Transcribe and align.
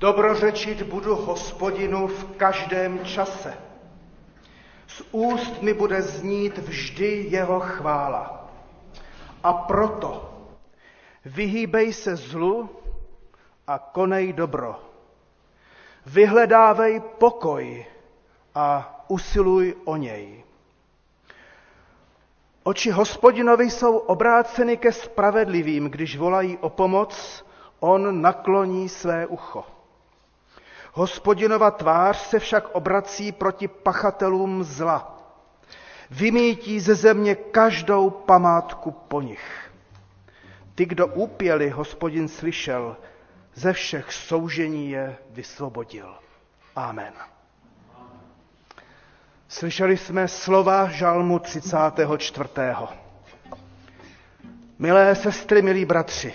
Dobrořečit 0.00 0.82
budu 0.82 1.14
hospodinu 1.14 2.06
v 2.06 2.36
každém 2.36 3.04
čase. 3.04 3.54
Z 4.86 5.02
úst 5.12 5.62
mi 5.62 5.74
bude 5.74 6.02
znít 6.02 6.58
vždy 6.58 7.26
jeho 7.28 7.60
chvála. 7.60 8.50
A 9.42 9.52
proto 9.52 10.34
vyhýbej 11.24 11.92
se 11.92 12.16
zlu 12.16 12.70
a 13.66 13.78
konej 13.78 14.32
dobro. 14.32 14.80
Vyhledávej 16.06 17.00
pokoj 17.00 17.86
a 18.54 18.94
usiluj 19.08 19.74
o 19.84 19.96
něj. 19.96 20.44
Oči 22.62 22.90
hospodinovi 22.90 23.70
jsou 23.70 23.96
obráceny 23.96 24.76
ke 24.76 24.92
spravedlivým, 24.92 25.90
když 25.90 26.16
volají 26.16 26.58
o 26.58 26.70
pomoc, 26.70 27.44
on 27.80 28.22
nakloní 28.22 28.88
své 28.88 29.26
ucho. 29.26 29.77
Hospodinova 30.92 31.70
tvář 31.70 32.16
se 32.16 32.38
však 32.38 32.68
obrací 32.72 33.32
proti 33.32 33.68
pachatelům 33.68 34.64
zla. 34.64 35.18
Vymítí 36.10 36.80
ze 36.80 36.94
země 36.94 37.34
každou 37.34 38.10
památku 38.10 38.90
po 38.90 39.20
nich. 39.22 39.70
Ty, 40.74 40.86
kdo 40.86 41.06
úpěli, 41.06 41.70
hospodin 41.70 42.28
slyšel, 42.28 42.96
ze 43.54 43.72
všech 43.72 44.12
soužení 44.12 44.90
je 44.90 45.16
vysvobodil. 45.30 46.14
Amen. 46.76 47.12
Slyšeli 49.48 49.96
jsme 49.96 50.28
slova 50.28 50.88
žalmu 50.88 51.38
34. 51.38 52.48
Milé 54.78 55.14
sestry, 55.14 55.62
milí 55.62 55.84
bratři, 55.84 56.34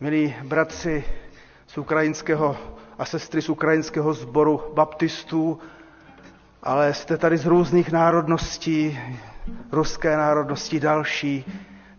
milí 0.00 0.34
bratři 0.42 1.04
z 1.74 1.78
ukrajinského 1.78 2.56
a 2.98 3.04
sestry 3.04 3.42
z 3.42 3.48
ukrajinského 3.48 4.14
sboru 4.14 4.62
baptistů, 4.74 5.58
ale 6.62 6.94
jste 6.94 7.16
tady 7.18 7.36
z 7.38 7.46
různých 7.46 7.92
národností, 7.92 8.98
ruské 9.72 10.16
národnosti 10.16 10.80
další. 10.80 11.44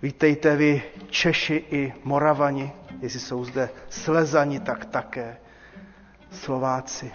Vítejte 0.02 0.56
vy 0.56 0.84
Češi 1.10 1.64
i 1.72 1.94
Moravani, 2.04 2.72
jestli 3.02 3.20
jsou 3.20 3.46
zde 3.46 3.70
Slezani, 3.90 4.60
tak 4.60 4.86
také 4.86 5.38
Slováci. 6.32 7.12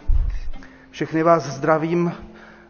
Všechny 0.91 1.23
vás 1.23 1.43
zdravím 1.45 2.13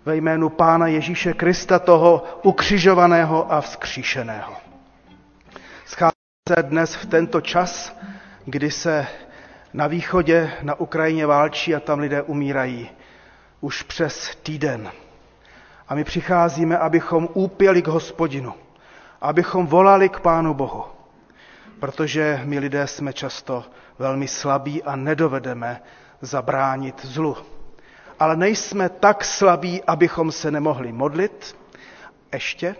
ve 0.05 0.17
jménu 0.17 0.49
Pána 0.49 0.87
Ježíše 0.87 1.33
Krista, 1.33 1.79
toho 1.79 2.25
ukřižovaného 2.43 3.53
a 3.53 3.61
vzkříšeného. 3.61 4.55
Schází 5.87 6.13
se 6.57 6.63
dnes 6.63 6.95
v 6.95 7.07
tento 7.07 7.41
čas, 7.41 7.97
kdy 8.45 8.71
se 8.71 9.07
na 9.73 9.87
východě, 9.87 10.53
na 10.63 10.81
Ukrajině 10.81 11.27
válčí 11.27 11.75
a 11.75 11.81
tam 11.81 11.99
lidé 11.99 12.23
umírají 12.23 12.91
už 13.61 13.83
přes 13.83 14.37
týden. 14.43 14.91
A 15.89 15.95
my 15.95 16.05
přicházíme, 16.05 16.79
abychom 16.79 17.29
úpěli 17.35 17.83
k 17.83 17.89
hospodinu, 17.89 18.55
abychom 19.21 19.67
volali 19.67 20.09
k 20.09 20.21
Pánu 20.21 20.55
Bohu, 20.55 20.85
protože 21.81 22.41
my 22.45 22.59
lidé 22.59 22.87
jsme 22.87 23.13
často 23.13 23.65
velmi 23.99 24.29
slabí 24.29 24.83
a 24.83 24.97
nedovedeme 24.97 25.83
zabránit 26.21 27.07
zlu 27.07 27.37
ale 28.21 28.37
nejsme 28.37 28.89
tak 28.89 29.25
slabí, 29.25 29.83
abychom 29.85 30.33
se 30.33 30.51
nemohli 30.51 30.93
modlit, 30.93 31.57
ještě. 32.33 32.77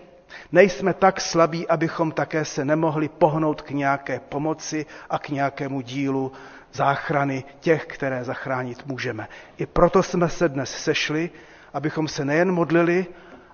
Nejsme 0.51 0.93
tak 0.93 1.21
slabí, 1.21 1.67
abychom 1.67 2.11
také 2.11 2.45
se 2.45 2.65
nemohli 2.65 3.09
pohnout 3.09 3.61
k 3.61 3.69
nějaké 3.69 4.19
pomoci 4.19 4.85
a 5.09 5.19
k 5.19 5.29
nějakému 5.29 5.81
dílu 5.81 6.31
záchrany 6.73 7.43
těch, 7.59 7.85
které 7.85 8.23
zachránit 8.23 8.85
můžeme. 8.85 9.27
I 9.57 9.65
proto 9.65 10.03
jsme 10.03 10.29
se 10.29 10.49
dnes 10.49 10.83
sešli, 10.83 11.29
abychom 11.73 12.07
se 12.07 12.25
nejen 12.25 12.51
modlili, 12.51 13.05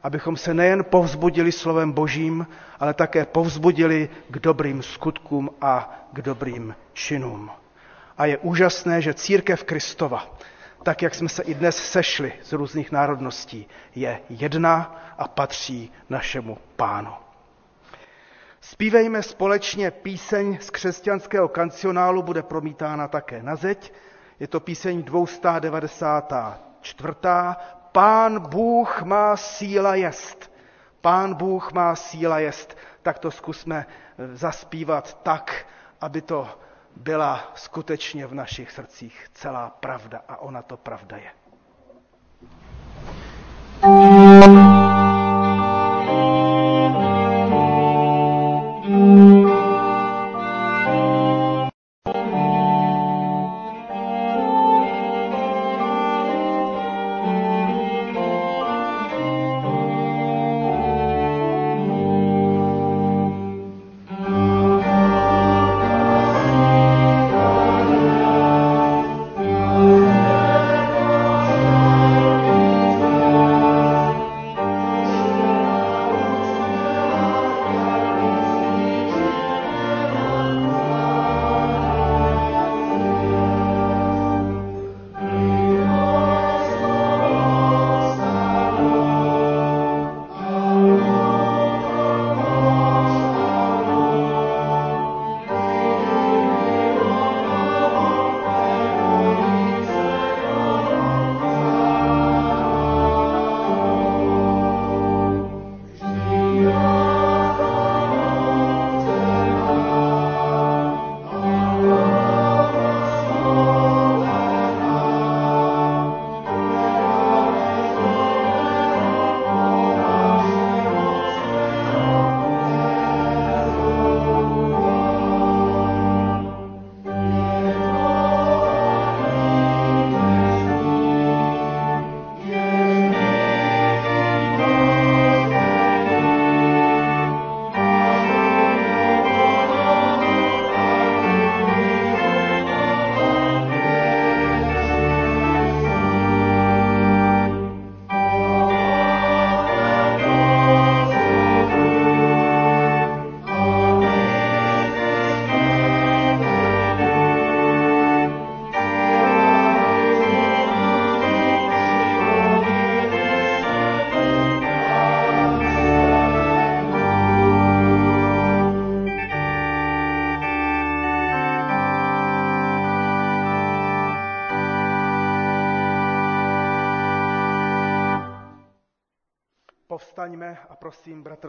abychom 0.03 0.37
se 0.37 0.53
nejen 0.53 0.83
povzbudili 0.83 1.51
slovem 1.51 1.91
Božím, 1.91 2.47
ale 2.79 2.93
také 2.93 3.25
povzbudili 3.25 4.09
k 4.29 4.39
dobrým 4.39 4.83
skutkům 4.83 5.49
a 5.61 5.99
k 6.13 6.21
dobrým 6.21 6.75
činům. 6.93 7.51
A 8.17 8.25
je 8.25 8.37
úžasné, 8.37 9.01
že 9.01 9.13
církev 9.13 9.63
Kristova, 9.63 10.37
tak 10.83 11.01
jak 11.01 11.15
jsme 11.15 11.29
se 11.29 11.43
i 11.43 11.53
dnes 11.53 11.77
sešli 11.91 12.33
z 12.43 12.53
různých 12.53 12.91
národností, 12.91 13.67
je 13.95 14.19
jedna 14.29 15.01
a 15.17 15.27
patří 15.27 15.91
našemu 16.09 16.57
pánu. 16.75 17.26
Spívejme 18.71 19.23
společně 19.23 19.91
píseň 19.91 20.57
z 20.61 20.69
křesťanského 20.69 21.47
kancionálu, 21.47 22.23
bude 22.23 22.43
promítána 22.43 23.07
také 23.07 23.43
na 23.43 23.55
zeď. 23.55 23.93
Je 24.39 24.47
to 24.47 24.59
píseň 24.59 25.03
294. 25.03 27.05
Pán 27.91 28.39
Bůh 28.49 29.01
má 29.01 29.37
síla 29.37 29.95
jest. 29.95 30.51
Pán 31.01 31.33
Bůh 31.33 31.71
má 31.73 31.95
síla 31.95 32.39
jest. 32.39 32.77
Tak 33.01 33.19
to 33.19 33.31
zkusme 33.31 33.85
zaspívat 34.33 35.19
tak, 35.23 35.65
aby 36.01 36.21
to 36.21 36.59
byla 36.95 37.51
skutečně 37.55 38.27
v 38.27 38.33
našich 38.33 38.71
srdcích 38.71 39.27
celá 39.33 39.69
pravda 39.69 40.21
a 40.27 40.37
ona 40.37 40.61
to 40.61 40.77
pravda 40.77 41.17
je. 41.17 41.31
povstaňme 43.81 44.76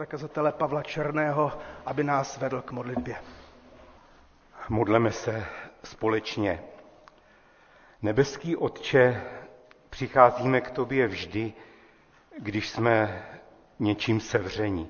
kazatele 0.09 0.51
Pavla 0.51 0.83
Černého, 0.83 1.51
aby 1.85 2.03
nás 2.03 2.37
vedl 2.37 2.61
k 2.61 2.71
modlitbě. 2.71 3.15
Modleme 4.69 5.11
se 5.11 5.45
společně. 5.83 6.63
Nebeský 8.01 8.55
Otče, 8.55 9.21
přicházíme 9.89 10.61
k 10.61 10.71
Tobě 10.71 11.07
vždy, 11.07 11.53
když 12.39 12.69
jsme 12.69 13.25
něčím 13.79 14.19
sevření, 14.19 14.89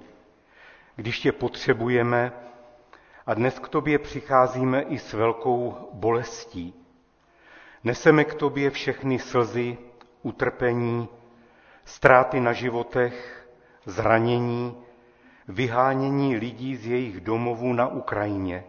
když 0.95 1.19
Tě 1.19 1.31
potřebujeme 1.31 2.31
a 3.25 3.33
dnes 3.33 3.59
k 3.59 3.67
Tobě 3.67 3.99
přicházíme 3.99 4.81
i 4.81 4.99
s 4.99 5.13
velkou 5.13 5.89
bolestí. 5.93 6.73
Neseme 7.83 8.23
k 8.23 8.33
Tobě 8.33 8.69
všechny 8.69 9.19
slzy, 9.19 9.77
utrpení, 10.21 11.09
ztráty 11.85 12.39
na 12.39 12.53
životech, 12.53 13.47
zranění, 13.85 14.88
vyhánění 15.49 16.35
lidí 16.35 16.75
z 16.75 16.85
jejich 16.85 17.21
domovů 17.21 17.73
na 17.73 17.87
Ukrajině. 17.87 18.63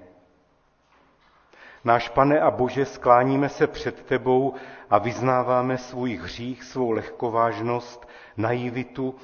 Náš 1.85 2.09
pane 2.09 2.41
a 2.41 2.51
Bože, 2.51 2.85
skláníme 2.85 3.49
se 3.49 3.67
před 3.67 4.03
tebou 4.03 4.55
a 4.91 4.99
vyznáváme 4.99 5.79
svůj 5.79 6.17
hřích, 6.17 6.65
svou 6.65 6.91
lehkovážnost, 6.91 8.09
naivitu, 8.37 9.15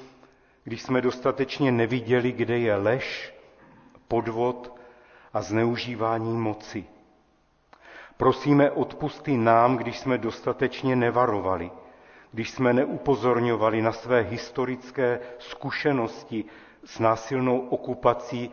když 0.63 0.81
jsme 0.81 1.01
dostatečně 1.01 1.71
neviděli, 1.71 2.31
kde 2.31 2.57
je 2.57 2.75
lež, 2.75 3.33
podvod 4.07 4.79
a 5.33 5.41
zneužívání 5.41 6.37
moci. 6.37 6.85
Prosíme 8.17 8.71
odpusty 8.71 9.37
nám, 9.37 9.77
když 9.77 9.99
jsme 9.99 10.17
dostatečně 10.17 10.95
nevarovali– 10.95 11.71
když 12.31 12.49
jsme 12.49 12.73
neupozorňovali 12.73 13.81
na 13.81 13.91
své 13.91 14.21
historické 14.21 15.19
zkušenosti 15.39 16.45
s 16.87 16.99
násilnou 16.99 17.59
okupací 17.59 18.51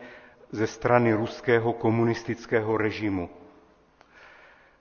ze 0.51 0.67
strany 0.67 1.13
ruského 1.13 1.73
komunistického 1.73 2.77
režimu. 2.77 3.29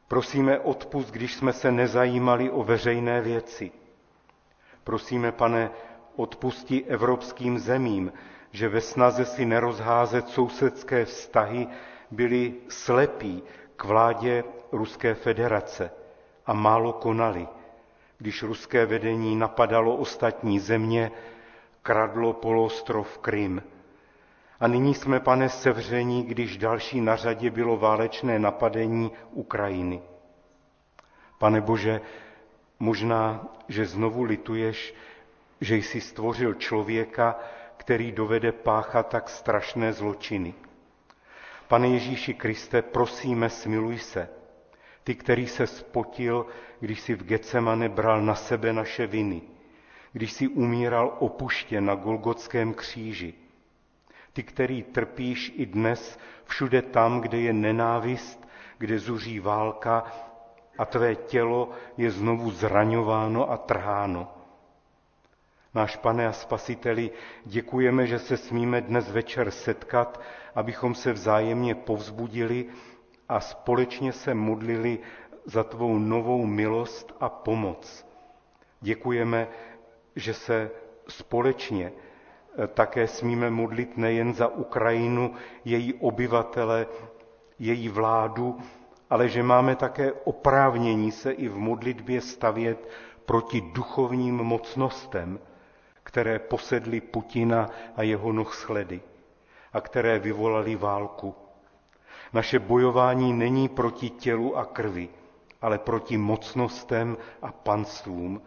Prosíme 0.08 0.58
odpust, 0.58 1.10
když 1.10 1.34
jsme 1.34 1.52
se 1.52 1.72
nezajímali 1.72 2.50
o 2.50 2.62
veřejné 2.64 3.20
věci. 3.20 3.70
Prosíme, 4.84 5.32
pane, 5.32 5.70
odpusti 6.16 6.84
evropským 6.84 7.58
zemím, 7.58 8.12
že 8.52 8.68
ve 8.68 8.80
snaze 8.80 9.24
si 9.24 9.44
nerozházet 9.44 10.28
sousedské 10.28 11.04
vztahy 11.04 11.68
byli 12.10 12.54
slepí 12.68 13.42
k 13.76 13.84
vládě 13.84 14.44
Ruské 14.72 15.14
federace 15.14 15.90
a 16.46 16.52
málo 16.52 16.92
konali 16.92 17.48
když 18.18 18.42
ruské 18.42 18.86
vedení 18.86 19.36
napadalo 19.36 19.96
ostatní 19.96 20.60
země, 20.60 21.10
kradlo 21.84 22.32
poloostrov 22.32 23.18
Krym. 23.18 23.62
A 24.60 24.68
nyní 24.68 24.94
jsme, 24.94 25.20
pane, 25.20 25.48
sevření, 25.48 26.22
když 26.22 26.56
další 26.56 27.00
na 27.00 27.16
řadě 27.16 27.50
bylo 27.50 27.76
válečné 27.76 28.38
napadení 28.38 29.12
Ukrajiny. 29.30 30.02
Pane 31.38 31.60
Bože, 31.60 32.00
možná, 32.78 33.48
že 33.68 33.86
znovu 33.86 34.22
lituješ, 34.22 34.94
že 35.60 35.76
jsi 35.76 36.00
stvořil 36.00 36.54
člověka, 36.54 37.36
který 37.76 38.12
dovede 38.12 38.52
páchat 38.52 39.08
tak 39.08 39.28
strašné 39.28 39.92
zločiny. 39.92 40.54
Pane 41.68 41.88
Ježíši 41.88 42.34
Kriste, 42.34 42.82
prosíme, 42.82 43.50
smiluj 43.50 43.98
se. 43.98 44.28
Ty, 45.04 45.14
který 45.14 45.46
se 45.46 45.66
spotil, 45.66 46.46
když 46.80 47.00
si 47.00 47.14
v 47.14 47.24
Getsemane 47.24 47.88
bral 47.88 48.22
na 48.22 48.34
sebe 48.34 48.72
naše 48.72 49.06
viny, 49.06 49.53
když 50.14 50.32
si 50.32 50.48
umíral 50.48 51.16
opuštěn 51.18 51.84
na 51.84 51.94
Golgotském 51.94 52.74
kříži. 52.74 53.34
Ty, 54.32 54.42
který 54.42 54.82
trpíš 54.82 55.52
i 55.56 55.66
dnes 55.66 56.18
všude 56.44 56.82
tam, 56.82 57.20
kde 57.20 57.38
je 57.38 57.52
nenávist, 57.52 58.48
kde 58.78 58.98
zuří 58.98 59.40
válka 59.40 60.04
a 60.78 60.84
tvé 60.84 61.14
tělo 61.14 61.70
je 61.96 62.10
znovu 62.10 62.50
zraňováno 62.50 63.50
a 63.50 63.56
trháno. 63.56 64.28
Náš 65.74 65.96
pane 65.96 66.26
a 66.28 66.32
spasiteli, 66.32 67.10
děkujeme, 67.44 68.06
že 68.06 68.18
se 68.18 68.36
smíme 68.36 68.80
dnes 68.80 69.10
večer 69.10 69.50
setkat, 69.50 70.20
abychom 70.54 70.94
se 70.94 71.12
vzájemně 71.12 71.74
povzbudili 71.74 72.66
a 73.28 73.40
společně 73.40 74.12
se 74.12 74.34
modlili 74.34 74.98
za 75.44 75.64
tvou 75.64 75.98
novou 75.98 76.46
milost 76.46 77.12
a 77.20 77.28
pomoc. 77.28 78.06
Děkujeme, 78.80 79.48
že 80.16 80.34
se 80.34 80.70
společně 81.08 81.92
eh, 81.92 82.66
také 82.66 83.08
smíme 83.08 83.50
modlit 83.50 83.96
nejen 83.96 84.34
za 84.34 84.48
Ukrajinu, 84.48 85.34
její 85.64 85.94
obyvatele, 85.94 86.86
její 87.58 87.88
vládu, 87.88 88.58
ale 89.10 89.28
že 89.28 89.42
máme 89.42 89.76
také 89.76 90.12
oprávnění 90.12 91.12
se 91.12 91.32
i 91.32 91.48
v 91.48 91.56
modlitbě 91.56 92.20
stavět 92.20 92.88
proti 93.26 93.60
duchovním 93.60 94.36
mocnostem, 94.36 95.40
které 96.02 96.38
posedly 96.38 97.00
Putina 97.00 97.70
a 97.96 98.02
jeho 98.02 98.32
nohsledy 98.32 99.00
a 99.72 99.80
které 99.80 100.18
vyvolali 100.18 100.76
válku. 100.76 101.34
Naše 102.32 102.58
bojování 102.58 103.32
není 103.32 103.68
proti 103.68 104.10
tělu 104.10 104.56
a 104.58 104.64
krvi, 104.64 105.08
ale 105.62 105.78
proti 105.78 106.16
mocnostem 106.18 107.16
a 107.42 107.52
panstvům. 107.52 108.42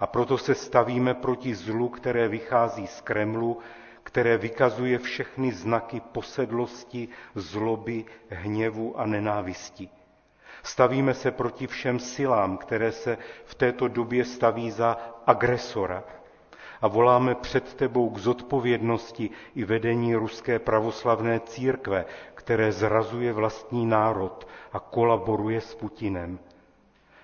A 0.00 0.06
proto 0.06 0.38
se 0.38 0.54
stavíme 0.54 1.14
proti 1.14 1.54
zlu, 1.54 1.88
které 1.88 2.28
vychází 2.28 2.86
z 2.86 3.00
Kremlu, 3.00 3.58
které 4.02 4.38
vykazuje 4.38 4.98
všechny 4.98 5.52
znaky 5.52 6.00
posedlosti, 6.00 7.08
zloby, 7.34 8.04
hněvu 8.30 9.00
a 9.00 9.06
nenávisti. 9.06 9.88
Stavíme 10.62 11.14
se 11.14 11.30
proti 11.30 11.66
všem 11.66 11.98
silám, 11.98 12.56
které 12.56 12.92
se 12.92 13.18
v 13.44 13.54
této 13.54 13.88
době 13.88 14.24
staví 14.24 14.70
za 14.70 14.96
agresora, 15.26 16.04
a 16.82 16.88
voláme 16.88 17.34
před 17.34 17.74
tebou 17.74 18.10
k 18.10 18.18
zodpovědnosti 18.18 19.30
i 19.54 19.64
vedení 19.64 20.14
ruské 20.14 20.58
pravoslavné 20.58 21.40
církve, 21.40 22.04
které 22.34 22.72
zrazuje 22.72 23.32
vlastní 23.32 23.86
národ 23.86 24.48
a 24.72 24.78
kolaboruje 24.80 25.60
s 25.60 25.74
Putinem. 25.74 26.38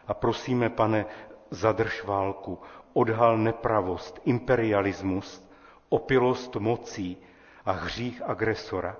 A 0.06 0.14
prosíme, 0.14 0.70
pane, 0.70 1.06
zadrž 1.54 2.04
válku, 2.04 2.58
odhal 2.92 3.38
nepravost, 3.38 4.20
imperialismus, 4.24 5.44
opilost 5.88 6.56
mocí 6.56 7.16
a 7.64 7.72
hřích 7.72 8.22
agresora. 8.22 8.96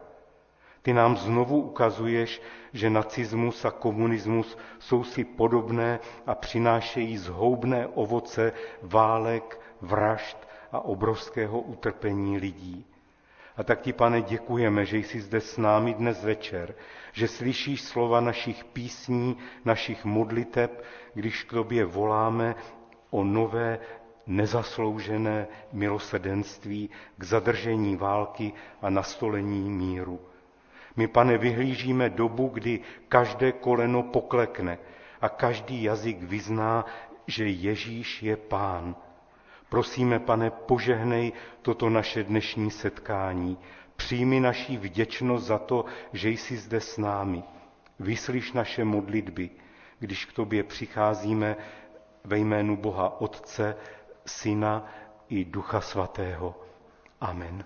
Ty 0.83 0.93
nám 0.93 1.17
znovu 1.17 1.61
ukazuješ, 1.61 2.43
že 2.73 2.91
nacismus 2.91 3.65
a 3.65 3.71
komunismus 3.71 4.59
jsou 4.79 5.05
si 5.05 5.25
podobné 5.25 6.01
a 6.27 6.35
přinášejí 6.35 7.19
zhoubné 7.19 7.87
ovoce 7.87 8.53
válek, 8.83 9.61
vražd 9.81 10.49
a 10.73 10.81
obrovského 10.81 11.61
utrpení 11.61 12.39
lidí. 12.39 12.87
A 13.57 13.63
tak 13.65 13.81
ti, 13.81 13.93
pane, 13.93 14.23
děkujeme, 14.23 14.85
že 14.87 14.99
jsi 14.99 15.21
zde 15.21 15.41
s 15.41 15.57
námi 15.59 15.95
dnes 15.95 16.25
večer, 16.25 16.75
že 17.13 17.29
slyšíš 17.29 17.83
slova 17.83 18.21
našich 18.21 18.65
písní, 18.65 19.37
našich 19.65 20.05
modliteb, 20.05 20.85
když 21.15 21.45
k 21.45 21.51
tobě 21.51 21.85
voláme 21.85 22.55
o 23.11 23.25
nové 23.25 23.79
nezasloužené 24.27 25.47
milosedenství 25.73 26.91
k 27.19 27.25
zadržení 27.25 27.97
války 27.97 28.53
a 28.83 28.91
nastolení 28.91 29.71
míru. 29.71 30.21
My, 30.97 31.09
pane, 31.09 31.39
vyhlížíme 31.39 32.11
dobu, 32.11 32.49
kdy 32.49 32.81
každé 33.09 33.53
koleno 33.53 34.03
poklekne 34.03 34.79
a 35.21 35.29
každý 35.29 35.83
jazyk 35.83 36.23
vyzná, 36.23 36.85
že 37.27 37.47
Ježíš 37.49 38.23
je 38.23 38.37
pán 38.37 38.97
Prosíme, 39.75 40.23
pane, 40.23 40.51
požehnej 40.51 41.33
toto 41.63 41.91
naše 41.91 42.25
dnešní 42.25 42.71
setkání. 42.71 43.59
Přijmi 43.97 44.41
naší 44.41 44.77
vděčnost 44.79 45.47
za 45.47 45.59
to, 45.59 45.85
že 46.13 46.31
jsi 46.31 46.57
zde 46.57 46.81
s 46.81 46.99
námi. 46.99 47.43
Vyslyš 47.99 48.53
naše 48.53 48.85
modlitby, 48.85 49.51
když 49.99 50.25
k 50.25 50.33
tobě 50.33 50.63
přicházíme 50.63 51.57
ve 52.25 52.39
jménu 52.39 52.77
Boha 52.77 53.21
Otce, 53.21 53.77
Syna 54.27 54.87
i 55.29 55.45
Ducha 55.45 55.81
Svatého. 55.81 56.55
Amen. 57.21 57.65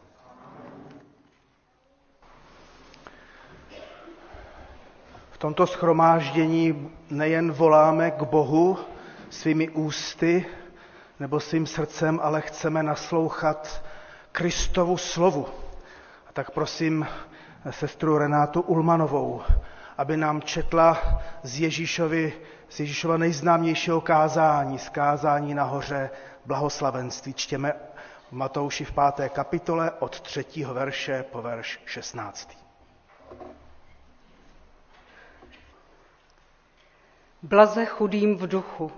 V 5.30 5.38
tomto 5.38 5.66
schromáždění 5.66 6.90
nejen 7.10 7.52
voláme 7.52 8.10
k 8.10 8.22
Bohu 8.22 8.78
svými 9.30 9.68
ústy, 9.68 10.46
nebo 11.20 11.40
svým 11.40 11.66
srdcem, 11.66 12.20
ale 12.22 12.40
chceme 12.40 12.82
naslouchat 12.82 13.82
Kristovu 14.32 14.96
slovu. 14.96 15.46
A 16.28 16.32
tak 16.32 16.50
prosím 16.50 17.06
sestru 17.70 18.18
Renátu 18.18 18.60
Ulmanovou, 18.60 19.42
aby 19.98 20.16
nám 20.16 20.42
četla 20.42 20.98
z, 21.42 21.60
Ježíšovi, 21.60 22.32
z 22.68 22.80
Ježíšova 22.80 23.16
nejznámějšího 23.16 24.00
kázání, 24.00 24.78
z 24.78 24.88
kázání 24.88 25.54
nahoře 25.54 26.10
blahoslavenství. 26.46 27.34
Čtěme 27.34 27.72
v 28.28 28.32
Matouši 28.32 28.84
v 28.84 28.92
páté 28.92 29.28
kapitole 29.28 29.90
od 29.98 30.20
třetího 30.20 30.74
verše 30.74 31.24
po 31.32 31.42
verš 31.42 31.80
16. 31.86 32.58
Blaze 37.42 37.84
chudým 37.86 38.36
v 38.36 38.46
duchu, 38.46 38.92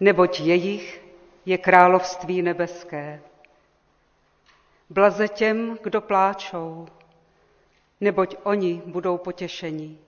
neboť 0.00 0.40
jejich 0.40 1.02
je 1.46 1.58
království 1.58 2.42
nebeské. 2.42 3.22
Blaze 4.90 5.28
těm, 5.28 5.78
kdo 5.82 6.00
pláčou, 6.00 6.86
neboť 8.00 8.36
oni 8.42 8.82
budou 8.86 9.18
potěšeni. 9.18 9.98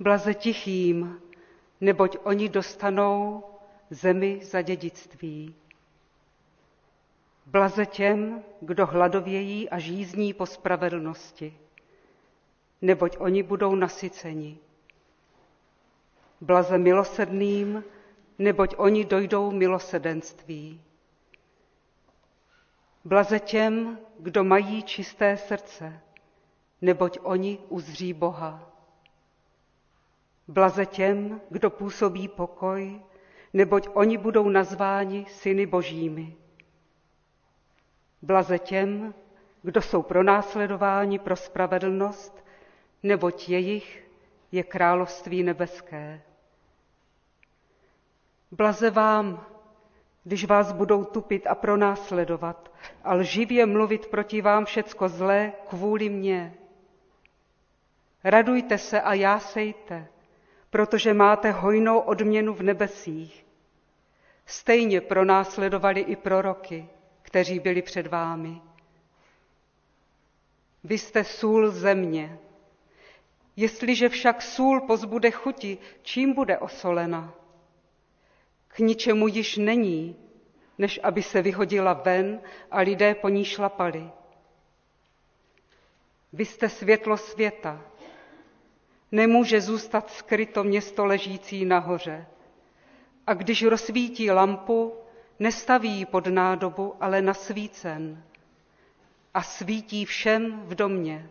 Blaze 0.00 0.34
tichým, 0.34 1.20
neboť 1.80 2.16
oni 2.22 2.48
dostanou 2.48 3.44
zemi 3.90 4.40
za 4.42 4.62
dědictví. 4.62 5.54
Blaze 7.46 7.86
těm, 7.86 8.42
kdo 8.60 8.86
hladovějí 8.86 9.70
a 9.70 9.78
žízní 9.78 10.34
po 10.34 10.46
spravedlnosti, 10.46 11.56
neboť 12.82 13.16
oni 13.18 13.42
budou 13.42 13.74
nasyceni. 13.74 14.58
Blaze 16.40 16.78
milosedným, 16.78 17.84
neboť 18.38 18.74
oni 18.76 19.04
dojdou 19.04 19.50
milosedenství. 19.50 20.80
Blaze 23.04 23.40
těm, 23.40 23.98
kdo 24.18 24.44
mají 24.44 24.82
čisté 24.82 25.36
srdce, 25.36 26.00
neboť 26.80 27.18
oni 27.22 27.58
uzří 27.68 28.12
Boha. 28.12 28.72
Blaze 30.48 30.86
těm, 30.86 31.40
kdo 31.50 31.70
působí 31.70 32.28
pokoj, 32.28 33.00
neboť 33.52 33.88
oni 33.92 34.18
budou 34.18 34.48
nazváni 34.48 35.26
syny 35.28 35.66
božími. 35.66 36.36
Blaze 38.22 38.58
těm, 38.58 39.14
kdo 39.62 39.82
jsou 39.82 40.02
pronásledováni 40.02 41.18
pro 41.18 41.36
spravedlnost, 41.36 42.44
neboť 43.02 43.48
jejich 43.48 44.10
je 44.52 44.62
království 44.64 45.42
nebeské. 45.42 46.22
Blaze 48.50 48.90
vám, 48.90 49.46
když 50.24 50.44
vás 50.44 50.72
budou 50.72 51.04
tupit 51.04 51.46
a 51.46 51.54
pronásledovat 51.54 52.72
a 53.04 53.14
lživě 53.14 53.66
mluvit 53.66 54.06
proti 54.06 54.40
vám 54.40 54.64
všecko 54.64 55.08
zlé 55.08 55.52
kvůli 55.68 56.08
mně. 56.08 56.54
Radujte 58.24 58.78
se 58.78 59.00
a 59.00 59.14
jásejte, 59.14 60.06
protože 60.70 61.14
máte 61.14 61.50
hojnou 61.50 61.98
odměnu 61.98 62.54
v 62.54 62.62
nebesích. 62.62 63.46
Stejně 64.46 65.00
pronásledovali 65.00 66.00
i 66.00 66.16
proroky, 66.16 66.88
kteří 67.22 67.58
byli 67.60 67.82
před 67.82 68.06
vámi. 68.06 68.60
Vy 70.84 70.98
jste 70.98 71.24
sůl 71.24 71.70
země. 71.70 72.38
Jestliže 73.56 74.08
však 74.08 74.42
sůl 74.42 74.80
pozbude 74.80 75.30
chuti, 75.30 75.78
čím 76.02 76.34
bude 76.34 76.58
osolena? 76.58 77.34
K 78.78 78.80
ničemu 78.80 79.28
již 79.28 79.56
není, 79.56 80.16
než 80.78 81.00
aby 81.02 81.22
se 81.22 81.42
vyhodila 81.42 81.92
ven 81.92 82.40
a 82.70 82.80
lidé 82.80 83.14
po 83.14 83.28
ní 83.28 83.44
šlapali. 83.44 84.10
Vy 86.32 86.44
jste 86.44 86.68
světlo 86.68 87.16
světa. 87.16 87.82
Nemůže 89.12 89.60
zůstat 89.60 90.10
skryto 90.10 90.64
město 90.64 91.04
ležící 91.04 91.64
nahoře. 91.64 92.26
A 93.26 93.34
když 93.34 93.62
rozsvítí 93.62 94.30
lampu, 94.30 94.94
nestaví 95.38 95.90
ji 95.98 96.06
pod 96.06 96.26
nádobu, 96.26 96.94
ale 97.00 97.22
na 97.22 97.34
svícen 97.34 98.22
a 99.34 99.42
svítí 99.42 100.04
všem 100.04 100.62
v 100.62 100.74
domě. 100.74 101.30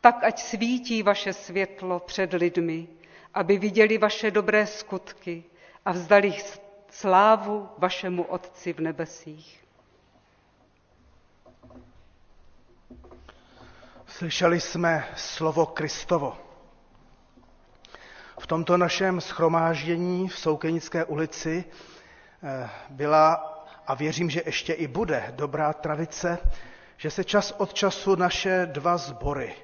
Tak 0.00 0.24
ať 0.24 0.40
svítí 0.40 1.02
vaše 1.02 1.32
světlo 1.32 2.00
před 2.00 2.32
lidmi, 2.32 2.88
aby 3.34 3.58
viděli 3.58 3.98
vaše 3.98 4.30
dobré 4.30 4.66
skutky 4.66 5.44
a 5.84 5.92
vzdali 5.92 6.34
slávu 6.90 7.68
vašemu 7.78 8.22
Otci 8.22 8.72
v 8.72 8.80
nebesích. 8.80 9.64
Slyšeli 14.06 14.60
jsme 14.60 15.08
slovo 15.16 15.66
Kristovo. 15.66 16.38
V 18.40 18.46
tomto 18.46 18.76
našem 18.76 19.20
schromáždění 19.20 20.28
v 20.28 20.38
Soukenické 20.38 21.04
ulici 21.04 21.64
eh, 22.42 22.70
byla, 22.90 23.34
a 23.86 23.94
věřím, 23.94 24.30
že 24.30 24.42
ještě 24.46 24.72
i 24.72 24.86
bude, 24.86 25.32
dobrá 25.36 25.72
tradice, 25.72 26.38
že 26.96 27.10
se 27.10 27.24
čas 27.24 27.54
od 27.58 27.74
času 27.74 28.16
naše 28.16 28.66
dva 28.66 28.96
sbory, 28.96 29.54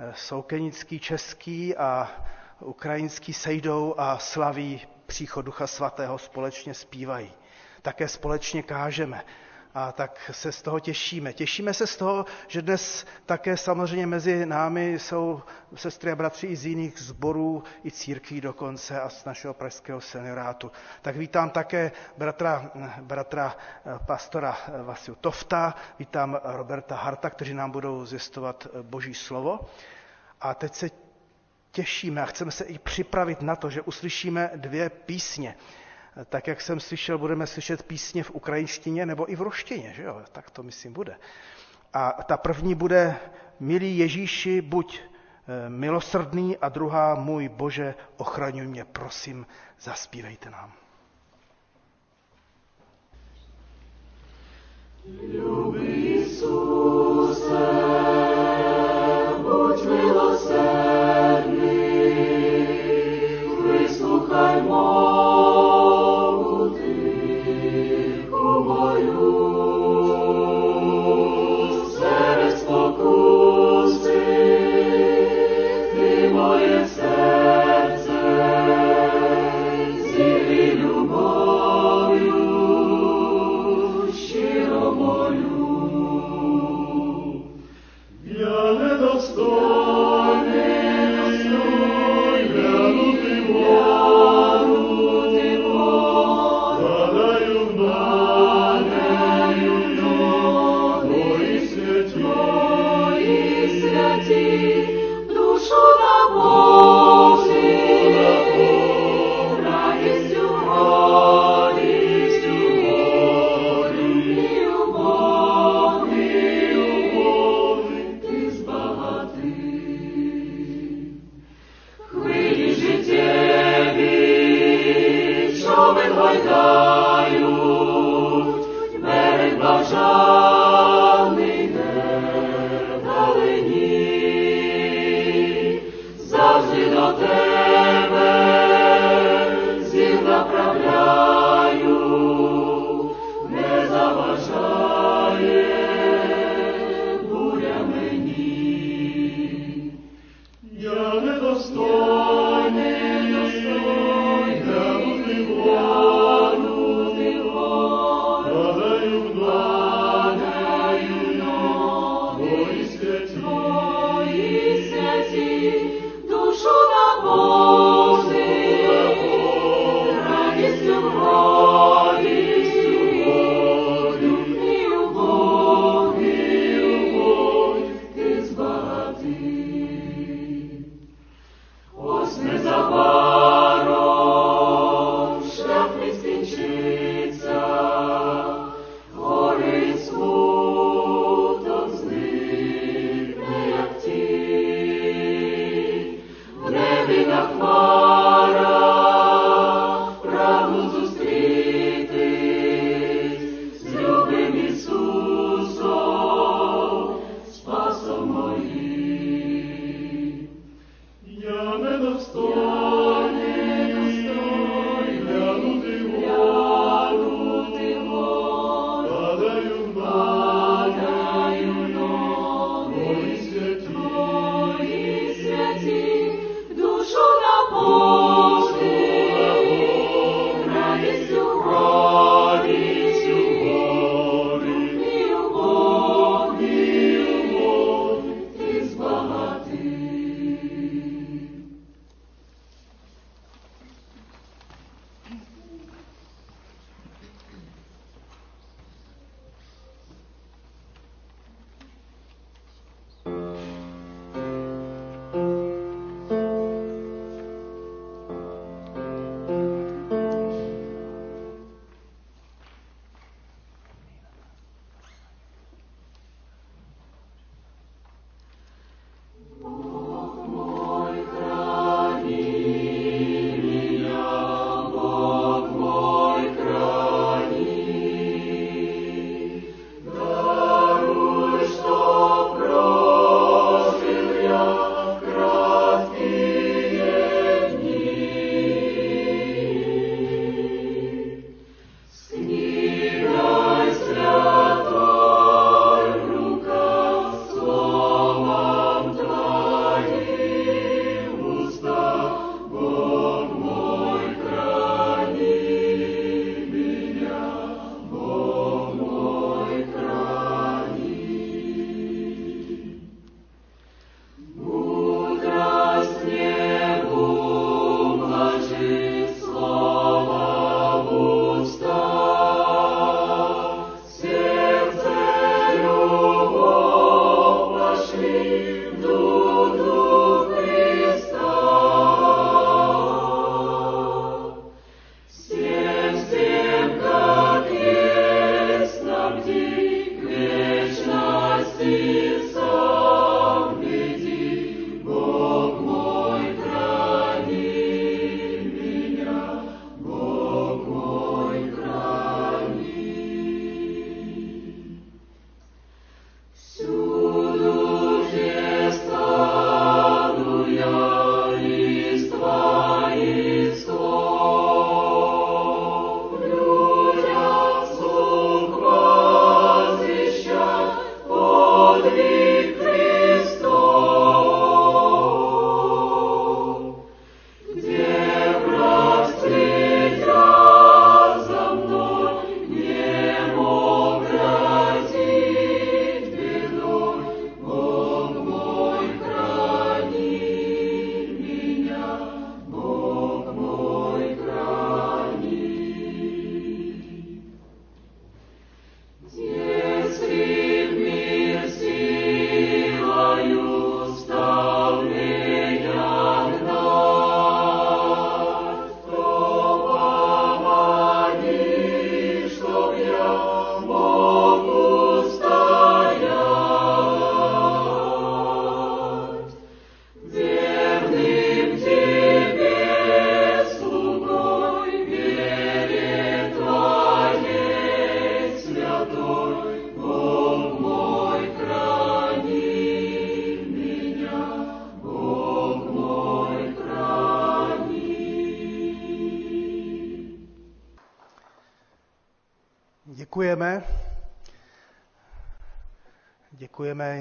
eh, 0.00 0.12
Soukenický 0.16 0.98
český 1.00 1.76
a 1.76 2.10
ukrajinský, 2.60 3.32
sejdou 3.32 3.94
a 3.98 4.18
slaví 4.18 4.80
příchod 5.06 5.44
Ducha 5.44 5.66
Svatého, 5.66 6.18
společně 6.18 6.74
zpívají. 6.74 7.32
Také 7.82 8.08
společně 8.08 8.62
kážeme 8.62 9.24
a 9.74 9.92
tak 9.92 10.30
se 10.34 10.52
z 10.52 10.62
toho 10.62 10.80
těšíme. 10.80 11.32
Těšíme 11.32 11.74
se 11.74 11.86
z 11.86 11.96
toho, 11.96 12.26
že 12.48 12.62
dnes 12.62 13.06
také 13.26 13.56
samozřejmě 13.56 14.06
mezi 14.06 14.46
námi 14.46 14.92
jsou 14.98 15.42
sestry 15.74 16.10
a 16.12 16.16
bratři 16.16 16.46
i 16.46 16.56
z 16.56 16.66
jiných 16.66 16.98
sborů, 16.98 17.62
i 17.84 17.90
církví 17.90 18.40
dokonce 18.40 19.00
a 19.00 19.08
z 19.08 19.24
našeho 19.24 19.54
pražského 19.54 20.00
seniorátu. 20.00 20.72
Tak 21.02 21.16
vítám 21.16 21.50
také 21.50 21.92
bratra, 22.18 22.70
bratra 23.00 23.56
eh, 23.86 23.98
pastora 24.06 24.58
eh, 24.68 24.82
Vasiu 24.82 25.14
Tofta, 25.20 25.74
vítám 25.98 26.40
Roberta 26.44 26.96
Harta, 26.96 27.30
kteří 27.30 27.54
nám 27.54 27.70
budou 27.70 28.06
zjistovat 28.06 28.66
eh, 28.66 28.82
boží 28.82 29.14
slovo. 29.14 29.60
A 30.40 30.54
teď 30.54 30.74
se 30.74 30.90
těšíme 31.74 32.22
a 32.22 32.26
chceme 32.26 32.50
se 32.50 32.64
i 32.64 32.78
připravit 32.78 33.42
na 33.42 33.56
to, 33.56 33.70
že 33.70 33.82
uslyšíme 33.82 34.50
dvě 34.56 34.90
písně 34.90 35.54
tak 36.28 36.46
jak 36.46 36.60
jsem 36.60 36.80
slyšel, 36.80 37.18
budeme 37.18 37.46
slyšet 37.46 37.82
písně 37.82 38.22
v 38.22 38.30
ukrajinštině 38.30 39.06
nebo 39.06 39.32
i 39.32 39.36
v 39.36 39.40
ruštině, 39.40 39.92
že 39.96 40.02
jo? 40.02 40.22
Tak 40.32 40.50
to 40.50 40.62
myslím 40.62 40.92
bude. 40.92 41.16
A 41.92 42.22
ta 42.22 42.36
první 42.36 42.74
bude 42.74 43.16
Milý 43.60 43.98
Ježíši, 43.98 44.60
buď 44.60 45.00
eh, 45.00 45.70
milosrdný 45.70 46.56
a 46.56 46.68
druhá 46.68 47.14
Můj 47.14 47.48
Bože, 47.48 47.94
ochraňuj 48.16 48.66
mě, 48.66 48.84
prosím, 48.84 49.46
zaspívejte 49.80 50.50
nám. 50.50 50.72
buď 59.42 59.84
milosrdný, 59.84 60.73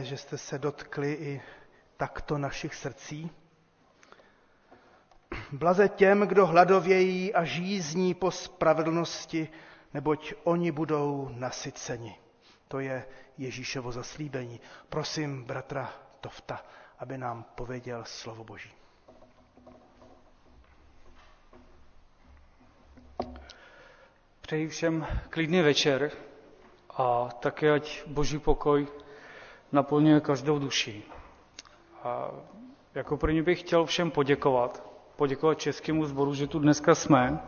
Že 0.03 0.17
jste 0.17 0.37
se 0.37 0.59
dotkli 0.59 1.13
i 1.13 1.41
takto 1.97 2.37
našich 2.37 2.75
srdcí. 2.75 3.31
Blaze 5.51 5.89
těm, 5.89 6.21
kdo 6.21 6.45
hladovějí 6.47 7.33
a 7.33 7.43
žízní 7.43 8.13
po 8.13 8.31
spravedlnosti, 8.31 9.49
neboť 9.93 10.33
oni 10.43 10.71
budou 10.71 11.29
nasyceni. 11.33 12.15
To 12.67 12.79
je 12.79 13.05
Ježíšovo 13.37 13.91
zaslíbení. 13.91 14.59
Prosím 14.89 15.43
bratra 15.43 15.93
Tofta, 16.21 16.65
aby 16.99 17.17
nám 17.17 17.43
pověděl 17.55 18.03
slovo 18.05 18.43
Boží. 18.43 18.71
Přeji 24.41 24.67
všem 24.67 25.07
klidný 25.29 25.61
večer 25.61 26.11
a 26.97 27.29
také 27.39 27.71
ať 27.71 28.03
boží 28.07 28.39
pokoj 28.39 28.87
naplňuje 29.73 30.19
každou 30.19 30.59
duši. 30.59 31.03
A 32.03 32.31
jako 32.95 33.17
první 33.17 33.41
bych 33.41 33.59
chtěl 33.59 33.85
všem 33.85 34.11
poděkovat. 34.11 34.83
Poděkovat 35.15 35.59
Českému 35.59 36.05
sboru, 36.05 36.33
že 36.33 36.47
tu 36.47 36.59
dneska 36.59 36.95
jsme. 36.95 37.39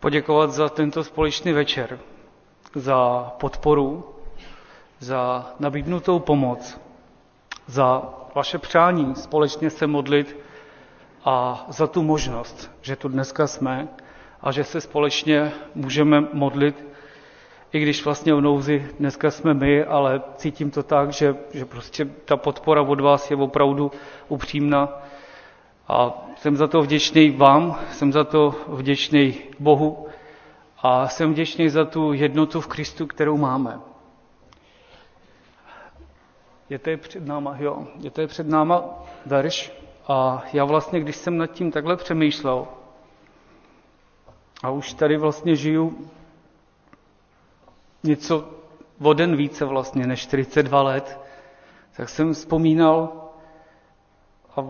Poděkovat 0.00 0.50
za 0.50 0.68
tento 0.68 1.04
společný 1.04 1.52
večer, 1.52 1.98
za 2.74 3.32
podporu, 3.40 4.04
za 4.98 5.50
nabídnutou 5.60 6.18
pomoc, 6.18 6.80
za 7.66 8.14
vaše 8.34 8.58
přání 8.58 9.14
společně 9.14 9.70
se 9.70 9.86
modlit 9.86 10.36
a 11.24 11.66
za 11.68 11.86
tu 11.86 12.02
možnost, 12.02 12.70
že 12.82 12.96
tu 12.96 13.08
dneska 13.08 13.46
jsme 13.46 13.88
a 14.40 14.52
že 14.52 14.64
se 14.64 14.80
společně 14.80 15.52
můžeme 15.74 16.20
modlit, 16.32 16.84
i 17.72 17.80
když 17.80 18.04
vlastně 18.04 18.34
v 18.34 18.40
nouzi 18.40 18.88
dneska 19.00 19.30
jsme 19.30 19.54
my, 19.54 19.84
ale 19.84 20.22
cítím 20.36 20.70
to 20.70 20.82
tak, 20.82 21.12
že, 21.12 21.36
že 21.54 21.64
prostě 21.64 22.04
ta 22.24 22.36
podpora 22.36 22.82
od 22.82 23.00
vás 23.00 23.30
je 23.30 23.36
opravdu 23.36 23.90
upřímná. 24.28 25.02
A 25.88 26.24
jsem 26.36 26.56
za 26.56 26.66
to 26.66 26.82
vděčný 26.82 27.30
vám, 27.30 27.78
jsem 27.92 28.12
za 28.12 28.24
to 28.24 28.54
vděčný 28.68 29.38
Bohu 29.58 30.06
a 30.82 31.08
jsem 31.08 31.32
vděčný 31.32 31.68
za 31.68 31.84
tu 31.84 32.12
jednotu 32.12 32.60
v 32.60 32.66
Kristu, 32.66 33.06
kterou 33.06 33.36
máme. 33.36 33.80
Je 36.70 36.78
to 36.78 36.90
je 36.90 36.96
před 36.96 37.26
náma, 37.26 37.56
jo, 37.58 37.86
je 38.00 38.10
to 38.10 38.20
je 38.20 38.26
před 38.26 38.48
náma 38.48 38.84
verš 39.26 39.72
a 40.08 40.42
já 40.52 40.64
vlastně, 40.64 41.00
když 41.00 41.16
jsem 41.16 41.38
nad 41.38 41.46
tím 41.46 41.70
takhle 41.72 41.96
přemýšlel, 41.96 42.66
a 44.62 44.70
už 44.70 44.92
tady 44.94 45.16
vlastně 45.16 45.56
žiju 45.56 46.10
něco 48.06 48.48
o 49.02 49.12
den 49.12 49.36
více 49.36 49.64
vlastně 49.64 50.06
než 50.06 50.20
42 50.20 50.82
let, 50.82 51.20
tak 51.96 52.08
jsem 52.08 52.32
vzpomínal 52.32 53.12
a 54.56 54.64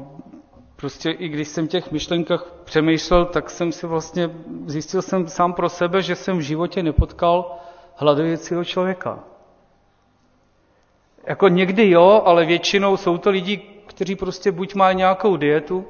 prostě 0.77 1.11
i 1.11 1.29
když 1.29 1.49
jsem 1.49 1.69
těch 1.69 1.93
myšlenkách 1.93 2.53
přemýšlel, 2.65 3.25
tak 3.25 3.51
jsem 3.51 3.73
si 3.73 3.87
vlastně, 3.87 4.31
zjistil 4.67 5.03
jsem 5.03 5.29
sám 5.29 5.53
pro 5.53 5.69
sebe, 5.69 6.03
že 6.03 6.15
jsem 6.15 6.39
v 6.39 6.41
životě 6.41 6.83
nepotkal 6.83 7.57
hladověcího 7.97 8.65
člověka. 8.65 9.25
Jako 11.27 11.49
někdy 11.49 11.91
jo, 11.91 12.23
ale 12.25 12.45
většinou 12.45 12.97
jsou 12.97 13.19
to 13.19 13.31
lidi, 13.31 13.57
kteří 13.87 14.17
prostě 14.17 14.53
buď 14.53 14.75
mají 14.75 14.97
nějakou 14.97 15.37
dietu, 15.37 15.85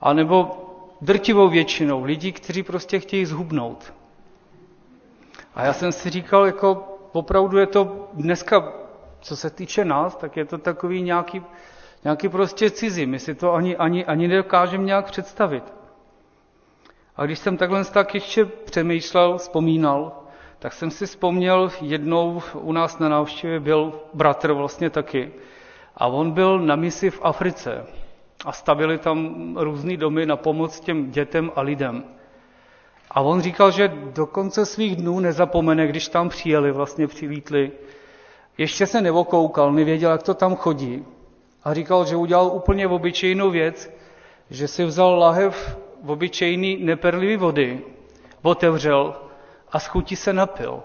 anebo 0.00 0.50
drtivou 1.00 1.48
většinou 1.48 2.04
lidí, 2.04 2.32
kteří 2.32 2.62
prostě 2.62 3.00
chtějí 3.00 3.26
zhubnout. 3.26 3.92
A 5.58 5.64
já 5.64 5.72
jsem 5.72 5.92
si 5.92 6.10
říkal, 6.10 6.46
jako 6.46 6.98
opravdu 7.12 7.58
je 7.58 7.66
to 7.66 8.08
dneska, 8.14 8.72
co 9.20 9.36
se 9.36 9.50
týče 9.50 9.84
nás, 9.84 10.16
tak 10.16 10.36
je 10.36 10.44
to 10.44 10.58
takový 10.58 11.02
nějaký, 11.02 11.42
nějaký 12.04 12.28
prostě 12.28 12.70
cizí. 12.70 13.06
My 13.06 13.18
si 13.18 13.34
to 13.34 13.54
ani, 13.54 13.76
ani, 13.76 14.04
ani 14.04 14.28
nedokážeme 14.28 14.84
nějak 14.84 15.06
představit. 15.06 15.64
A 17.16 17.24
když 17.26 17.38
jsem 17.38 17.56
takhle 17.56 17.84
tak 17.84 18.14
ještě 18.14 18.44
přemýšlel, 18.44 19.38
vzpomínal, 19.38 20.12
tak 20.58 20.72
jsem 20.72 20.90
si 20.90 21.06
vzpomněl, 21.06 21.70
jednou 21.80 22.42
u 22.54 22.72
nás 22.72 22.98
na 22.98 23.08
návštěvě 23.08 23.60
byl 23.60 24.00
bratr 24.14 24.52
vlastně 24.52 24.90
taky. 24.90 25.32
A 25.96 26.06
on 26.06 26.30
byl 26.30 26.58
na 26.58 26.76
misi 26.76 27.10
v 27.10 27.20
Africe 27.22 27.86
a 28.44 28.52
stavili 28.52 28.98
tam 28.98 29.36
různé 29.60 29.96
domy 29.96 30.26
na 30.26 30.36
pomoc 30.36 30.80
těm 30.80 31.10
dětem 31.10 31.50
a 31.56 31.60
lidem. 31.60 32.04
A 33.10 33.20
on 33.20 33.40
říkal, 33.40 33.70
že 33.70 33.88
do 33.88 34.26
konce 34.26 34.66
svých 34.66 34.96
dnů 34.96 35.20
nezapomene, 35.20 35.86
když 35.86 36.08
tam 36.08 36.28
přijeli, 36.28 36.72
vlastně 36.72 37.06
přivítli. 37.06 37.72
Ještě 38.58 38.86
se 38.86 39.00
nevokoukal, 39.00 39.72
nevěděl, 39.72 40.10
jak 40.10 40.22
to 40.22 40.34
tam 40.34 40.56
chodí. 40.56 41.04
A 41.64 41.74
říkal, 41.74 42.06
že 42.06 42.16
udělal 42.16 42.46
úplně 42.46 42.88
obyčejnou 42.88 43.50
věc, 43.50 43.90
že 44.50 44.68
si 44.68 44.84
vzal 44.84 45.18
lahev 45.18 45.78
obyčejný 46.06 46.76
neperlivý 46.76 47.36
vody, 47.36 47.80
otevřel 48.42 49.14
a 49.72 49.78
z 49.78 49.86
chutí 49.86 50.16
se 50.16 50.32
napil. 50.32 50.82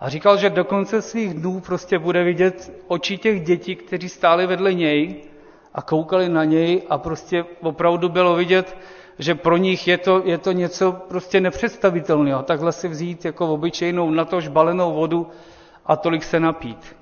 A 0.00 0.08
říkal, 0.08 0.36
že 0.36 0.50
do 0.50 0.64
konce 0.64 1.02
svých 1.02 1.34
dnů 1.34 1.60
prostě 1.60 1.98
bude 1.98 2.24
vidět 2.24 2.72
oči 2.88 3.18
těch 3.18 3.42
dětí, 3.42 3.76
kteří 3.76 4.08
stáli 4.08 4.46
vedle 4.46 4.74
něj 4.74 5.22
a 5.74 5.82
koukali 5.82 6.28
na 6.28 6.44
něj 6.44 6.82
a 6.88 6.98
prostě 6.98 7.44
opravdu 7.60 8.08
bylo 8.08 8.34
vidět, 8.34 8.76
že 9.18 9.34
pro 9.34 9.56
nich 9.56 9.88
je 9.88 9.98
to, 9.98 10.22
je 10.24 10.38
to 10.38 10.52
něco 10.52 10.92
prostě 10.92 11.40
nepředstavitelného. 11.40 12.42
Takhle 12.42 12.72
si 12.72 12.88
vzít 12.88 13.24
jako 13.24 13.52
obyčejnou 13.54 14.10
natož 14.10 14.48
balenou 14.48 14.94
vodu 14.94 15.30
a 15.86 15.96
tolik 15.96 16.24
se 16.24 16.40
napít. 16.40 16.96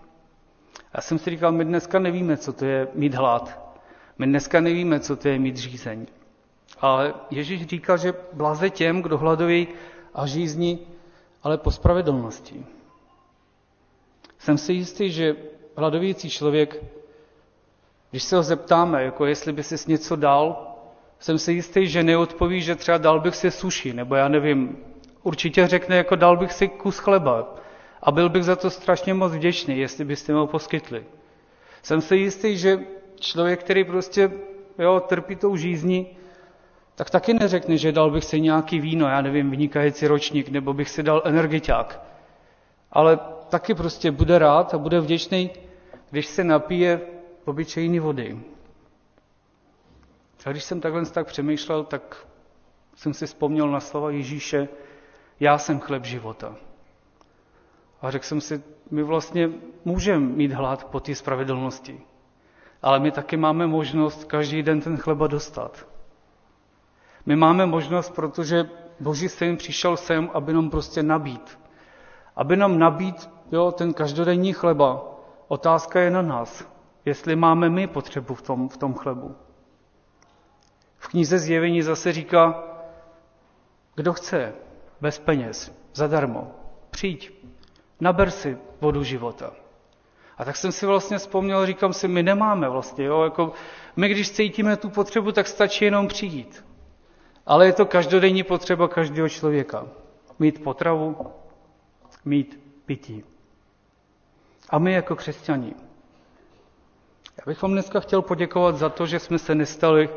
Já 0.95 1.01
jsem 1.01 1.19
si 1.19 1.31
říkal, 1.31 1.53
my 1.53 1.65
dneska 1.65 1.99
nevíme, 1.99 2.37
co 2.37 2.53
to 2.53 2.65
je 2.65 2.89
mít 2.95 3.15
hlad. 3.15 3.75
My 4.19 4.27
dneska 4.27 4.61
nevíme, 4.61 5.01
co 5.01 5.17
to 5.17 5.29
je 5.29 5.39
mít 5.39 5.57
řízení. 5.57 6.07
Ale 6.81 7.15
Ježíš 7.31 7.67
říká, 7.67 7.97
že 7.97 8.15
blaze 8.33 8.71
těm, 8.71 9.03
kdo 9.03 9.19
hladoví 9.19 9.69
a 10.15 10.27
žízní, 10.27 10.79
ale 11.43 11.59
po 11.59 11.71
spravedlnosti. 11.71 12.67
Jsem 14.39 14.59
si 14.59 14.73
jistý, 14.73 15.11
že 15.11 15.37
hladovící 15.77 16.31
člověk 16.31 16.83
když 18.11 18.23
se 18.23 18.37
ho 18.37 18.43
zeptáme, 18.43 19.03
jako 19.05 19.27
jestli 19.27 19.53
by 19.53 19.63
si 19.63 19.91
něco 19.91 20.17
dal, 20.17 20.70
jsem 21.21 21.39
si 21.39 21.53
jistý, 21.53 21.87
že 21.87 22.03
neodpoví, 22.03 22.63
že 22.63 22.75
třeba 22.75 22.99
dal 22.99 23.21
bych 23.21 23.37
si 23.37 23.51
suši, 23.51 23.93
nebo 23.93 24.15
já 24.15 24.29
nevím, 24.29 24.77
určitě 25.23 25.67
řekne, 25.67 25.97
jako 25.97 26.17
dal 26.17 26.37
bych 26.37 26.53
si 26.53 26.69
kus 26.69 26.99
chleba 26.99 27.55
a 28.03 28.13
byl 28.13 28.29
bych 28.29 28.45
za 28.45 28.57
to 28.57 28.71
strašně 28.71 29.15
moc 29.15 29.33
vděčný, 29.33 29.79
jestli 29.79 30.05
byste 30.05 30.33
mi 30.33 30.39
ho 30.39 30.47
poskytli. 30.47 31.05
Jsem 31.83 32.01
si 32.01 32.17
jistý, 32.17 32.57
že 32.57 32.81
člověk, 33.21 33.61
který 33.61 33.85
prostě 33.85 34.31
jo, 34.79 35.01
trpí 35.01 35.37
tou 35.37 35.57
žízní, 35.57 36.07
tak 36.95 37.11
taky 37.11 37.35
neřekne, 37.35 37.77
že 37.77 37.93
dal 37.93 38.11
bych 38.11 38.25
si 38.25 38.41
nějaký 38.41 38.81
víno, 38.81 39.09
já 39.09 39.21
nevím, 39.21 39.51
vynikající 39.51 40.07
ročník, 40.07 40.49
nebo 40.49 40.75
bych 40.75 40.91
si 40.91 41.03
dal 41.03 41.23
energiťák. 41.25 42.01
Ale 42.93 43.19
taky 43.49 43.75
prostě 43.75 44.11
bude 44.11 44.39
rád 44.39 44.75
a 44.75 44.79
bude 44.79 45.01
vděčný, 45.01 45.51
když 46.11 46.27
se 46.27 46.45
napije 46.45 47.01
obyčejné 47.45 48.01
vody. 48.01 48.39
A 50.47 50.51
když 50.51 50.65
jsem 50.65 50.81
takhle 50.81 51.07
tak 51.07 51.27
přemýšlel, 51.27 51.85
tak 51.85 52.27
jsem 52.95 53.15
si 53.15 53.27
vzpomněl 53.27 53.71
na 53.71 53.81
slova 53.81 54.11
Ježíše, 54.11 54.69
já 55.41 55.59
jsem 55.59 55.81
chleb 55.81 56.05
života. 56.05 56.57
A 58.03 58.11
řekl 58.11 58.25
jsem 58.25 58.41
si, 58.41 58.63
my 58.91 59.03
vlastně 59.03 59.51
můžeme 59.85 60.27
mít 60.27 60.53
hlad 60.53 60.85
po 60.85 61.01
té 61.01 61.15
spravedlnosti, 61.15 62.01
ale 62.83 63.01
my 63.01 63.11
taky 63.11 63.37
máme 63.37 63.67
možnost 63.67 64.25
každý 64.25 64.63
den 64.63 64.81
ten 64.81 64.97
chleba 64.97 65.27
dostat. 65.27 65.87
My 67.27 67.37
máme 67.37 67.67
možnost, 67.67 68.11
protože 68.11 68.71
Boží 69.01 69.29
syn 69.29 69.57
přišel 69.57 69.97
sem, 69.97 70.31
aby 70.35 70.53
nám 70.53 70.71
prostě 70.71 71.03
nabít. 71.03 71.59
Aby 72.37 72.57
nám 72.57 72.79
nabít 72.79 73.31
jo, 73.53 73.73
ten 73.73 73.95
každodenní 73.95 74.53
chleba. 74.53 75.07
Otázka 75.49 76.01
je 76.01 76.11
na 76.11 76.23
nás 76.23 76.71
jestli 77.05 77.37
máme 77.37 77.71
my 77.71 77.87
potřebu 77.87 78.35
v 78.35 78.43
tom, 78.43 78.69
v 78.69 78.77
tom 78.77 78.95
chlebu. 78.95 79.37
V 81.01 81.09
knize 81.09 81.39
Zjevení 81.39 81.83
zase 81.83 82.13
říká, 82.13 82.65
kdo 83.95 84.13
chce, 84.13 84.53
bez 85.01 85.19
peněz, 85.19 85.73
zadarmo, 85.95 86.55
přijď, 86.91 87.33
naber 88.01 88.31
si 88.31 88.59
vodu 88.81 89.03
života. 89.03 89.53
A 90.39 90.45
tak 90.45 90.57
jsem 90.57 90.73
si 90.73 90.87
vlastně 90.87 91.19
vzpomněl, 91.19 91.67
říkám 91.67 91.93
si, 91.93 92.09
my 92.09 92.23
nemáme 92.23 92.69
vlastně, 92.69 93.05
jo, 93.05 93.23
jako 93.23 93.53
my 93.97 94.09
když 94.09 94.33
cítíme 94.33 94.77
tu 94.77 94.91
potřebu, 94.91 95.33
tak 95.33 95.47
stačí 95.47 95.85
jenom 95.85 96.09
přijít. 96.09 96.65
Ale 97.47 97.67
je 97.67 97.73
to 97.73 97.87
každodenní 97.87 98.43
potřeba 98.43 98.89
každého 98.89 99.29
člověka. 99.29 99.87
Mít 100.39 100.63
potravu, 100.63 101.17
mít 102.25 102.61
pití. 102.87 103.25
A 104.71 104.79
my 104.79 104.93
jako 104.93 105.17
křesťani 105.17 105.75
já 107.41 107.45
bych 107.47 107.63
vám 107.63 107.73
dneska 107.73 108.01
chtěl 108.01 108.23
poděkovat 108.23 108.77
za 108.77 108.89
to, 108.89 109.07
že 109.07 109.19
jsme 109.19 109.39
se 109.39 109.55
nestali 109.55 110.09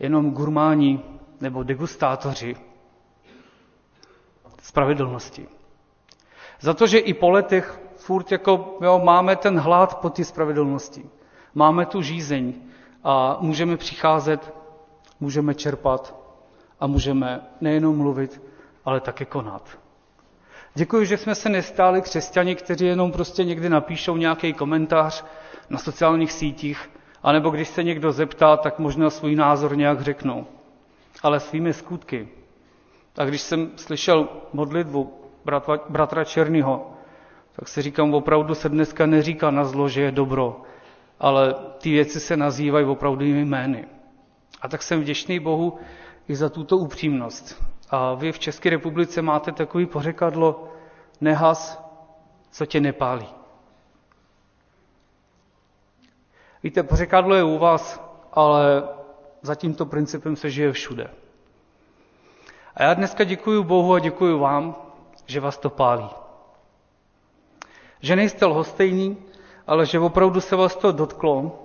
jenom 0.00 0.30
gurmáni 0.30 1.00
nebo 1.40 1.62
degustátoři 1.62 2.56
spravedlnosti. 4.62 5.48
Za 6.60 6.74
to, 6.74 6.86
že 6.86 6.98
i 6.98 7.14
po 7.14 7.30
letech 7.30 7.80
furt 7.96 8.32
jako, 8.32 8.78
jo, 8.80 9.00
máme 9.04 9.36
ten 9.36 9.58
hlad 9.58 9.94
po 10.00 10.10
té 10.10 10.24
spravedlnosti. 10.24 11.04
Máme 11.54 11.86
tu 11.86 12.02
žízeň 12.02 12.54
a 13.04 13.36
můžeme 13.40 13.76
přicházet, 13.76 14.54
můžeme 15.20 15.54
čerpat 15.54 16.14
a 16.80 16.86
můžeme 16.86 17.40
nejenom 17.60 17.96
mluvit, 17.96 18.42
ale 18.84 19.00
také 19.00 19.24
konat. 19.24 19.78
Děkuji, 20.74 21.04
že 21.06 21.16
jsme 21.16 21.34
se 21.34 21.48
nestáli 21.48 22.02
křesťani, 22.02 22.54
kteří 22.54 22.86
jenom 22.86 23.12
prostě 23.12 23.44
někdy 23.44 23.68
napíšou 23.68 24.16
nějaký 24.16 24.52
komentář 24.52 25.24
na 25.70 25.78
sociálních 25.78 26.32
sítích, 26.32 26.90
anebo 27.22 27.50
když 27.50 27.68
se 27.68 27.82
někdo 27.82 28.12
zeptá, 28.12 28.56
tak 28.56 28.78
možná 28.78 29.10
svůj 29.10 29.36
názor 29.36 29.76
nějak 29.76 30.00
řeknou. 30.00 30.46
Ale 31.22 31.40
svými 31.40 31.72
skutky. 31.72 32.28
A 33.18 33.24
když 33.24 33.40
jsem 33.40 33.70
slyšel 33.76 34.28
modlitbu 34.52 35.14
bratra, 35.44 35.80
bratra 35.88 36.24
Černýho, 36.24 36.90
tak 37.52 37.68
si 37.68 37.82
říkám, 37.82 38.14
opravdu 38.14 38.54
se 38.54 38.68
dneska 38.68 39.06
neříká 39.06 39.50
na 39.50 39.64
zlo, 39.64 39.88
že 39.88 40.02
je 40.02 40.12
dobro, 40.12 40.62
ale 41.20 41.54
ty 41.78 41.90
věci 41.90 42.20
se 42.20 42.36
nazývají 42.36 42.86
opravdovými 42.86 43.44
jmény. 43.44 43.84
A 44.62 44.68
tak 44.68 44.82
jsem 44.82 45.00
vděčný 45.00 45.40
Bohu 45.40 45.78
i 46.28 46.36
za 46.36 46.48
tuto 46.48 46.76
upřímnost. 46.76 47.64
A 47.90 48.14
vy 48.14 48.32
v 48.32 48.38
České 48.38 48.70
republice 48.70 49.22
máte 49.22 49.52
takový 49.52 49.86
pořekadlo, 49.86 50.68
nehas, 51.20 51.84
co 52.50 52.66
tě 52.66 52.80
nepálí. 52.80 53.39
Víte, 56.62 56.82
pořekadlo 56.82 57.34
je 57.34 57.44
u 57.44 57.58
vás, 57.58 58.00
ale 58.32 58.82
za 59.42 59.54
tímto 59.54 59.86
principem 59.86 60.36
se 60.36 60.50
žije 60.50 60.72
všude. 60.72 61.10
A 62.74 62.82
já 62.82 62.94
dneska 62.94 63.24
děkuji 63.24 63.62
Bohu 63.64 63.94
a 63.94 63.98
děkuji 63.98 64.38
vám, 64.38 64.76
že 65.26 65.40
vás 65.40 65.58
to 65.58 65.70
pálí. 65.70 66.08
Že 68.00 68.16
nejste 68.16 68.46
lhostejní, 68.46 69.16
ale 69.66 69.86
že 69.86 69.98
opravdu 69.98 70.40
se 70.40 70.56
vás 70.56 70.76
to 70.76 70.92
dotklo 70.92 71.62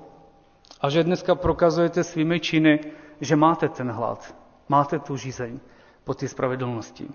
a 0.81 0.89
že 0.89 1.03
dneska 1.03 1.35
prokazujete 1.35 2.03
svými 2.03 2.39
činy, 2.39 2.79
že 3.21 3.35
máte 3.35 3.69
ten 3.69 3.91
hlad, 3.91 4.35
máte 4.69 4.99
tu 4.99 5.17
žízeň 5.17 5.59
po 6.03 6.13
té 6.13 6.27
spravedlnosti. 6.27 7.07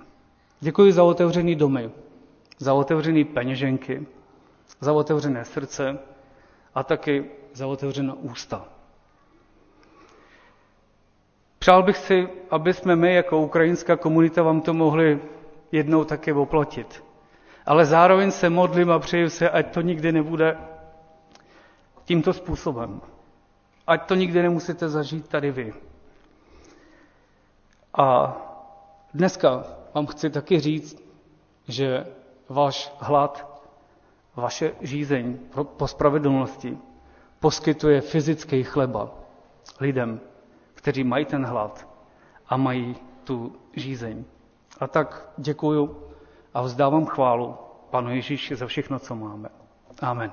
Děkuji 0.60 0.92
za 0.92 1.02
otevřený 1.02 1.54
domy, 1.54 1.90
za 2.58 2.74
otevřené 2.74 3.24
peněženky, 3.24 4.06
za 4.80 4.92
otevřené 4.92 5.44
srdce 5.44 5.98
a 6.74 6.82
taky 6.82 7.39
za 7.52 7.66
otevřená 7.66 8.14
ústa. 8.14 8.64
Přál 11.58 11.82
bych 11.82 11.96
si, 11.96 12.28
aby 12.50 12.74
jsme 12.74 12.96
my 12.96 13.14
jako 13.14 13.38
ukrajinská 13.40 13.96
komunita 13.96 14.42
vám 14.42 14.60
to 14.60 14.74
mohli 14.74 15.20
jednou 15.72 16.04
také 16.04 16.32
oplatit. 16.34 17.04
Ale 17.66 17.84
zároveň 17.86 18.30
se 18.30 18.50
modlím 18.50 18.90
a 18.90 18.98
přeju 18.98 19.28
se, 19.30 19.50
ať 19.50 19.74
to 19.74 19.80
nikdy 19.80 20.12
nebude 20.12 20.58
tímto 22.04 22.32
způsobem. 22.32 23.00
Ať 23.86 24.06
to 24.06 24.14
nikdy 24.14 24.42
nemusíte 24.42 24.88
zažít 24.88 25.28
tady 25.28 25.50
vy. 25.50 25.74
A 27.94 28.36
dneska 29.14 29.64
vám 29.94 30.06
chci 30.06 30.30
taky 30.30 30.60
říct, 30.60 31.02
že 31.68 32.06
váš 32.48 32.92
hlad, 32.98 33.60
vaše 34.36 34.72
žízeň 34.80 35.38
po 35.76 35.88
spravedlnosti 35.88 36.78
poskytuje 37.40 38.00
fyzický 38.00 38.64
chleba 38.64 39.10
lidem, 39.80 40.20
kteří 40.74 41.04
mají 41.04 41.24
ten 41.24 41.44
hlad 41.46 41.88
a 42.48 42.56
mají 42.56 42.96
tu 43.24 43.56
žízeň. 43.76 44.24
A 44.80 44.86
tak 44.86 45.28
děkuju 45.38 46.02
a 46.54 46.62
vzdávám 46.62 47.06
chválu 47.06 47.56
Panu 47.90 48.10
Ježíši 48.14 48.56
za 48.56 48.66
všechno, 48.66 48.98
co 48.98 49.14
máme. 49.16 49.48
Amen. 50.02 50.32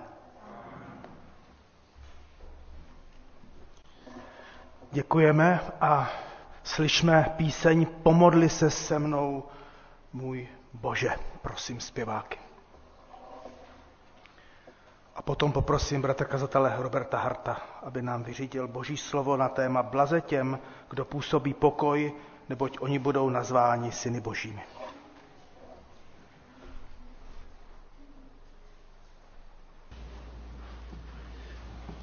Děkujeme 4.91 5.59
a 5.81 6.09
slyšme 6.63 7.33
píseň 7.37 7.85
Pomodli 8.03 8.49
se 8.49 8.69
se 8.69 8.99
mnou, 8.99 9.43
můj 10.13 10.47
Bože. 10.73 11.09
Prosím 11.41 11.79
zpěváky. 11.79 12.46
A 15.16 15.22
potom 15.22 15.52
poprosím 15.52 16.02
bratra 16.02 16.26
kazatele 16.26 16.74
Roberta 16.78 17.18
Harta, 17.18 17.56
aby 17.82 18.02
nám 18.02 18.22
vyřídil 18.22 18.68
boží 18.68 18.96
slovo 18.96 19.36
na 19.36 19.48
téma 19.48 19.82
Blaze 19.82 20.20
těm, 20.20 20.58
kdo 20.90 21.04
působí 21.04 21.54
pokoj, 21.54 22.12
neboť 22.48 22.78
oni 22.80 22.98
budou 22.98 23.30
nazváni 23.30 23.92
syny 23.92 24.20
božími. 24.20 24.62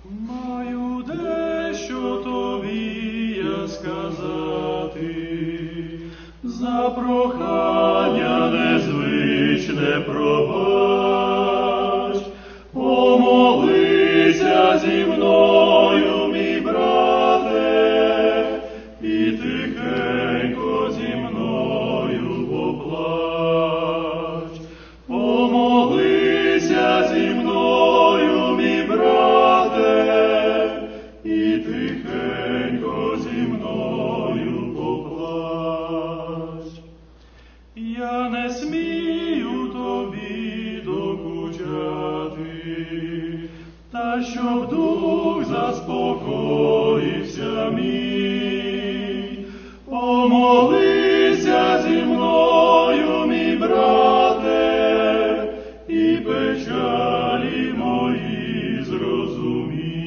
Маю 0.09 1.03
дещо 1.03 2.17
тобі 2.23 3.09
я 3.45 3.67
сказати, 3.67 5.15
за 6.43 6.89
прохання 6.89 8.49
незвичне 8.51 10.01
пробач, 10.01 11.02
Помолися 13.04 14.78
зі 14.78 15.04
мною, 15.04 16.23
заспокоївся 46.24 47.70
мій, 47.70 49.38
помолися 49.90 51.82
зі 51.82 52.02
мною, 52.02 53.26
мій 53.26 53.56
брате, 53.56 54.72
і 55.88 56.16
печалі 56.16 57.74
мої 57.76 58.84
зрозумій. 58.84 60.00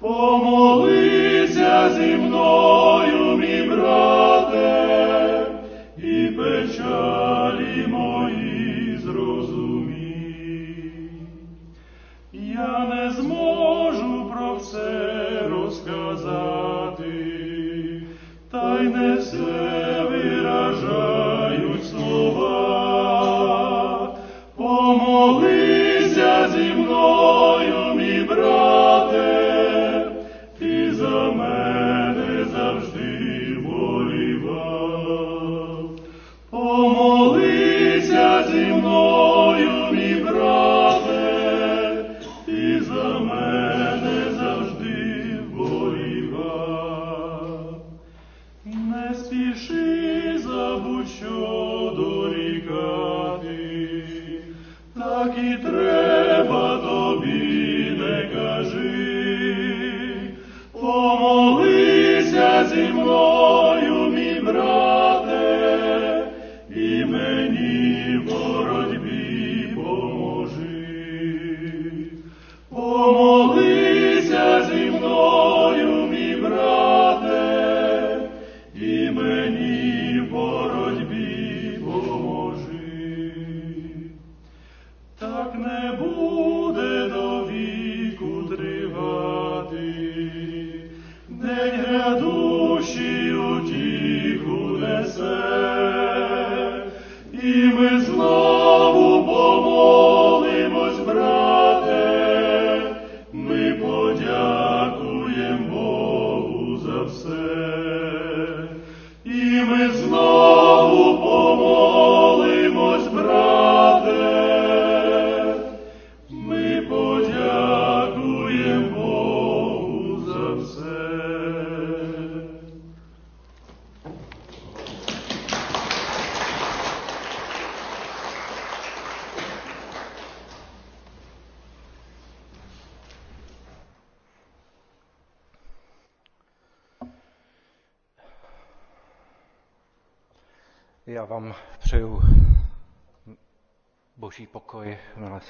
Помолися 0.00 1.90
зі 1.90 2.16
мною, 2.16 2.91
Holy 25.12 25.61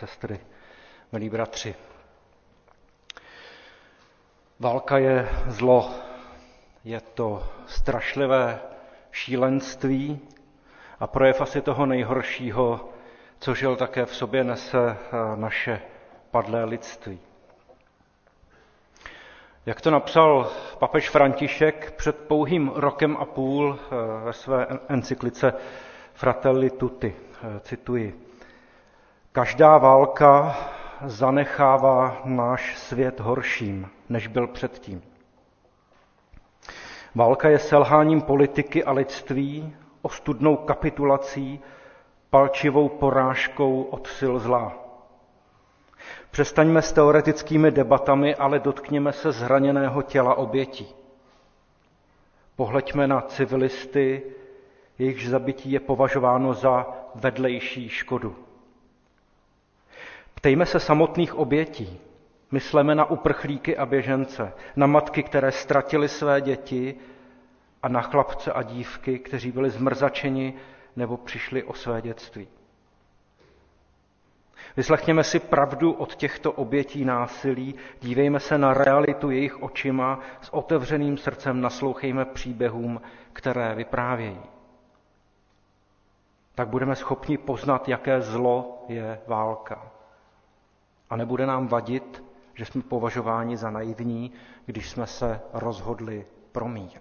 sestry, 0.06 0.40
milí 1.12 1.30
bratři. 1.30 1.74
Válka 4.60 4.98
je 4.98 5.28
zlo, 5.46 5.90
je 6.84 7.00
to 7.00 7.48
strašlivé 7.66 8.60
šílenství 9.10 10.20
a 11.00 11.06
projev 11.06 11.40
asi 11.40 11.60
toho 11.60 11.86
nejhoršího, 11.86 12.88
co 13.38 13.54
žil 13.54 13.76
také 13.76 14.06
v 14.06 14.14
sobě 14.16 14.44
nese 14.44 14.78
eh, 14.90 14.96
naše 15.36 15.80
padlé 16.30 16.64
lidství. 16.64 17.20
Jak 19.66 19.80
to 19.80 19.90
napsal 19.90 20.50
papež 20.78 21.10
František 21.10 21.90
před 21.96 22.16
pouhým 22.18 22.68
rokem 22.74 23.16
a 23.16 23.24
půl 23.24 23.78
eh, 23.80 23.94
ve 24.24 24.32
své 24.32 24.66
encyklice 24.88 25.52
Fratelli 26.14 26.70
Tutti, 26.70 27.14
eh, 27.16 27.60
cituji. 27.60 28.31
Každá 29.34 29.78
válka 29.78 30.56
zanechává 31.04 32.20
náš 32.24 32.78
svět 32.78 33.20
horším, 33.20 33.88
než 34.08 34.26
byl 34.26 34.46
předtím. 34.46 35.02
Válka 37.14 37.48
je 37.48 37.58
selháním 37.58 38.20
politiky 38.20 38.84
a 38.84 38.92
lidství, 38.92 39.76
ostudnou 40.02 40.56
kapitulací, 40.56 41.60
palčivou 42.30 42.88
porážkou 42.88 43.82
od 43.82 44.06
sil 44.18 44.34
zla. 44.38 44.72
Přestaňme 46.30 46.82
s 46.82 46.92
teoretickými 46.92 47.70
debatami, 47.70 48.34
ale 48.34 48.58
dotkněme 48.58 49.12
se 49.12 49.32
zraněného 49.32 50.02
těla 50.02 50.34
obětí. 50.34 50.94
Pohleďme 52.56 53.06
na 53.06 53.20
civilisty, 53.20 54.22
jejichž 54.98 55.26
zabití 55.26 55.72
je 55.72 55.80
považováno 55.80 56.54
za 56.54 56.86
vedlejší 57.14 57.88
škodu. 57.88 58.36
Ptejme 60.42 60.66
se 60.66 60.80
samotných 60.80 61.34
obětí. 61.34 62.00
Mysleme 62.50 62.94
na 62.94 63.04
uprchlíky 63.04 63.76
a 63.76 63.86
běžence, 63.86 64.52
na 64.76 64.86
matky, 64.86 65.22
které 65.22 65.52
ztratily 65.52 66.08
své 66.08 66.40
děti 66.40 66.94
a 67.82 67.88
na 67.88 68.02
chlapce 68.02 68.52
a 68.52 68.62
dívky, 68.62 69.18
kteří 69.18 69.52
byli 69.52 69.70
zmrzačeni 69.70 70.54
nebo 70.96 71.16
přišli 71.16 71.62
o 71.62 71.74
své 71.74 72.02
dětství. 72.02 72.48
Vyslechněme 74.76 75.24
si 75.24 75.38
pravdu 75.38 75.92
od 75.92 76.14
těchto 76.14 76.52
obětí 76.52 77.04
násilí, 77.04 77.74
dívejme 78.00 78.40
se 78.40 78.58
na 78.58 78.74
realitu 78.74 79.30
jejich 79.30 79.62
očima, 79.62 80.20
s 80.40 80.54
otevřeným 80.54 81.18
srdcem 81.18 81.60
naslouchejme 81.60 82.24
příběhům, 82.24 83.00
které 83.32 83.74
vyprávějí. 83.74 84.40
Tak 86.54 86.68
budeme 86.68 86.96
schopni 86.96 87.38
poznat, 87.38 87.88
jaké 87.88 88.20
zlo 88.20 88.84
je 88.88 89.20
válka. 89.26 90.01
A 91.12 91.16
nebude 91.16 91.46
nám 91.46 91.68
vadit, 91.68 92.24
že 92.54 92.64
jsme 92.64 92.82
považováni 92.82 93.56
za 93.56 93.70
naivní, 93.70 94.32
když 94.66 94.90
jsme 94.90 95.06
se 95.06 95.40
rozhodli 95.52 96.26
pro 96.52 96.68
mír. 96.68 97.00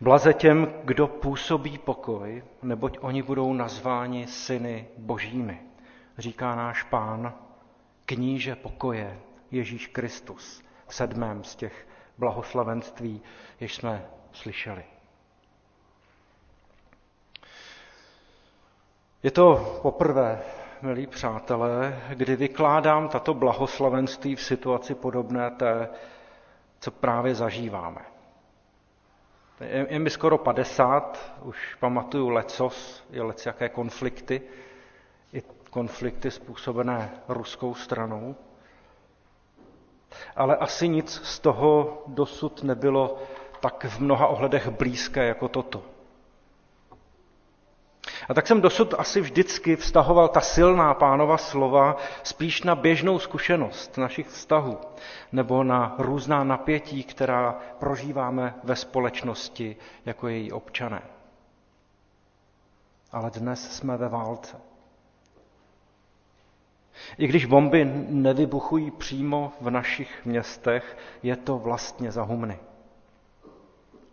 Blaze 0.00 0.34
těm, 0.34 0.72
kdo 0.84 1.06
působí 1.06 1.78
pokoj, 1.78 2.44
neboť 2.62 2.98
oni 3.00 3.22
budou 3.22 3.52
nazváni 3.52 4.26
syny 4.26 4.88
božími, 4.98 5.62
říká 6.18 6.54
náš 6.54 6.82
pán, 6.82 7.34
kníže 8.04 8.56
pokoje, 8.56 9.20
Ježíš 9.50 9.86
Kristus, 9.86 10.62
v 10.86 10.94
sedmém 10.94 11.44
z 11.44 11.56
těch 11.56 11.88
blahoslavenství, 12.18 13.22
jež 13.60 13.74
jsme 13.74 14.06
slyšeli. 14.32 14.84
Je 19.26 19.32
to 19.32 19.78
poprvé, 19.82 20.42
milí 20.82 21.06
přátelé, 21.06 22.02
kdy 22.08 22.36
vykládám 22.36 23.08
tato 23.08 23.34
blahoslavenství 23.34 24.36
v 24.36 24.42
situaci 24.42 24.94
podobné 24.94 25.50
té, 25.50 25.88
co 26.80 26.90
právě 26.90 27.34
zažíváme. 27.34 28.00
Je, 29.60 29.86
je 29.90 29.98
mi 29.98 30.10
skoro 30.10 30.38
50, 30.38 31.34
už 31.42 31.74
pamatuju 31.74 32.28
lecos, 32.28 33.04
je 33.10 33.22
lec 33.22 33.46
jaké 33.46 33.68
konflikty, 33.68 34.42
i 35.32 35.42
konflikty 35.70 36.30
způsobené 36.30 37.10
ruskou 37.28 37.74
stranou. 37.74 38.36
Ale 40.36 40.56
asi 40.56 40.88
nic 40.88 41.20
z 41.24 41.38
toho 41.38 42.02
dosud 42.06 42.62
nebylo 42.62 43.18
tak 43.60 43.84
v 43.84 44.00
mnoha 44.00 44.26
ohledech 44.26 44.68
blízké 44.68 45.26
jako 45.26 45.48
toto. 45.48 45.95
A 48.28 48.34
tak 48.34 48.46
jsem 48.46 48.60
dosud 48.60 48.94
asi 48.98 49.20
vždycky 49.20 49.76
vztahoval 49.76 50.28
ta 50.28 50.40
silná 50.40 50.94
pánova 50.94 51.38
slova 51.38 51.96
spíš 52.22 52.62
na 52.62 52.74
běžnou 52.74 53.18
zkušenost 53.18 53.98
našich 53.98 54.28
vztahů 54.28 54.78
nebo 55.32 55.64
na 55.64 55.94
různá 55.98 56.44
napětí, 56.44 57.04
která 57.04 57.58
prožíváme 57.78 58.54
ve 58.64 58.76
společnosti 58.76 59.76
jako 60.04 60.28
její 60.28 60.52
občané. 60.52 61.02
Ale 63.12 63.30
dnes 63.30 63.76
jsme 63.76 63.96
ve 63.96 64.08
válce. 64.08 64.56
I 67.18 67.26
když 67.26 67.46
bomby 67.46 67.84
nevybuchují 68.08 68.90
přímo 68.90 69.52
v 69.60 69.70
našich 69.70 70.24
městech, 70.24 70.96
je 71.22 71.36
to 71.36 71.58
vlastně 71.58 72.12
za 72.12 72.22
humny. 72.22 72.58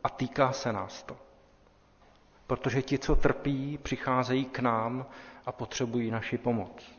A 0.03 0.09
týká 0.09 0.51
se 0.51 0.73
nás 0.73 1.03
to 1.03 1.22
protože 2.47 2.81
ti, 2.81 2.97
co 2.99 3.15
trpí, 3.15 3.79
přicházejí 3.83 4.45
k 4.45 4.59
nám 4.59 5.05
a 5.45 5.51
potřebují 5.51 6.11
naši 6.11 6.37
pomoc. 6.37 6.91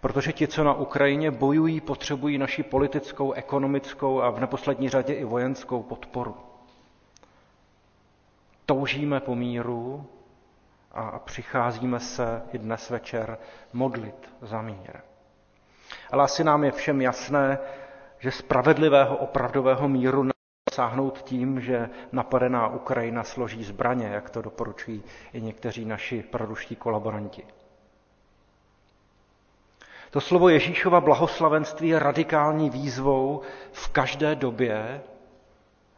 Protože 0.00 0.32
ti, 0.32 0.48
co 0.48 0.64
na 0.64 0.74
Ukrajině 0.74 1.30
bojují, 1.30 1.80
potřebují 1.80 2.38
naši 2.38 2.62
politickou, 2.62 3.32
ekonomickou 3.32 4.22
a 4.22 4.30
v 4.30 4.40
neposlední 4.40 4.88
řadě 4.88 5.14
i 5.14 5.24
vojenskou 5.24 5.82
podporu. 5.82 6.36
Toužíme 8.66 9.20
po 9.20 9.34
míru 9.34 10.06
a 10.92 11.18
přicházíme 11.18 12.00
se 12.00 12.42
i 12.52 12.58
dnes 12.58 12.90
večer 12.90 13.38
modlit 13.72 14.34
za 14.40 14.62
mír. 14.62 14.96
Ale 16.10 16.24
asi 16.24 16.44
nám 16.44 16.64
je 16.64 16.72
všem 16.72 17.00
jasné, 17.00 17.58
že 18.18 18.30
spravedlivého, 18.30 19.16
opravdového 19.16 19.88
míru 19.88 20.31
sáhnout 20.72 21.22
tím, 21.22 21.60
že 21.60 21.90
napadená 22.12 22.68
Ukrajina 22.68 23.24
složí 23.24 23.64
zbraně, 23.64 24.06
jak 24.06 24.30
to 24.30 24.42
doporučují 24.42 25.02
i 25.32 25.40
někteří 25.40 25.84
naši 25.84 26.22
proruští 26.22 26.76
kolaboranti. 26.76 27.44
To 30.10 30.20
slovo 30.20 30.48
Ježíšova 30.48 31.00
blahoslavenství 31.00 31.88
je 31.88 31.98
radikální 31.98 32.70
výzvou 32.70 33.40
v 33.72 33.88
každé 33.88 34.34
době, 34.34 35.02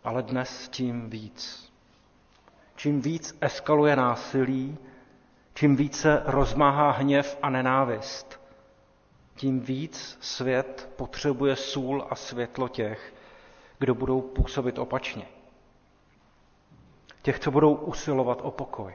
ale 0.05 0.23
dnes 0.23 0.69
tím 0.69 1.11
víc. 1.11 1.73
Čím 2.77 3.01
víc 3.01 3.39
eskaluje 3.41 3.97
násilí, 3.97 4.79
čím 5.55 5.77
více 5.77 6.23
rozmáhá 6.25 6.91
hněv 6.91 7.39
a 7.43 7.51
nenávist, 7.51 8.41
tím 9.37 9.61
víc 9.61 10.19
svět 10.21 10.91
potřebuje 10.97 11.57
sůl 11.57 12.07
a 12.11 12.15
světlo 12.15 12.69
těch, 12.69 13.14
kdo 13.85 13.95
budou 13.95 14.21
působit 14.21 14.79
opačně. 14.79 15.27
Těch, 17.23 17.39
co 17.39 17.51
budou 17.51 17.75
usilovat 17.75 18.39
o 18.43 18.51
pokoj. 18.51 18.95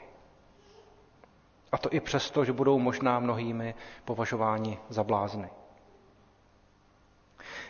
A 1.72 1.78
to 1.78 1.90
i 1.94 2.00
přesto, 2.00 2.46
že 2.46 2.54
budou 2.54 2.80
možná 2.80 3.20
mnohými 3.20 3.76
považováni 4.06 4.80
za 4.90 5.04
blázny. 5.04 5.50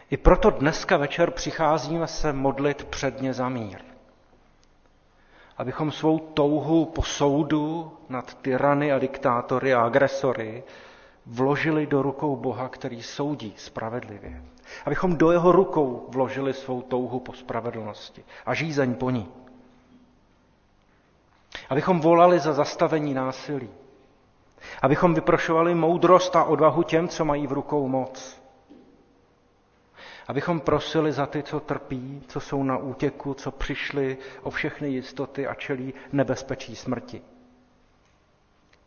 I 0.10 0.18
proto 0.18 0.50
dneska 0.50 0.98
večer 0.98 1.32
přicházíme 1.32 2.08
se 2.08 2.34
modlit 2.34 2.84
předně 2.84 3.34
za 3.34 3.50
mír. 3.50 3.80
Abychom 5.58 5.92
svou 5.92 6.20
touhu 6.20 6.86
po 6.86 7.04
soudu 7.04 7.92
nad 8.10 8.34
tyrany 8.34 8.92
a 8.92 9.00
diktátory 9.00 9.74
a 9.74 9.82
agresory 9.82 10.64
vložili 11.26 11.88
do 11.88 12.02
rukou 12.02 12.36
Boha, 12.36 12.70
který 12.70 13.04
soudí 13.04 13.54
spravedlivě. 13.58 14.44
Abychom 14.86 15.18
do 15.18 15.32
jeho 15.32 15.52
rukou 15.52 16.06
vložili 16.10 16.54
svou 16.54 16.82
touhu 16.82 17.20
po 17.20 17.34
spravedlnosti 17.34 18.24
a 18.46 18.54
žízeň 18.54 18.96
po 18.96 19.10
ní. 19.10 19.32
Abychom 21.70 22.00
volali 22.00 22.40
za 22.40 22.54
zastavení 22.54 23.14
násilí. 23.14 23.70
Abychom 24.82 25.14
vyprošovali 25.14 25.76
moudrost 25.76 26.36
a 26.36 26.44
odvahu 26.44 26.84
těm, 26.84 27.08
co 27.08 27.26
mají 27.26 27.48
v 27.48 27.52
rukou 27.52 27.88
moc. 27.88 28.42
Abychom 30.28 30.60
prosili 30.60 31.12
za 31.12 31.26
ty, 31.26 31.44
co 31.44 31.60
trpí, 31.60 32.24
co 32.28 32.40
jsou 32.40 32.64
na 32.64 32.78
útěku, 32.78 33.34
co 33.34 33.52
přišli 33.52 34.18
o 34.44 34.50
všechny 34.50 34.90
jistoty 34.90 35.48
a 35.48 35.54
čelí 35.54 35.94
nebezpečí 36.12 36.76
smrti. 36.76 37.22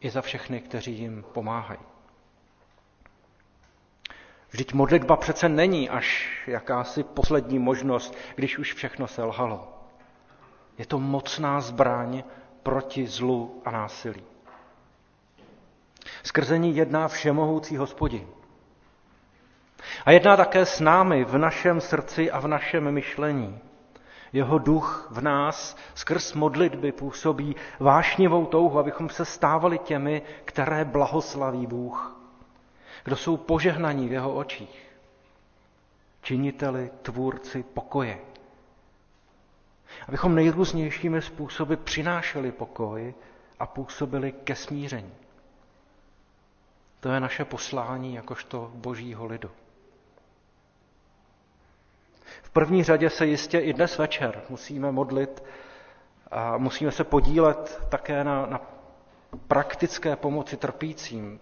I 0.00 0.10
za 0.10 0.22
všechny, 0.22 0.60
kteří 0.60 0.98
jim 0.98 1.24
pomáhají. 1.32 1.91
Vždyť 4.52 4.72
modlitba 4.72 5.16
přece 5.16 5.48
není 5.48 5.90
až 5.90 6.38
jakási 6.46 7.02
poslední 7.02 7.58
možnost, 7.58 8.14
když 8.34 8.58
už 8.58 8.74
všechno 8.74 9.08
selhalo. 9.08 9.72
Je 10.78 10.86
to 10.86 10.98
mocná 10.98 11.60
zbraň 11.60 12.24
proti 12.62 13.06
zlu 13.06 13.62
a 13.64 13.70
násilí. 13.70 14.22
Skrze 16.22 16.58
ní 16.58 16.76
jedná 16.76 17.08
všemohoucí 17.08 17.76
hospodin. 17.76 18.26
A 20.04 20.10
jedná 20.10 20.36
také 20.36 20.66
s 20.66 20.80
námi 20.80 21.24
v 21.24 21.38
našem 21.38 21.80
srdci 21.80 22.30
a 22.30 22.40
v 22.40 22.46
našem 22.46 22.90
myšlení. 22.90 23.58
Jeho 24.32 24.58
duch 24.58 25.08
v 25.10 25.20
nás 25.20 25.76
skrz 25.94 26.32
modlitby 26.32 26.92
působí 26.92 27.56
vášnivou 27.80 28.46
touhu, 28.46 28.78
abychom 28.78 29.08
se 29.08 29.24
stávali 29.24 29.78
těmi, 29.78 30.22
které 30.44 30.84
blahoslaví 30.84 31.66
Bůh. 31.66 32.21
Kdo 33.04 33.16
jsou 33.16 33.36
požehnaní 33.36 34.08
v 34.08 34.12
jeho 34.12 34.34
očích. 34.34 34.92
Činiteli, 36.22 36.90
tvůrci 37.02 37.62
pokoje. 37.62 38.18
Abychom 40.08 40.34
nejrůznějšími 40.34 41.22
způsoby 41.22 41.74
přinášeli 41.74 42.52
pokoj 42.52 43.14
a 43.58 43.66
působili 43.66 44.32
ke 44.32 44.54
smíření. 44.56 45.12
To 47.00 47.08
je 47.08 47.20
naše 47.20 47.44
poslání 47.44 48.14
jakožto 48.14 48.70
božího 48.74 49.26
lidu. 49.26 49.50
V 52.42 52.50
první 52.50 52.84
řadě 52.84 53.10
se 53.10 53.26
jistě 53.26 53.58
i 53.58 53.72
dnes 53.72 53.98
večer 53.98 54.42
musíme 54.48 54.92
modlit 54.92 55.42
a 56.30 56.58
musíme 56.58 56.90
se 56.92 57.04
podílet 57.04 57.86
také 57.88 58.24
na, 58.24 58.46
na 58.46 58.60
praktické 59.48 60.16
pomoci 60.16 60.56
trpícím 60.56 61.40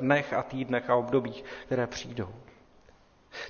dnech 0.00 0.32
a 0.32 0.42
týdnech 0.42 0.90
a 0.90 0.94
obdobích, 0.94 1.44
které 1.66 1.86
přijdou. 1.86 2.28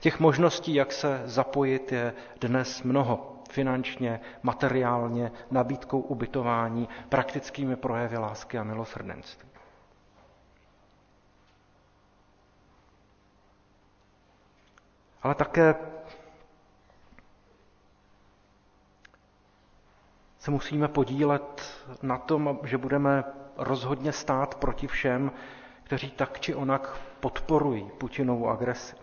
Těch 0.00 0.20
možností, 0.20 0.74
jak 0.74 0.92
se 0.92 1.22
zapojit, 1.24 1.92
je 1.92 2.12
dnes 2.40 2.82
mnoho. 2.82 3.30
Finančně, 3.50 4.20
materiálně, 4.42 5.32
nabídkou 5.50 6.00
ubytování, 6.00 6.88
praktickými 7.08 7.76
projevy 7.76 8.18
lásky 8.18 8.58
a 8.58 8.62
milosrdenství. 8.64 9.48
Ale 15.22 15.34
také 15.34 15.74
se 20.38 20.50
musíme 20.50 20.88
podílet 20.88 21.62
na 22.02 22.18
tom, 22.18 22.58
že 22.64 22.78
budeme 22.78 23.24
rozhodně 23.56 24.12
stát 24.12 24.54
proti 24.54 24.86
všem, 24.86 25.32
kteří 25.85 26.11
tak 26.11 26.41
či 26.41 26.55
onak 26.55 27.01
podporují 27.20 27.91
Putinovu 27.99 28.49
agresi. 28.49 28.97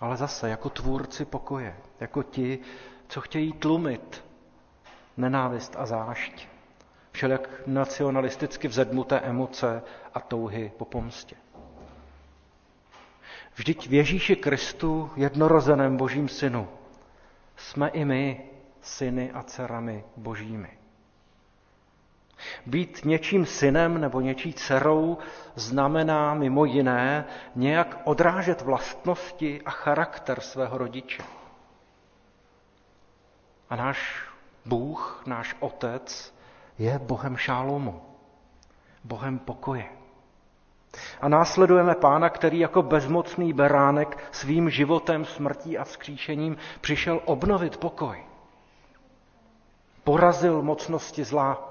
Ale 0.00 0.16
zase 0.16 0.48
jako 0.48 0.70
tvůrci 0.70 1.24
pokoje, 1.24 1.76
jako 2.00 2.22
ti, 2.22 2.58
co 3.08 3.20
chtějí 3.20 3.52
tlumit 3.52 4.24
nenávist 5.16 5.76
a 5.78 5.86
zášť, 5.86 6.48
všelijak 7.12 7.62
nacionalisticky 7.66 8.68
vzedmuté 8.68 9.20
emoce 9.20 9.82
a 10.14 10.20
touhy 10.20 10.72
po 10.76 10.84
pomstě. 10.84 11.36
Vždyť 13.54 13.88
v 13.88 13.92
Ježíši 13.92 14.36
Kristu, 14.36 15.10
jednorozeném 15.16 15.96
Božím 15.96 16.28
synu, 16.28 16.68
jsme 17.56 17.88
i 17.88 18.04
my 18.04 18.50
syny 18.82 19.32
a 19.32 19.42
dcerami 19.42 20.04
božími. 20.16 20.79
Být 22.66 23.00
něčím 23.04 23.46
synem 23.46 24.00
nebo 24.00 24.20
něčí 24.20 24.52
dcerou 24.52 25.18
znamená 25.54 26.34
mimo 26.34 26.64
jiné 26.64 27.24
nějak 27.54 27.98
odrážet 28.04 28.62
vlastnosti 28.62 29.62
a 29.64 29.70
charakter 29.70 30.40
svého 30.40 30.78
rodiče. 30.78 31.22
A 33.70 33.76
náš 33.76 34.24
Bůh, 34.64 35.22
náš 35.26 35.56
Otec, 35.60 36.34
je 36.78 36.98
Bohem 36.98 37.36
šálomu, 37.36 38.02
Bohem 39.04 39.38
pokoje. 39.38 39.84
A 41.20 41.28
následujeme 41.28 41.94
pána, 41.94 42.30
který 42.30 42.58
jako 42.58 42.82
bezmocný 42.82 43.52
beránek 43.52 44.28
svým 44.32 44.70
životem, 44.70 45.24
smrtí 45.24 45.78
a 45.78 45.84
vzkříšením 45.84 46.56
přišel 46.80 47.20
obnovit 47.24 47.76
pokoj. 47.76 48.24
Porazil 50.04 50.62
mocnosti 50.62 51.24
zla. 51.24 51.69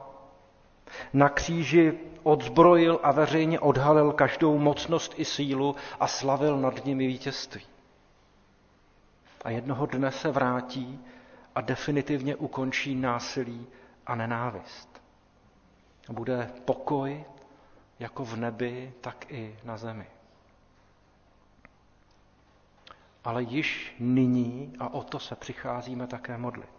Na 1.14 1.30
kříži 1.30 2.00
odzbrojil 2.24 3.00
a 3.04 3.12
veřejně 3.12 3.60
odhalil 3.60 4.12
každou 4.12 4.58
mocnost 4.58 5.14
i 5.18 5.26
sílu 5.26 5.76
a 6.00 6.08
slavil 6.08 6.58
nad 6.58 6.86
nimi 6.86 7.08
vítězství. 7.08 7.62
A 9.44 9.50
jednoho 9.50 9.86
dne 9.86 10.12
se 10.12 10.32
vrátí 10.32 11.00
a 11.56 11.62
definitivně 11.62 12.36
ukončí 12.36 12.96
násilí 12.96 13.68
a 14.08 14.16
nenávist. 14.16 15.02
Bude 16.10 16.52
pokoj 16.66 17.26
jako 18.00 18.26
v 18.26 18.36
nebi, 18.36 18.94
tak 19.02 19.32
i 19.32 19.56
na 19.64 19.78
zemi. 19.78 20.06
Ale 23.24 23.44
již 23.44 23.96
nyní, 24.00 24.74
a 24.80 24.90
o 24.94 25.04
to 25.04 25.20
se 25.20 25.36
přicházíme 25.36 26.08
také 26.08 26.38
modlit, 26.38 26.79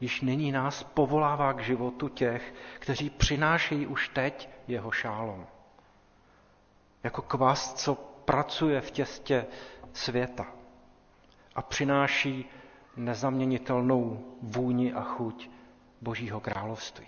již 0.00 0.20
nyní 0.20 0.52
nás 0.52 0.82
povolává 0.82 1.52
k 1.52 1.60
životu 1.60 2.08
těch, 2.08 2.54
kteří 2.78 3.10
přinášejí 3.10 3.86
už 3.86 4.08
teď 4.08 4.48
jeho 4.68 4.90
šálom. 4.90 5.46
Jako 7.02 7.22
kvas, 7.22 7.74
co 7.74 7.94
pracuje 8.24 8.80
v 8.80 8.90
těstě 8.90 9.46
světa 9.92 10.46
a 11.54 11.62
přináší 11.62 12.44
nezaměnitelnou 12.96 14.24
vůni 14.42 14.92
a 14.92 15.02
chuť 15.02 15.50
Božího 16.00 16.40
království. 16.40 17.06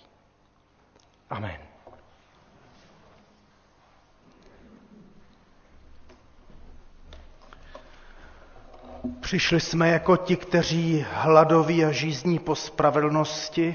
Amen. 1.30 1.69
Přišli 9.30 9.60
jsme 9.60 9.88
jako 9.88 10.16
ti, 10.16 10.36
kteří 10.36 11.06
hladoví 11.12 11.84
a 11.84 11.90
žízní 11.90 12.38
po 12.38 12.54
spravedlnosti 12.54 13.74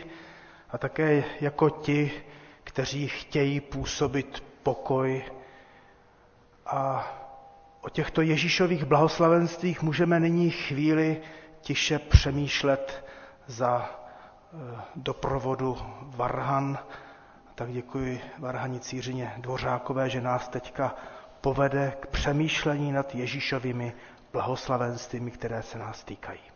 a 0.69 0.77
také 0.77 1.23
jako 1.41 1.69
ti, 1.69 2.11
kteří 2.63 3.07
chtějí 3.07 3.59
působit 3.59 4.43
pokoj. 4.63 5.23
A 6.65 7.07
o 7.81 7.89
těchto 7.89 8.21
Ježíšových 8.21 8.83
blahoslavenstvích 8.85 9.81
můžeme 9.81 10.19
nyní 10.19 10.49
chvíli 10.51 11.21
tiše 11.61 11.99
přemýšlet 11.99 13.05
za 13.47 13.89
eh, 13.89 14.81
doprovodu 14.95 15.77
Varhan. 16.01 16.77
Tak 17.55 17.71
děkuji 17.71 18.21
Varhani 18.39 18.79
Cířině 18.79 19.33
Dvořákové, 19.37 20.09
že 20.09 20.21
nás 20.21 20.47
teďka 20.47 20.95
povede 21.41 21.93
k 21.99 22.07
přemýšlení 22.07 22.91
nad 22.91 23.15
Ježíšovými 23.15 23.93
blahoslavenstvími, 24.35 25.31
které 25.31 25.63
se 25.63 25.77
nás 25.77 26.03
týkají. 26.03 26.54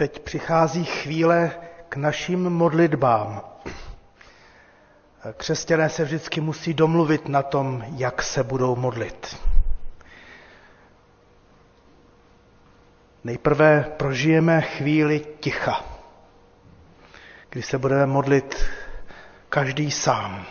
Teď 0.00 0.20
přichází 0.20 0.84
chvíle 0.84 1.50
k 1.88 1.96
našim 1.96 2.50
modlitbám. 2.50 3.42
Křesťané 5.36 5.88
se 5.88 6.04
vždycky 6.04 6.40
musí 6.40 6.74
domluvit 6.74 7.28
na 7.28 7.42
tom, 7.42 7.84
jak 7.96 8.22
se 8.22 8.42
budou 8.44 8.76
modlit. 8.76 9.36
Nejprve 13.24 13.80
prožijeme 13.96 14.60
chvíli 14.60 15.26
ticha, 15.40 15.84
kdy 17.50 17.62
se 17.62 17.78
budeme 17.78 18.06
modlit 18.06 18.64
každý 19.48 19.90
sám. 19.90 20.46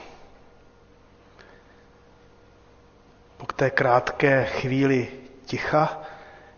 Po 3.38 3.45
té 3.45 3.70
krátké 3.70 4.45
chvíli 4.45 5.08
ticha 5.45 6.02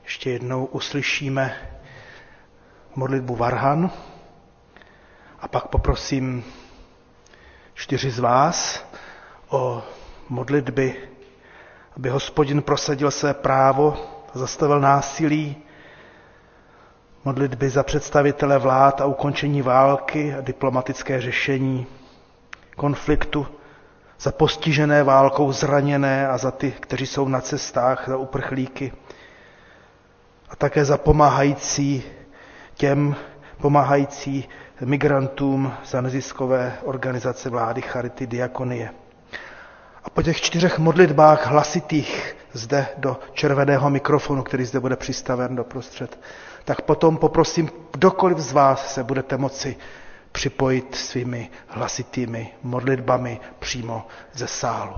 ještě 0.03 0.29
jednou 0.29 0.65
uslyšíme 0.65 1.71
modlitbu 2.95 3.35
Varhan 3.35 3.89
a 5.39 5.47
pak 5.47 5.67
poprosím 5.67 6.43
čtyři 7.73 8.11
z 8.11 8.19
vás 8.19 8.85
o 9.49 9.83
modlitby, 10.29 10.95
aby 11.97 12.09
hospodin 12.09 12.61
prosadil 12.61 13.11
své 13.11 13.33
právo, 13.33 13.97
zastavil 14.33 14.79
násilí, 14.79 15.55
modlitby 17.25 17.69
za 17.69 17.83
představitele 17.83 18.57
vlád 18.59 19.01
a 19.01 19.05
ukončení 19.05 19.61
války 19.61 20.33
a 20.35 20.41
diplomatické 20.41 21.21
řešení 21.21 21.85
konfliktu, 22.75 23.47
za 24.19 24.31
postižené 24.31 25.03
válkou 25.03 25.51
zraněné 25.51 26.27
a 26.27 26.37
za 26.37 26.51
ty, 26.51 26.71
kteří 26.71 27.05
jsou 27.07 27.27
na 27.27 27.41
cestách, 27.41 28.03
za 28.07 28.17
uprchlíky 28.17 28.93
a 30.49 30.55
také 30.55 30.85
za 30.85 30.97
pomáhající 30.97 32.03
těm, 32.75 33.15
pomáhající 33.61 34.49
migrantům 34.85 35.73
za 35.85 36.01
neziskové 36.01 36.73
organizace 36.83 37.49
vlády 37.49 37.81
Charity 37.81 38.27
Diakonie. 38.27 38.89
A 40.03 40.09
po 40.09 40.21
těch 40.21 40.41
čtyřech 40.41 40.79
modlitbách 40.79 41.47
hlasitých 41.47 42.35
zde 42.53 42.87
do 42.97 43.19
červeného 43.33 43.89
mikrofonu, 43.89 44.43
který 44.43 44.65
zde 44.65 44.79
bude 44.79 44.95
přistaven 44.95 45.55
do 45.55 45.63
prostřed, 45.63 46.19
tak 46.65 46.81
potom 46.81 47.17
poprosím, 47.17 47.69
kdokoliv 47.91 48.37
z 48.37 48.51
vás 48.51 48.93
se 48.93 49.03
budete 49.03 49.37
moci 49.37 49.75
připojit 50.31 50.95
svými 50.95 51.49
hlasitými 51.67 52.49
modlitbami 52.63 53.39
přímo 53.59 54.07
ze 54.33 54.47
sálu. 54.47 54.93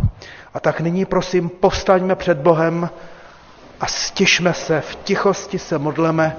A 0.53 0.59
tak 0.59 0.79
nyní 0.81 1.05
prosím, 1.05 1.49
povstaňme 1.49 2.15
před 2.15 2.37
Bohem 2.37 2.89
a 3.79 3.85
stišme 3.87 4.53
se, 4.53 4.81
v 4.81 4.95
tichosti 4.95 5.59
se 5.59 5.77
modleme, 5.77 6.35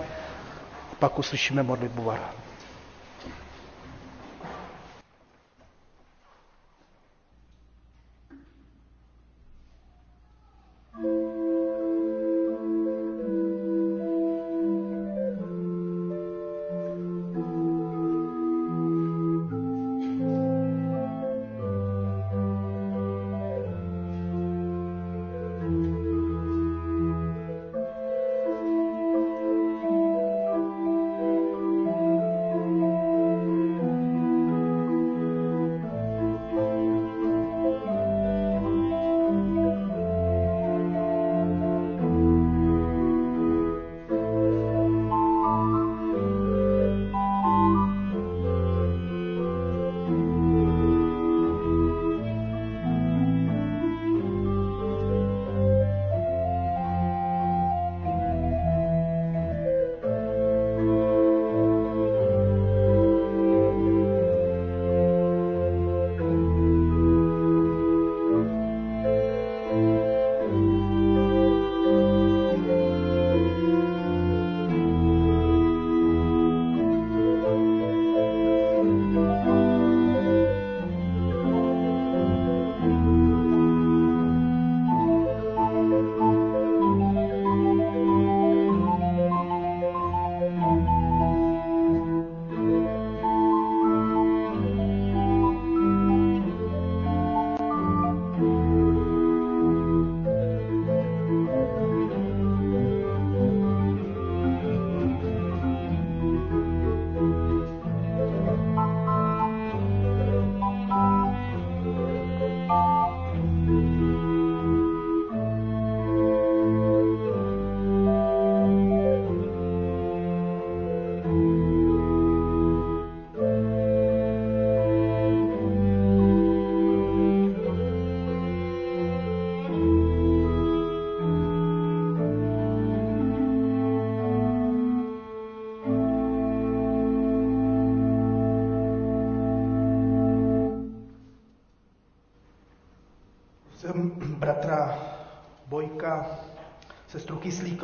pak 0.94 1.18
uslyšíme 1.18 1.62
modlitbu 1.62 2.02
Vara. 2.04 2.43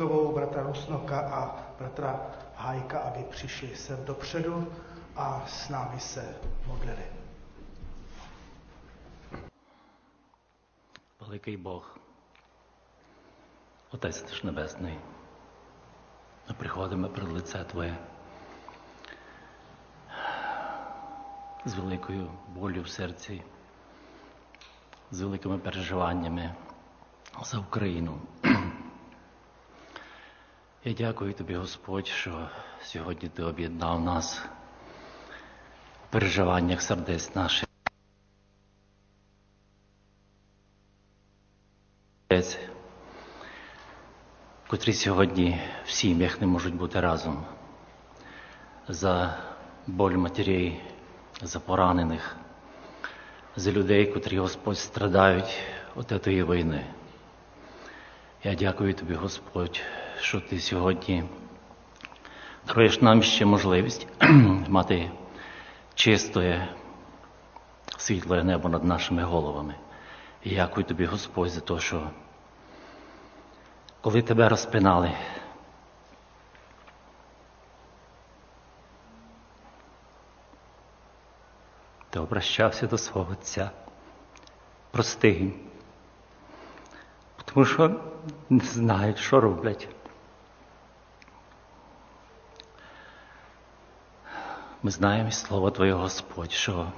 Kyslíkovou, 0.00 0.32
bratra 0.32 0.62
Rusnoka 0.62 1.20
a 1.20 1.56
bratra 1.78 2.20
Hajka, 2.56 2.98
aby 2.98 3.24
přišli 3.30 3.76
sem 3.76 4.04
dopředu 4.04 4.72
a 5.16 5.44
s 5.46 5.68
námi 5.68 6.00
se 6.00 6.36
modlili. 6.66 7.06
Великий 11.20 11.56
Бог, 11.56 11.98
Отець 13.90 14.22
наш 14.22 14.42
Небесний, 14.42 14.98
ми 16.48 16.54
приходимо 16.54 17.08
перед 17.08 17.28
лице 17.32 17.64
Твоє 17.64 17.96
з 21.64 21.74
великою 21.74 22.30
болю 22.48 22.82
в 22.82 22.88
серці, 22.88 23.42
з 25.10 25.20
великими 25.20 25.58
переживаннями 25.58 26.54
за 27.42 27.58
Україну. 27.58 28.20
Я 30.83 30.93
дякую 30.93 31.33
Тобі, 31.33 31.55
Господь, 31.55 32.07
що 32.07 32.49
сьогодні 32.83 33.29
Ти 33.29 33.43
об'єднав 33.43 34.01
нас 34.01 34.41
в 36.07 36.11
переживаннях 36.11 36.81
сердець 36.81 37.35
наших. 37.35 37.67
Котрі 44.67 44.93
сьогодні 44.93 45.61
в 45.85 45.89
сім'ях 45.89 46.41
не 46.41 46.47
можуть 46.47 46.75
бути 46.75 46.99
разом, 46.99 47.45
за 48.87 49.37
боль 49.87 50.15
матерей, 50.15 50.81
за 51.41 51.59
поранених, 51.59 52.35
за 53.55 53.71
людей, 53.71 54.05
котрі 54.13 54.39
Господь 54.39 54.77
страдають 54.77 55.61
від 55.97 56.23
цієї 56.23 56.43
війни. 56.43 56.85
Я 58.43 58.55
дякую 58.55 58.93
тобі, 58.93 59.13
Господь, 59.13 59.81
що 60.21 60.39
ти 60.39 60.59
сьогодні 60.59 61.23
даруєш 62.67 63.01
нам 63.01 63.23
ще 63.23 63.45
можливість 63.45 64.07
мати 64.67 65.11
чистое, 65.95 66.67
світле 67.97 68.43
небо 68.43 68.69
над 68.69 68.83
нашими 68.83 69.23
головами. 69.23 69.75
І 70.43 70.55
дякую 70.55 70.85
тобі, 70.85 71.05
Господь, 71.05 71.49
за 71.49 71.61
те, 71.61 71.79
що 71.79 72.09
коли 74.01 74.21
тебе 74.21 74.49
розпинали, 74.49 75.11
ти 82.09 82.19
обращався 82.19 82.87
до 82.87 82.97
свого 82.97 83.31
Отця. 83.31 83.71
Прости 84.91 85.29
їм, 85.29 85.53
тому 87.45 87.65
що 87.65 88.01
не 88.49 88.63
знають, 88.65 89.17
що 89.17 89.41
роблять. 89.41 89.87
Ми 94.83 94.91
знаємо 94.91 95.29
із 95.29 95.35
Слова 95.35 95.71
Твоє 95.71 95.93
Господь, 95.93 96.51
що 96.51 96.91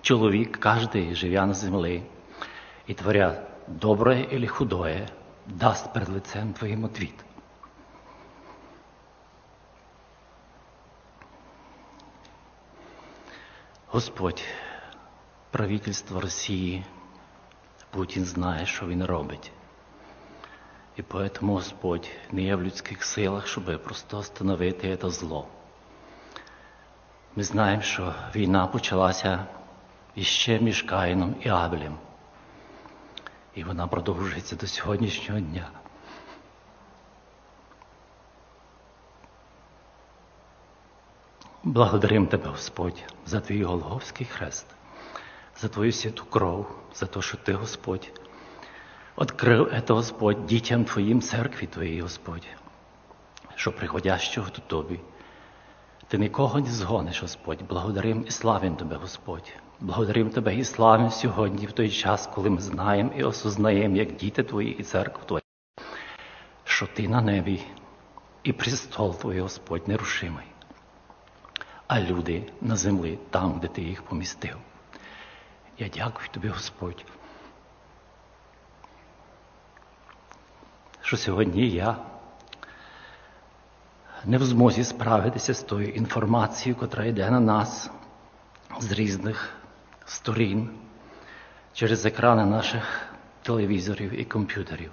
чоловік, 0.00 0.60
кожен, 0.60 1.14
живя 1.14 1.46
на 1.46 1.54
землі, 1.54 2.02
і 2.86 2.94
творя 2.94 3.42
добре 3.68 4.26
или 4.32 4.46
худое, 4.46 5.08
даст 5.46 5.92
перед 5.92 6.08
лицем 6.08 6.52
Твоїм 6.52 6.84
отвіт. 6.84 7.24
Господь, 13.86 14.44
правительство 15.50 16.20
Росії, 16.20 16.84
Путін 17.90 18.24
знає, 18.24 18.66
що 18.66 18.86
він 18.86 19.04
робить. 19.04 19.52
І 20.96 21.02
поэтому 21.02 21.52
Господь 21.52 22.10
не 22.32 22.42
є 22.42 22.56
в 22.56 22.62
людських 22.62 23.04
силах, 23.04 23.46
щоб 23.46 23.82
просто 23.82 24.18
остановити 24.18 24.96
це 24.96 25.10
зло. 25.10 25.48
Ми 27.36 27.42
знаємо, 27.42 27.82
що 27.82 28.14
війна 28.34 28.66
почалася 28.66 29.46
іще 30.14 30.60
між 30.60 30.82
Каїном 30.82 31.34
і 31.40 31.48
Абелем. 31.48 31.98
І 33.54 33.64
вона 33.64 33.86
продовжується 33.86 34.56
до 34.56 34.66
сьогоднішнього 34.66 35.40
дня. 35.40 35.70
Благодарим 41.64 42.26
Тебе, 42.26 42.48
Господь, 42.48 43.02
за 43.26 43.40
Твій 43.40 43.64
Голговський 43.64 44.26
хрест, 44.26 44.66
за 45.56 45.68
Твою 45.68 45.92
святу 45.92 46.24
кров, 46.24 46.66
за 46.94 47.06
те, 47.06 47.22
що 47.22 47.36
Ти, 47.36 47.52
Господь, 47.52 48.20
відкрив 49.18 49.82
це, 49.86 49.94
Господь, 49.94 50.46
дітям 50.46 50.84
Твоїм 50.84 51.20
церкві 51.20 51.66
Твоїй, 51.66 52.00
Господь, 52.00 52.46
що 53.54 53.72
приходящого 53.72 54.48
до 54.48 54.60
Тобі. 54.60 55.00
Ти 56.12 56.18
нікого 56.18 56.60
не 56.60 56.70
згониш, 56.70 57.22
Господь. 57.22 57.62
Благодарим 57.68 58.24
і 58.28 58.30
славим 58.30 58.76
Тебе, 58.76 58.96
Господь. 58.96 59.52
Благодарим 59.80 60.30
Тебе 60.30 60.56
і 60.56 60.64
славим 60.64 61.10
сьогодні, 61.10 61.66
в 61.66 61.72
той 61.72 61.90
час, 61.90 62.26
коли 62.34 62.50
ми 62.50 62.60
знаємо 62.60 63.12
і 63.16 63.22
осознаємо, 63.24 63.96
як 63.96 64.16
діти 64.16 64.42
Твої 64.42 64.76
і 64.78 64.82
церква 64.82 65.24
Твоя, 65.24 65.42
що 66.64 66.86
Ти 66.86 67.08
на 67.08 67.20
небі 67.20 67.62
і 68.42 68.52
престол 68.52 69.16
Твій, 69.16 69.40
Господь, 69.40 69.88
нерушимий, 69.88 70.46
а 71.86 72.00
люди 72.00 72.52
на 72.60 72.76
землі, 72.76 73.18
там, 73.30 73.58
де 73.60 73.68
Ти 73.68 73.82
їх 73.82 74.02
помістив. 74.02 74.56
Я 75.78 75.88
дякую 75.88 76.28
Тобі, 76.30 76.48
Господь, 76.48 77.04
що 81.02 81.16
сьогодні 81.16 81.68
я 81.68 82.11
не 84.24 84.38
в 84.38 84.44
змозі 84.44 84.84
справитися 84.84 85.54
з 85.54 85.62
тою 85.62 85.88
інформацією, 85.88 86.80
котра 86.80 87.04
йде 87.04 87.30
на 87.30 87.40
нас 87.40 87.90
з 88.80 88.92
різних 88.92 89.54
сторін 90.04 90.70
через 91.72 92.06
екрани 92.06 92.44
наших 92.44 93.06
телевізорів 93.42 94.20
і 94.20 94.24
комп'ютерів. 94.24 94.92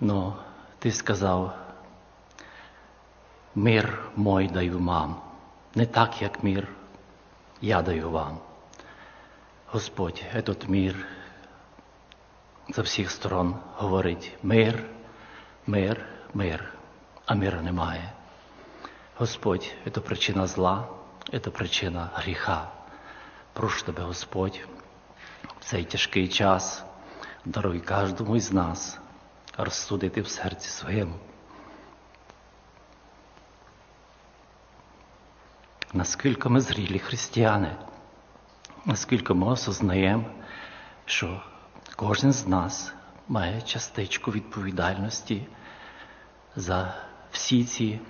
Но 0.00 0.36
ти 0.78 0.92
сказав, 0.92 1.54
мир 3.54 4.10
мой 4.16 4.48
даю 4.48 4.78
вам, 4.78 5.16
не 5.74 5.86
так, 5.86 6.22
як 6.22 6.44
мир 6.44 6.68
я 7.60 7.82
даю 7.82 8.10
вам. 8.10 8.38
Господь, 9.66 10.22
этот 10.34 10.68
мир 10.68 11.06
за 12.68 12.82
всіх 12.82 13.10
сторон 13.10 13.56
говорить 13.76 14.32
мир, 14.42 14.84
мир, 15.66 16.06
мир 16.34 16.71
а 17.32 17.34
мира 17.34 17.62
немає. 17.62 18.12
Господь, 19.16 19.74
це 19.94 20.00
причина 20.00 20.46
зла, 20.46 20.88
це 21.32 21.38
причина 21.38 22.10
гріха. 22.14 22.68
Прошу 23.52 23.84
тебе, 23.84 24.02
Господь, 24.02 24.60
в 25.60 25.64
цей 25.64 25.84
тяжкий 25.84 26.28
час 26.28 26.84
даруй 27.44 27.80
кожному 27.80 28.36
із 28.36 28.52
нас 28.52 28.98
розсудити 29.58 30.20
в 30.20 30.28
серці 30.28 30.68
своєму. 30.68 31.14
Наскільки 35.92 36.48
ми 36.48 36.60
зрілі 36.60 36.98
християни, 36.98 37.76
наскільки 38.84 39.34
ми 39.34 39.46
осознаємо, 39.46 40.24
що 41.04 41.42
кожен 41.96 42.32
з 42.32 42.46
нас 42.46 42.94
має 43.28 43.62
частичку 43.62 44.30
відповідальності 44.30 45.46
за 46.56 47.11
всі 47.32 47.64
ці 47.64 48.00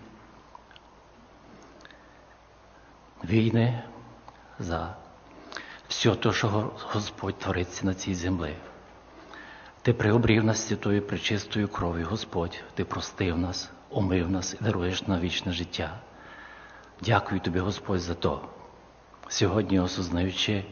війни, 3.25 3.83
за 4.59 4.97
все 5.89 6.15
те, 6.15 6.33
що 6.33 6.71
Господь 6.93 7.39
твориться 7.39 7.87
на 7.87 7.95
цій 7.95 8.15
землі. 8.15 8.55
Ти 9.83 9.93
приобрів 9.93 10.45
нас 10.45 10.67
святою 10.67 11.03
причистою 11.03 11.69
кров'ю, 11.69 12.07
Господь, 12.11 12.63
Ти 12.75 12.85
простив 12.85 13.39
нас, 13.39 13.71
омив 13.91 14.31
нас 14.31 14.57
і 14.61 14.65
даруєш 14.65 15.07
на 15.07 15.21
вічне 15.21 15.53
життя. 15.53 16.01
Дякую 17.01 17.41
тобі, 17.41 17.59
Господь, 17.59 18.01
за 18.01 18.15
то. 18.15 18.49
Сьогодні, 19.29 19.81
осознаючи, 19.81 20.65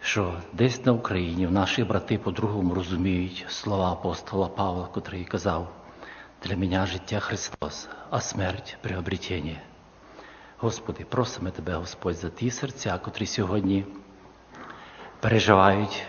що 0.00 0.40
десь 0.52 0.84
на 0.84 0.92
Україні 0.92 1.46
наші 1.46 1.84
брати 1.84 2.18
по-другому 2.18 2.74
розуміють 2.74 3.46
слова 3.48 3.92
апостола 3.92 4.48
Павла, 4.48 4.86
котрий 4.86 5.24
казав. 5.24 5.85
Для 6.44 6.56
мене 6.56 6.86
життя 6.86 7.20
Христос, 7.20 7.88
а 8.10 8.20
смерть 8.20 8.78
приобретення. 8.80 9.60
Господи, 10.58 11.04
просимо 11.04 11.50
Тебе, 11.50 11.74
Господь, 11.74 12.16
за 12.16 12.30
ті 12.30 12.50
серця, 12.50 12.98
котрі 12.98 13.26
сьогодні 13.26 13.84
переживають 15.20 16.02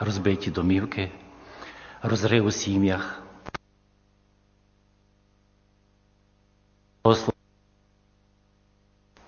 розбиті 0.00 0.50
домівки, 0.50 1.10
розрив 2.02 2.46
у 2.46 2.50
сім'ях. 2.50 3.22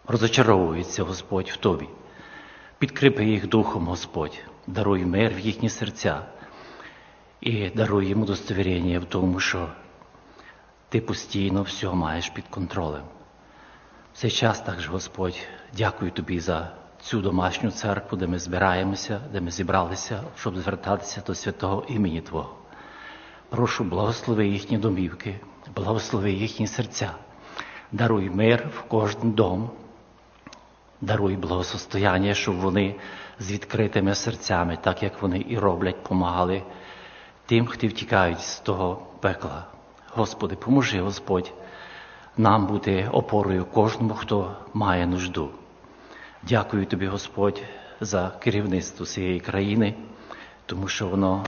Розочаровуються, 0.07 1.03
Господь, 1.03 1.49
в 1.49 1.57
Тобі. 1.57 1.88
Підкріпи 2.78 3.24
їх 3.24 3.49
духом, 3.49 3.86
Господь, 3.86 4.38
даруй 4.66 5.05
мир 5.05 5.34
в 5.34 5.38
їхні 5.38 5.68
серця 5.68 6.26
і 7.41 7.70
даруй 7.70 8.07
їм 8.07 8.22
удостовірення 8.22 8.99
в 8.99 9.05
тому, 9.05 9.41
що 9.41 9.68
ти 10.91 11.01
постійно 11.01 11.62
все 11.62 11.88
маєш 11.88 12.28
під 12.28 12.49
контролем. 12.49 13.03
В 14.14 14.16
цей 14.16 14.30
час 14.30 14.61
також, 14.61 14.88
Господь, 14.88 15.38
дякую 15.76 16.11
тобі 16.11 16.41
за 16.41 16.72
цю 17.01 17.20
домашню 17.20 17.70
церкву, 17.70 18.18
де 18.18 18.26
ми 18.26 18.38
збираємося, 18.38 19.20
де 19.32 19.41
ми 19.41 19.51
зібралися, 19.51 20.22
щоб 20.36 20.59
звертатися 20.59 21.22
до 21.26 21.34
святого 21.34 21.84
імені 21.88 22.20
Твого. 22.20 22.55
Прошу, 23.49 23.84
благослови 23.84 24.49
їхні 24.49 24.78
домівки, 24.78 25.41
благослови 25.76 26.32
їхні 26.32 26.66
серця, 26.66 27.11
даруй 27.93 28.30
мир 28.30 28.68
в 28.74 28.82
кожен 28.82 29.32
дом, 29.32 29.70
даруй 31.01 31.36
благосостояння, 31.36 32.34
щоб 32.34 32.57
вони 32.57 32.95
з 33.38 33.53
відкритими 33.53 34.14
серцями, 34.14 34.78
так 34.82 35.03
як 35.03 35.22
вони 35.22 35.45
і 35.49 35.59
роблять, 35.59 36.03
помагали 36.03 36.62
тим, 37.47 37.66
хто 37.66 37.86
втікають 37.86 38.41
з 38.41 38.61
того 38.61 39.07
пекла. 39.20 39.66
Господи, 40.14 40.56
поможи, 40.56 41.00
Господь, 41.00 41.52
нам 42.36 42.66
бути 42.66 43.08
опорою 43.12 43.64
кожному, 43.64 44.14
хто 44.14 44.56
має 44.74 45.06
нужду. 45.06 45.50
Дякую 46.42 46.86
тобі, 46.86 47.06
Господь, 47.06 47.62
за 48.00 48.30
керівництво 48.30 49.06
цієї 49.06 49.40
країни, 49.40 49.94
тому 50.66 50.88
що 50.88 51.08
воно 51.08 51.44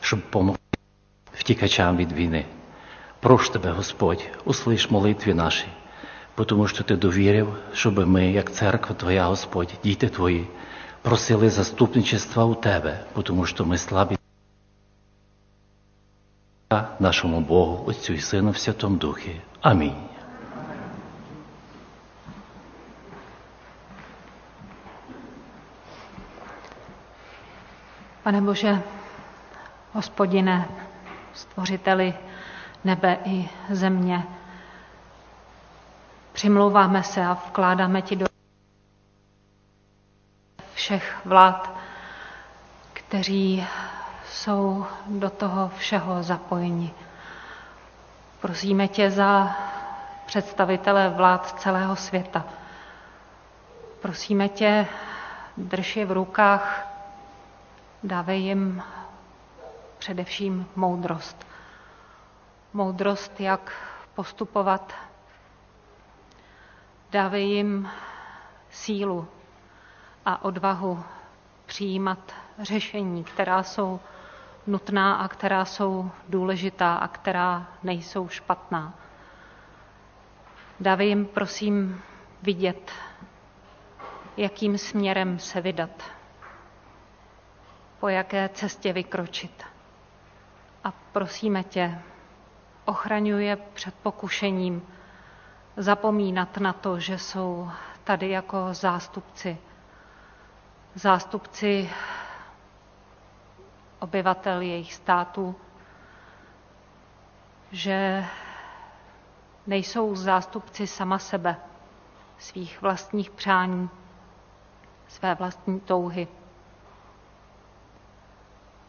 щоб 0.00 0.20
допомогти 0.20 0.78
втікачам 1.32 1.96
від 1.96 2.12
війни. 2.12 2.44
Прошу 3.20 3.52
тебе, 3.52 3.70
Господь, 3.70 4.30
услиш 4.44 4.90
молитві 4.90 5.34
наші, 5.34 5.66
тому 6.46 6.68
що 6.68 6.84
ти 6.84 6.96
довірив, 6.96 7.56
щоб 7.72 8.06
ми, 8.08 8.32
як 8.32 8.52
церква 8.52 8.94
Твоя, 8.94 9.26
Господь, 9.26 9.74
діти 9.84 10.08
Твої, 10.08 10.46
просили 11.03 11.49
заступничества 11.49 12.45
у 12.45 12.55
Тебе, 12.55 13.05
тому 13.23 13.45
що 13.45 13.65
ми 13.65 13.77
слабі. 13.77 14.19
нашому 16.99 17.39
Богу, 17.39 17.83
Отцю 17.87 18.13
і 18.13 18.19
Сину 18.19 18.51
в 18.51 18.57
Святому 18.57 18.97
Духі. 18.97 19.41
Амінь. 19.61 19.95
Pane 28.23 28.41
Bože, 28.41 28.81
hospodine, 29.93 30.65
stvořiteli 31.33 32.13
nebe 32.83 33.17
i 33.25 33.49
země, 33.69 34.23
přimlouváme 36.33 37.03
se 37.03 37.25
a 37.25 37.33
vkládáme 37.33 38.01
ti 38.01 38.15
do 38.15 38.25
všech 40.84 41.16
vlád, 41.24 41.70
kteří 42.92 43.66
jsou 44.28 44.86
do 45.06 45.30
toho 45.30 45.68
všeho 45.76 46.22
zapojeni. 46.22 46.94
Prosíme 48.40 48.88
tě 48.88 49.10
za 49.10 49.56
představitele 50.26 51.08
vlád 51.08 51.60
celého 51.60 51.96
světa. 51.96 52.44
Prosíme 54.02 54.48
tě, 54.48 54.86
drž 55.56 55.96
je 55.96 56.06
v 56.06 56.12
rukách, 56.12 56.88
dávej 58.02 58.40
jim 58.40 58.82
především 59.98 60.66
moudrost. 60.76 61.46
Moudrost, 62.72 63.40
jak 63.40 63.72
postupovat. 64.14 64.92
Dávej 67.10 67.44
jim 67.48 67.90
sílu 68.70 69.28
a 70.24 70.44
odvahu 70.44 71.04
přijímat 71.66 72.32
řešení, 72.58 73.24
která 73.24 73.62
jsou 73.62 74.00
nutná 74.66 75.14
a 75.14 75.28
která 75.28 75.64
jsou 75.64 76.10
důležitá 76.28 76.94
a 76.94 77.08
která 77.08 77.66
nejsou 77.82 78.28
špatná. 78.28 78.94
Dávej 80.80 81.08
jim, 81.08 81.26
prosím, 81.26 82.02
vidět, 82.42 82.92
jakým 84.36 84.78
směrem 84.78 85.38
se 85.38 85.60
vydat, 85.60 86.02
po 88.00 88.08
jaké 88.08 88.48
cestě 88.48 88.92
vykročit. 88.92 89.62
A 90.84 90.92
prosíme 91.12 91.62
tě, 91.64 91.98
ochraňuje 92.84 93.56
před 93.56 93.94
pokušením 93.94 94.82
zapomínat 95.76 96.56
na 96.58 96.72
to, 96.72 96.98
že 97.00 97.18
jsou 97.18 97.70
tady 98.04 98.30
jako 98.30 98.68
zástupci. 98.70 99.58
Zástupci 100.94 101.90
obyvatel 103.98 104.60
jejich 104.60 104.94
států, 104.94 105.56
že 107.72 108.24
nejsou 109.66 110.16
zástupci 110.16 110.86
sama 110.86 111.18
sebe, 111.18 111.56
svých 112.38 112.82
vlastních 112.82 113.30
přání, 113.30 113.90
své 115.08 115.34
vlastní 115.34 115.80
touhy. 115.80 116.28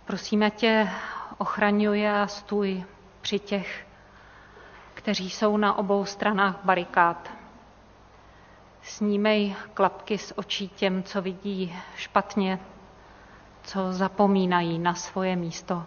Prosíme 0.06 0.52
tě, 0.52 0.90
ochraňuje 1.38 2.20
a 2.22 2.28
stůj 2.28 2.84
při 3.22 3.40
těch, 3.40 3.88
kteří 4.94 5.30
jsou 5.30 5.58
na 5.58 5.78
obou 5.78 6.06
stranách 6.06 6.56
barikád. 6.64 7.32
Snímej 8.86 9.56
klapky 9.74 10.18
z 10.18 10.34
očí 10.36 10.70
těm, 10.70 11.04
co 11.04 11.22
vidí 11.22 11.76
špatně, 11.96 12.60
co 13.64 13.94
zapomínají 13.94 14.80
na 14.80 14.94
svoje 14.94 15.36
místo. 15.36 15.84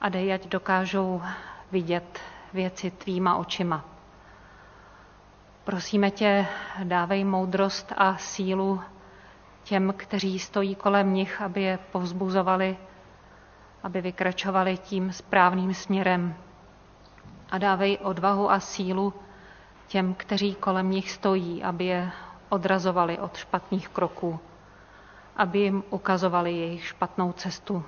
A 0.00 0.08
dej, 0.08 0.34
ať 0.34 0.48
dokážou 0.48 1.22
vidět 1.72 2.20
věci 2.52 2.90
tvýma 2.90 3.36
očima. 3.36 3.84
Prosíme 5.64 6.10
tě, 6.10 6.46
dávej 6.84 7.24
moudrost 7.24 7.92
a 7.96 8.16
sílu 8.16 8.80
těm, 9.62 9.94
kteří 9.96 10.38
stojí 10.38 10.74
kolem 10.74 11.14
nich, 11.14 11.42
aby 11.42 11.62
je 11.62 11.78
povzbuzovali, 11.92 12.76
aby 13.82 14.00
vykračovali 14.00 14.76
tím 14.76 15.12
správným 15.12 15.74
směrem. 15.74 16.34
A 17.50 17.58
dávej 17.58 17.98
odvahu 18.02 18.50
a 18.50 18.60
sílu 18.60 19.14
těm, 19.88 20.14
kteří 20.14 20.54
kolem 20.54 20.90
nich 20.90 21.10
stojí, 21.10 21.62
aby 21.64 21.84
je 21.84 22.10
odrazovali 22.48 23.18
od 23.18 23.36
špatných 23.36 23.88
kroků, 23.88 24.40
aby 25.36 25.58
jim 25.58 25.84
ukazovali 25.90 26.52
jejich 26.52 26.86
špatnou 26.86 27.32
cestu, 27.32 27.84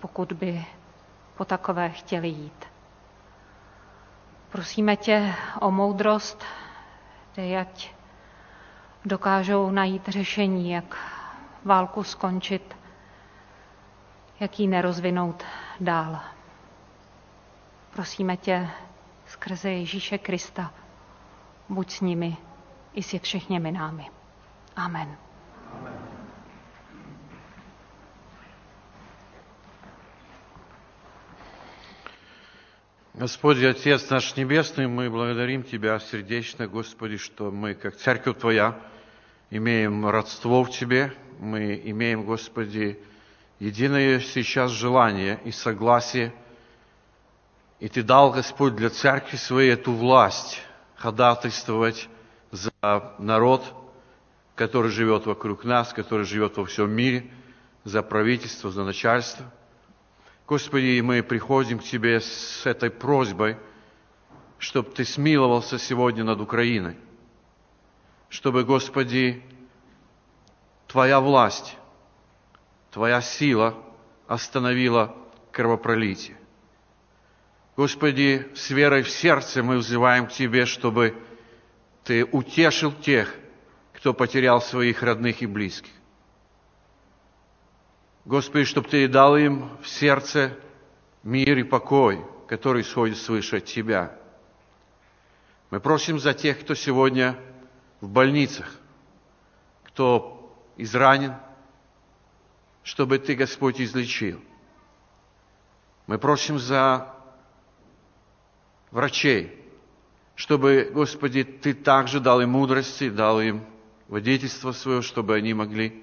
pokud 0.00 0.32
by 0.32 0.64
po 1.36 1.44
takové 1.44 1.90
chtěli 1.90 2.28
jít. 2.28 2.64
Prosíme 4.48 4.96
tě 4.96 5.34
o 5.60 5.70
moudrost, 5.70 6.44
dej, 7.36 7.58
ať 7.58 7.90
dokážou 9.04 9.70
najít 9.70 10.08
řešení, 10.08 10.70
jak 10.70 10.96
válku 11.64 12.04
skončit, 12.04 12.76
jak 14.40 14.60
ji 14.60 14.66
nerozvinout 14.66 15.44
dál. 15.80 16.20
Prosíme 17.92 18.36
tě 18.36 18.68
skrze 19.26 19.70
Ježíše 19.70 20.18
Krista, 20.18 20.70
buď 21.68 21.90
s 21.90 22.00
nimi 22.00 22.36
i 22.94 23.02
se 23.02 23.18
všechněmi 23.18 23.72
námi. 23.72 24.10
Amen. 24.76 25.16
Amen. 25.72 26.06
Господи, 33.18 33.64
Отец 33.64 34.10
наш 34.10 34.36
Небесный, 34.36 34.88
мы 34.88 35.08
благодарим 35.08 35.62
Тебя 35.62 35.98
сердечно, 35.98 36.66
Господи, 36.66 37.16
что 37.16 37.50
мы, 37.50 37.72
как 37.72 37.96
Церковь 37.96 38.38
Твоя, 38.38 38.78
имеем 39.50 40.06
родство 40.06 40.62
в 40.62 40.68
Тебе, 40.68 41.14
мы 41.38 41.80
имеем, 41.82 42.24
Господи, 42.26 43.00
единое 43.58 44.20
сейчас 44.20 44.70
желание 44.70 45.40
и 45.46 45.50
согласие, 45.50 46.34
и 47.80 47.88
Ты 47.88 48.02
дал, 48.02 48.32
Господь, 48.32 48.76
для 48.76 48.90
Церкви 48.90 49.36
Своей 49.36 49.72
эту 49.72 49.92
власть 49.92 50.60
ходатайствовать 50.96 52.08
за 52.50 52.72
народ, 53.18 53.64
который 54.54 54.90
живет 54.90 55.26
вокруг 55.26 55.64
нас, 55.64 55.92
который 55.92 56.24
живет 56.24 56.56
во 56.56 56.64
всем 56.64 56.90
мире, 56.90 57.30
за 57.84 58.02
правительство, 58.02 58.70
за 58.70 58.84
начальство– 58.84 59.44
Господи, 60.46 61.00
мы 61.00 61.24
приходим 61.24 61.80
к 61.80 61.82
Тебе 61.82 62.20
с 62.20 62.64
этой 62.64 62.88
просьбой, 62.88 63.56
чтобы 64.58 64.90
Ты 64.90 65.04
смиловался 65.04 65.76
сегодня 65.76 66.22
над 66.22 66.40
Украиной, 66.40 66.96
чтобы, 68.28 68.62
Господи, 68.62 69.42
Твоя 70.86 71.18
власть, 71.18 71.76
Твоя 72.92 73.20
сила 73.20 73.74
остановила 74.28 75.16
кровопролитие. 75.50 76.36
Господи, 77.76 78.50
с 78.54 78.70
верой 78.70 79.02
в 79.02 79.10
сердце 79.10 79.62
мы 79.62 79.76
взываем 79.76 80.26
к 80.26 80.32
Тебе, 80.32 80.64
чтобы 80.64 81.14
Ты 82.04 82.24
утешил 82.24 82.90
тех, 82.90 83.34
кто 83.92 84.14
потерял 84.14 84.62
своих 84.62 85.02
родных 85.02 85.42
и 85.42 85.46
близких. 85.46 85.92
Господи, 88.24 88.64
чтобы 88.64 88.88
Ты 88.88 89.06
дал 89.08 89.36
им 89.36 89.76
в 89.82 89.88
сердце 89.88 90.56
мир 91.22 91.58
и 91.58 91.64
покой, 91.64 92.24
который 92.48 92.80
исходит 92.80 93.18
свыше 93.18 93.58
от 93.58 93.66
Тебя. 93.66 94.18
Мы 95.70 95.78
просим 95.78 96.18
за 96.18 96.32
тех, 96.32 96.60
кто 96.60 96.74
сегодня 96.74 97.38
в 98.00 98.08
больницах, 98.08 98.74
кто 99.84 100.56
изранен, 100.78 101.34
чтобы 102.82 103.18
Ты, 103.18 103.34
Господь, 103.34 103.82
излечил. 103.82 104.40
Мы 106.06 106.18
просим 106.18 106.58
за 106.58 107.15
врачей, 108.96 109.54
чтобы, 110.36 110.90
Господи, 110.90 111.44
Ты 111.44 111.74
также 111.74 112.18
дал 112.18 112.40
им 112.40 112.52
мудрости, 112.52 113.10
дал 113.10 113.42
им 113.42 113.62
водительство 114.08 114.72
свое, 114.72 115.02
чтобы 115.02 115.34
они 115.34 115.52
могли 115.52 116.02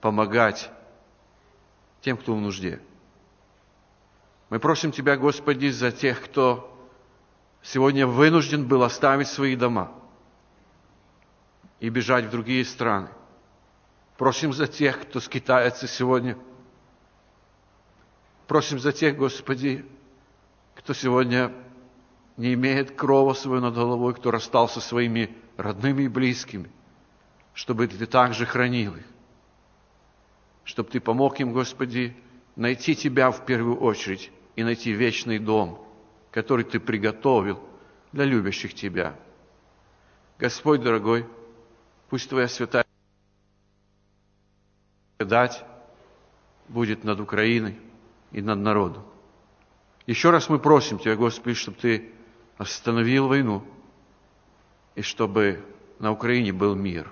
помогать 0.00 0.70
тем, 2.00 2.16
кто 2.16 2.34
в 2.34 2.40
нужде. 2.40 2.80
Мы 4.48 4.58
просим 4.60 4.92
Тебя, 4.92 5.18
Господи, 5.18 5.68
за 5.68 5.92
тех, 5.92 6.24
кто 6.24 6.74
сегодня 7.60 8.06
вынужден 8.06 8.66
был 8.66 8.82
оставить 8.82 9.28
свои 9.28 9.54
дома 9.54 9.92
и 11.80 11.90
бежать 11.90 12.24
в 12.24 12.30
другие 12.30 12.64
страны. 12.64 13.10
Просим 14.16 14.54
за 14.54 14.66
тех, 14.66 15.02
кто 15.02 15.20
скитается 15.20 15.86
сегодня. 15.86 16.38
Просим 18.46 18.78
за 18.78 18.92
тех, 18.92 19.18
Господи, 19.18 19.84
кто 20.76 20.94
сегодня 20.94 21.52
не 22.36 22.54
имеет 22.54 22.96
крова 22.96 23.32
своего 23.34 23.60
над 23.60 23.74
головой, 23.74 24.14
кто 24.14 24.30
расстался 24.30 24.80
со 24.80 24.88
своими 24.88 25.34
родными 25.56 26.02
и 26.02 26.08
близкими, 26.08 26.70
чтобы 27.54 27.86
Ты 27.86 28.06
также 28.06 28.46
хранил 28.46 28.96
их 28.96 29.04
чтобы 30.66 30.90
Ты 30.90 31.00
помог 31.00 31.40
им, 31.40 31.52
Господи, 31.52 32.14
найти 32.56 32.94
Тебя 32.94 33.30
в 33.30 33.46
первую 33.46 33.78
очередь 33.78 34.30
и 34.56 34.64
найти 34.64 34.92
вечный 34.92 35.38
дом, 35.38 35.82
который 36.32 36.64
Ты 36.64 36.80
приготовил 36.80 37.62
для 38.12 38.24
любящих 38.24 38.74
Тебя. 38.74 39.16
Господь 40.38 40.82
дорогой, 40.82 41.24
пусть 42.10 42.28
Твоя 42.28 42.48
святая 42.48 42.84
дать 45.18 45.64
будет 46.68 47.04
над 47.04 47.20
Украиной 47.20 47.78
и 48.32 48.42
над 48.42 48.58
народом. 48.58 49.04
Еще 50.06 50.30
раз 50.30 50.48
мы 50.48 50.58
просим 50.58 50.98
Тебя, 50.98 51.14
Господи, 51.14 51.54
чтобы 51.54 51.78
Ты 51.78 52.12
остановил 52.57 53.27
войну 53.27 53.63
и 54.95 55.01
чтобы 55.01 55.63
на 55.99 56.11
Украине 56.11 56.51
был 56.51 56.75
мир. 56.75 57.11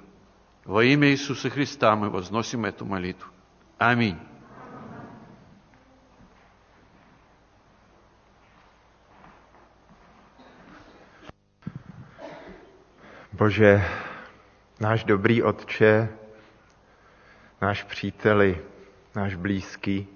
Во 0.66 0.84
имя 0.84 1.10
Иисуса 1.10 1.50
Христа 1.50 1.96
мы 1.96 2.10
возносим 2.10 2.66
эту 2.66 2.86
молитву. 2.86 3.30
Аминь. 3.78 4.18
Bože, 13.32 13.86
náš 14.80 15.04
dobrý 15.04 15.44
Otče, 15.44 16.10
náš 17.62 17.84
příteli, 17.84 18.62
náš 19.16 19.36
blízký, 19.36 20.08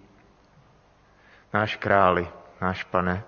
náš 1.54 1.76
králi, 1.76 2.28
náš 2.62 2.84
pane. 2.84 3.24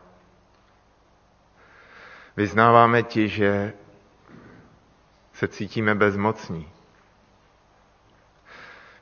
Vyznáváme 2.41 3.03
ti, 3.03 3.28
že 3.28 3.72
se 5.32 5.49
cítíme 5.49 5.95
bezmocní. 5.95 6.72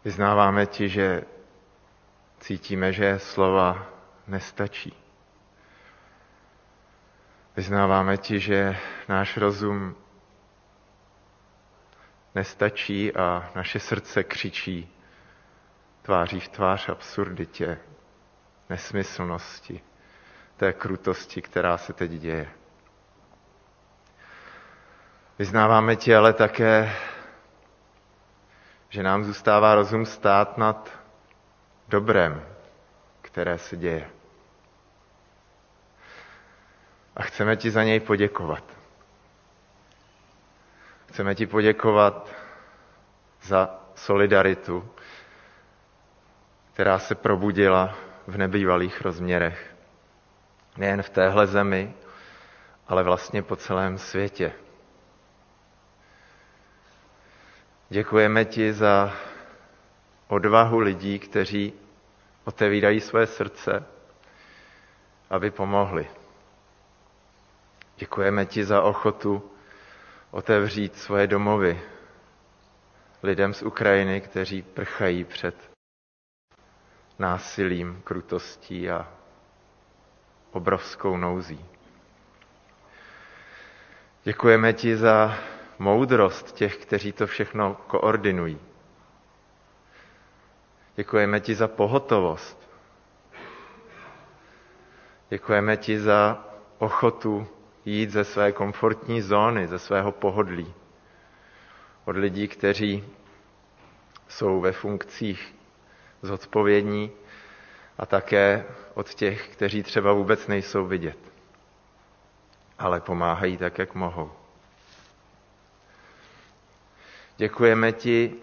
Vyznáváme 0.04 0.66
ti, 0.66 0.88
že 0.88 1.22
cítíme, 2.40 2.92
že 2.92 3.18
slova 3.18 3.86
nestačí. 4.26 4.92
Vyznáváme 7.56 8.16
ti, 8.16 8.40
že 8.40 8.76
náš 9.08 9.36
rozum 9.36 9.94
nestačí 12.34 13.14
a 13.14 13.50
naše 13.54 13.80
srdce 13.80 14.24
křičí 14.24 14.94
tváří 16.02 16.40
v 16.40 16.48
tvář 16.48 16.88
absurditě, 16.88 17.78
nesmyslnosti, 18.70 19.80
té 20.56 20.72
krutosti, 20.72 21.42
která 21.42 21.78
se 21.78 21.92
teď 21.92 22.10
děje. 22.10 22.57
Vyznáváme 25.38 25.96
ti 25.96 26.14
ale 26.16 26.32
také, 26.32 26.92
že 28.88 29.02
nám 29.02 29.24
zůstává 29.24 29.74
rozum 29.74 30.06
stát 30.06 30.58
nad 30.58 30.90
dobrem, 31.88 32.42
které 33.22 33.58
se 33.58 33.76
děje. 33.76 34.10
A 37.16 37.22
chceme 37.22 37.56
ti 37.56 37.70
za 37.70 37.84
něj 37.84 38.00
poděkovat. 38.00 38.64
Chceme 41.08 41.34
ti 41.34 41.46
poděkovat 41.46 42.28
za 43.42 43.80
solidaritu, 43.94 44.90
která 46.72 46.98
se 46.98 47.14
probudila 47.14 47.94
v 48.26 48.36
nebývalých 48.36 49.00
rozměrech. 49.00 49.74
Nejen 50.76 51.02
v 51.02 51.10
téhle 51.10 51.46
zemi, 51.46 51.94
ale 52.88 53.02
vlastně 53.02 53.42
po 53.42 53.56
celém 53.56 53.98
světě. 53.98 54.52
Děkujeme 57.90 58.44
ti 58.44 58.72
za 58.72 59.12
odvahu 60.28 60.78
lidí, 60.78 61.18
kteří 61.18 61.72
otevírají 62.44 63.00
své 63.00 63.26
srdce, 63.26 63.84
aby 65.30 65.50
pomohli. 65.50 66.10
Děkujeme 67.96 68.46
ti 68.46 68.64
za 68.64 68.82
ochotu 68.82 69.50
otevřít 70.30 70.96
svoje 70.96 71.26
domovy 71.26 71.80
lidem 73.22 73.54
z 73.54 73.62
Ukrajiny, 73.62 74.20
kteří 74.20 74.62
prchají 74.62 75.24
před 75.24 75.70
násilím, 77.18 78.00
krutostí 78.04 78.90
a 78.90 79.08
obrovskou 80.52 81.16
nouzí. 81.16 81.64
Děkujeme 84.24 84.72
ti 84.72 84.96
za 84.96 85.38
moudrost 85.78 86.52
těch, 86.52 86.76
kteří 86.76 87.12
to 87.12 87.26
všechno 87.26 87.74
koordinují. 87.86 88.58
Děkujeme 90.96 91.40
ti 91.40 91.54
za 91.54 91.68
pohotovost. 91.68 92.68
Děkujeme 95.30 95.76
ti 95.76 96.00
za 96.00 96.44
ochotu 96.78 97.46
jít 97.84 98.10
ze 98.10 98.24
své 98.24 98.52
komfortní 98.52 99.22
zóny, 99.22 99.66
ze 99.66 99.78
svého 99.78 100.12
pohodlí. 100.12 100.74
Od 102.04 102.16
lidí, 102.16 102.48
kteří 102.48 103.04
jsou 104.28 104.60
ve 104.60 104.72
funkcích 104.72 105.54
zodpovědní 106.22 107.10
a 107.98 108.06
také 108.06 108.64
od 108.94 109.14
těch, 109.14 109.48
kteří 109.48 109.82
třeba 109.82 110.12
vůbec 110.12 110.46
nejsou 110.46 110.86
vidět, 110.86 111.18
ale 112.78 113.00
pomáhají 113.00 113.56
tak, 113.56 113.78
jak 113.78 113.94
mohou. 113.94 114.32
Děkujeme 117.38 117.92
ti 117.92 118.34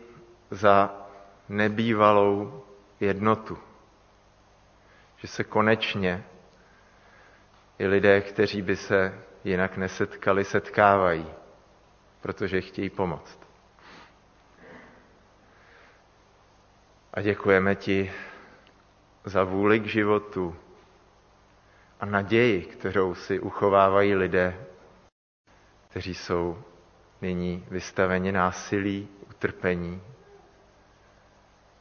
za 0.52 0.96
nebývalou 1.50 2.64
jednotu, 3.00 3.58
že 5.18 5.28
se 5.28 5.44
konečně 5.44 6.24
i 7.80 7.88
lidé, 7.88 8.22
kteří 8.22 8.62
by 8.62 8.76
se 8.76 9.20
jinak 9.44 9.78
nesetkali, 9.78 10.44
setkávají, 10.46 11.26
protože 12.22 12.62
chtějí 12.62 12.90
pomoct. 12.90 13.40
A 17.14 17.22
děkujeme 17.22 17.76
ti 17.76 18.12
za 19.26 19.44
vůli 19.44 19.80
k 19.80 19.86
životu 19.86 20.56
a 22.00 22.06
naději, 22.06 22.62
kterou 22.62 23.16
si 23.16 23.40
uchovávají 23.40 24.16
lidé, 24.16 24.66
kteří 25.90 26.16
jsou 26.16 26.64
nyní 27.26 27.66
vystaveni 27.72 28.32
násilí, 28.32 29.08
utrpení, 29.30 30.02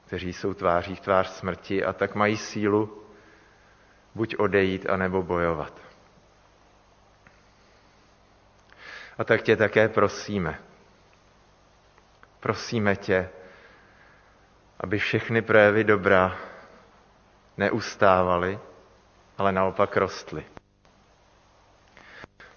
kteří 0.07 0.33
jsou 0.33 0.55
tváří 0.55 0.95
v 0.95 1.01
tvář 1.01 1.29
smrti 1.29 1.85
a 1.85 1.93
tak 1.93 2.15
mají 2.15 2.37
sílu 2.37 3.03
buď 4.15 4.37
odejít, 4.39 4.91
anebo 4.91 5.23
bojovat. 5.23 5.73
A 9.19 9.25
tak 9.25 9.43
tě 9.43 9.57
také 9.57 9.89
prosíme. 9.89 10.59
Prosíme 12.41 12.97
tě, 12.97 13.29
aby 14.81 14.99
všechny 14.99 15.43
projevy 15.43 15.85
dobra 15.85 16.37
neustávaly, 17.57 18.59
ale 19.39 19.53
naopak 19.53 19.97
rostly. 19.97 20.45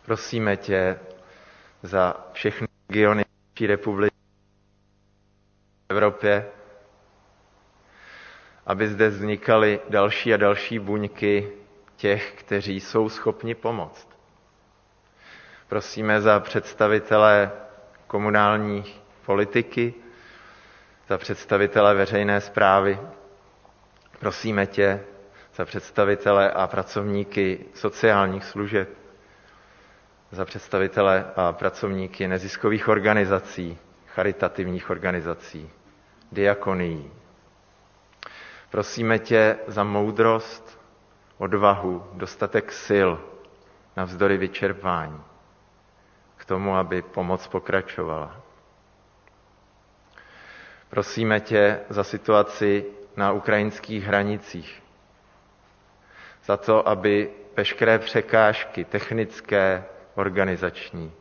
Prosíme 0.05 0.57
tě 0.57 0.99
za 1.83 2.27
všechny 2.33 2.67
regiony 2.89 3.25
republiky 3.67 4.15
v 5.87 5.91
Evropě, 5.91 6.45
aby 8.65 8.87
zde 8.87 9.09
vznikaly 9.09 9.79
další 9.89 10.33
a 10.33 10.37
další 10.37 10.79
buňky 10.79 11.51
těch, 11.95 12.33
kteří 12.33 12.79
jsou 12.79 13.09
schopni 13.09 13.55
pomoct. 13.55 14.07
Prosíme 15.67 16.21
za 16.21 16.39
představitele 16.39 17.51
komunální 18.07 18.83
politiky, 19.25 19.93
za 21.09 21.17
představitele 21.17 21.93
veřejné 21.95 22.41
zprávy. 22.41 22.99
Prosíme 24.19 24.67
tě 24.67 25.03
za 25.55 25.65
představitele 25.65 26.51
a 26.51 26.67
pracovníky 26.67 27.65
sociálních 27.73 28.43
služeb, 28.45 28.89
za 30.31 30.45
představitele 30.45 31.25
a 31.35 31.51
pracovníky 31.51 32.27
neziskových 32.27 32.87
organizací, 32.87 33.77
charitativních 34.07 34.89
organizací, 34.89 35.69
diakonií. 36.31 37.11
Prosíme 38.69 39.19
tě 39.19 39.57
za 39.67 39.83
moudrost, 39.83 40.79
odvahu, 41.37 42.03
dostatek 42.13 42.71
sil 42.85 43.09
navzdory 43.97 44.37
vyčerpání 44.37 45.21
k 46.37 46.45
tomu, 46.45 46.75
aby 46.75 47.01
pomoc 47.01 47.47
pokračovala. 47.47 48.41
Prosíme 50.89 51.39
tě 51.39 51.79
za 51.89 52.03
situaci 52.03 52.85
na 53.15 53.31
ukrajinských 53.31 54.03
hranicích, 54.03 54.83
za 56.45 56.57
to, 56.57 56.87
aby 56.87 57.29
veškeré 57.57 57.99
překážky 57.99 58.85
technické, 58.85 59.83
organizační 60.17 61.11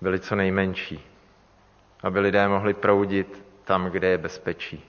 byly 0.00 0.20
co 0.20 0.36
nejmenší, 0.36 1.06
aby 2.02 2.20
lidé 2.20 2.48
mohli 2.48 2.74
proudit 2.74 3.44
tam, 3.64 3.86
kde 3.90 4.08
je 4.08 4.18
bezpečí. 4.18 4.84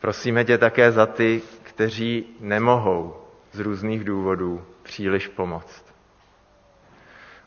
Prosíme 0.00 0.44
tě 0.44 0.58
také 0.58 0.92
za 0.92 1.06
ty, 1.06 1.42
kteří 1.62 2.36
nemohou 2.40 3.16
z 3.52 3.58
různých 3.60 4.04
důvodů 4.04 4.64
příliš 4.82 5.28
pomoct. 5.28 5.94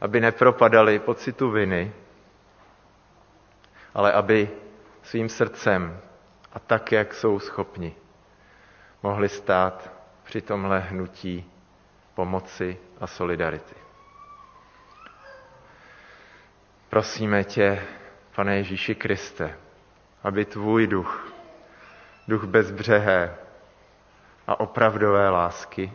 Aby 0.01 0.19
nepropadali 0.19 0.99
pocitu 0.99 1.51
viny, 1.51 1.93
ale 3.93 4.11
aby 4.13 4.49
svým 5.03 5.29
srdcem 5.29 5.99
a 6.53 6.59
tak, 6.59 6.91
jak 6.91 7.13
jsou 7.13 7.39
schopni, 7.39 7.95
mohli 9.03 9.29
stát 9.29 9.91
při 10.23 10.41
tomhle 10.41 10.79
hnutí 10.79 11.51
pomoci 12.15 12.77
a 13.01 13.07
solidarity. 13.07 13.75
Prosíme 16.89 17.43
tě, 17.43 17.83
pane 18.35 18.55
Ježíši 18.57 18.95
Kriste, 18.95 19.57
aby 20.23 20.45
tvůj 20.45 20.87
duch, 20.87 21.33
duch 22.27 22.43
bezbřehé 22.43 23.35
a 24.47 24.59
opravdové 24.59 25.29
lásky, 25.29 25.91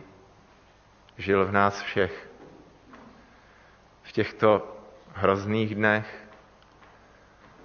žil 1.17 1.45
v 1.45 1.51
nás 1.51 1.81
všech. 1.81 2.29
V 4.03 4.11
těchto 4.11 4.77
hrozných 5.13 5.75
dnech, 5.75 6.27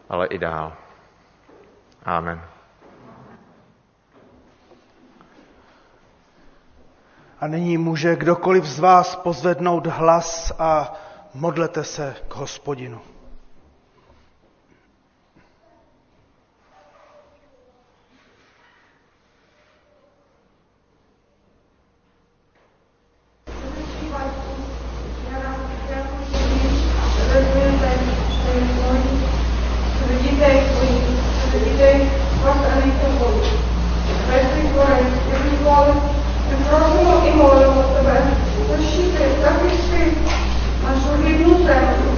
ale 0.09 0.27
i 0.27 0.39
dál. 0.39 0.77
Amen. 2.05 2.56
A 7.41 7.47
nyní 7.47 7.79
může 7.79 8.17
kdokoliv 8.17 8.65
z 8.65 8.79
vás 8.79 9.17
pozvednout 9.17 9.87
hlas 9.87 10.53
a 10.59 10.93
modlete 11.35 11.85
se 11.85 12.17
k 12.29 12.35
hospodinu. 12.35 13.01
Thank 35.79 36.11
you. 36.11 36.16
Пророгумо 36.69 37.23
і 37.27 37.37
молимо 37.37 37.83
тебе, 37.83 38.23
защити, 38.71 39.29
захисти 39.43 40.13
нашу 40.85 41.27
рідну 41.27 41.57
землю, 41.67 42.11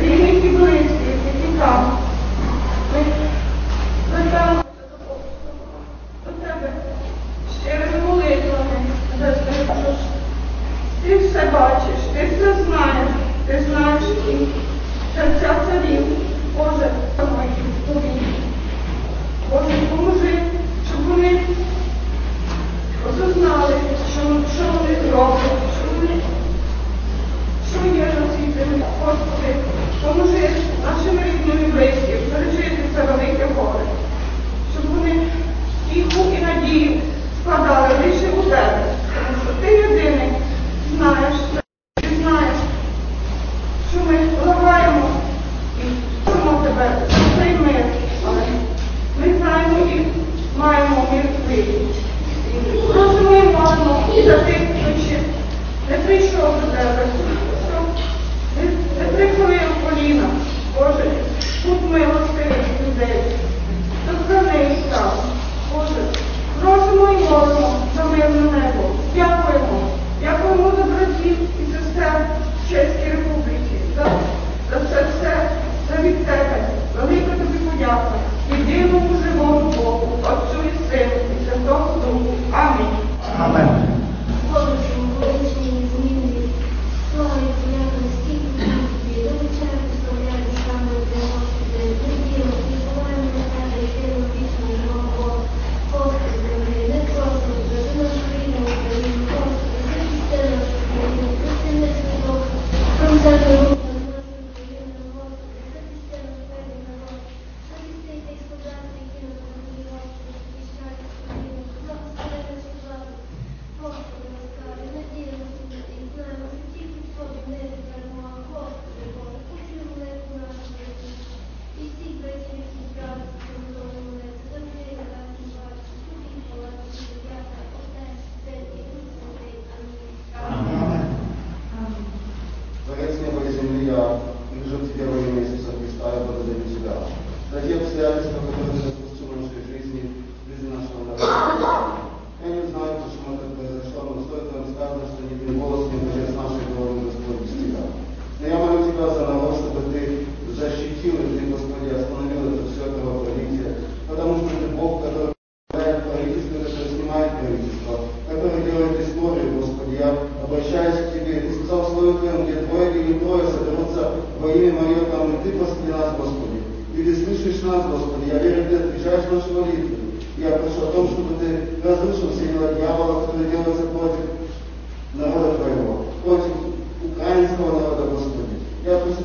рідних 0.00 0.44
і 0.44 0.48
близьких, 0.48 1.16
які 1.26 1.58
там. 1.58 1.98
Ми 2.92 3.04
звертаємося 4.10 4.64
до 6.24 6.30
тебе, 6.30 6.72
щирими 7.62 8.06
молитвами, 8.06 8.76
за 9.20 9.32
Ти 11.02 11.18
все 11.18 11.50
бачиш, 11.52 12.00
ти 12.14 12.26
все 12.26 12.64
знаєш, 12.64 13.08
ти 13.46 13.64
знаєш 13.70 14.02
і 14.28 14.46
серця 15.16 15.54
царів, 15.66 16.02
Боже, 16.56 16.90
тобі. 17.86 18.10
Боже, 19.50 19.74
поможи, 19.90 20.38
щоб 20.90 21.08
вони 21.08 21.40
щоб 23.18 23.32
знали, 23.32 23.74
що, 24.12 24.20
що 24.54 24.64
вони 24.72 24.94
зроблять, 24.94 25.58
що 25.74 25.84
вони, 25.96 26.20
що 27.70 27.98
є 27.98 28.04
на 28.04 28.34
світі. 28.34 28.82
Господи, 29.04 29.54
поможи 30.02 30.50
нашим 30.84 31.18
рідним 31.24 31.68
і 31.68 31.72
близьким 31.72 32.18
пережити 32.32 32.82
це 32.94 33.02
велике 33.02 33.46
горе, 33.56 33.84
щоб 34.72 34.90
вони 34.94 35.20
тіху 35.92 36.24
і 36.38 36.42
надію 36.42 37.00
складали 37.42 37.94
лише 38.04 38.28
у 38.30 38.42
тебе, 38.42 38.82
тому 39.14 39.38
що 39.44 39.66
ти 39.66 39.72
єдиний 39.74 40.32
знаєш, 40.96 41.34
ти 42.02 42.08
знаєш, 42.22 42.56
що 43.92 44.00
ми 44.06 44.18
лагаємо 44.46 45.08
і 45.82 45.86
просимо 46.24 46.64
тебе 46.64 47.02
цей 47.38 47.50
мир, 47.54 47.84
але 48.26 48.42
ми 49.20 49.38
знаємо 49.38 49.78
і 49.78 50.06
маємо 50.58 51.06
мир 51.12 51.24
твій. 51.46 52.07
Розуміємо 52.94 53.68
одну 53.72 54.18
і 54.18 54.22
затиснучи. 54.22 55.18
Не 55.90 55.96
прийшов 55.98 56.54
до 56.60 56.66
тебе. 56.76 57.06
Не 58.98 59.04
прикрив 59.04 59.60
коліна, 59.84 60.28
Боже, 60.78 61.04
будь 61.64 61.90
милостивих 61.90 62.66
людей. 62.86 63.22
Дозвони 64.06 64.76
став, 64.86 65.24
Боже, 65.74 66.02
розуму 66.64 67.20
і 67.20 67.24
за 67.96 68.04
мирне 68.04 68.40
небо. 68.40 68.88
Дякуємо. 69.14 69.80
Дякуємо 70.22 70.70
добротів 70.70 71.36
і 71.62 71.72
сестер 71.72 72.26
Чеської 72.70 73.10
Республіки. 73.10 73.78
За, 73.96 74.04
за 74.70 74.80
все, 75.00 75.50
за 75.90 76.02
від 76.02 76.26
тебе. 76.26 76.68
Тобі 77.00 77.20
подяка. 77.78 78.12
Pedimos-vos, 78.48 79.24
irmão 79.26 79.68
do 79.68 79.76
povo, 79.76 80.18
obscurecendo 80.26 81.32
e 81.32 81.44
sentando-nos. 81.44 82.54
Amém. 82.54 83.08
Amém. 83.38 83.88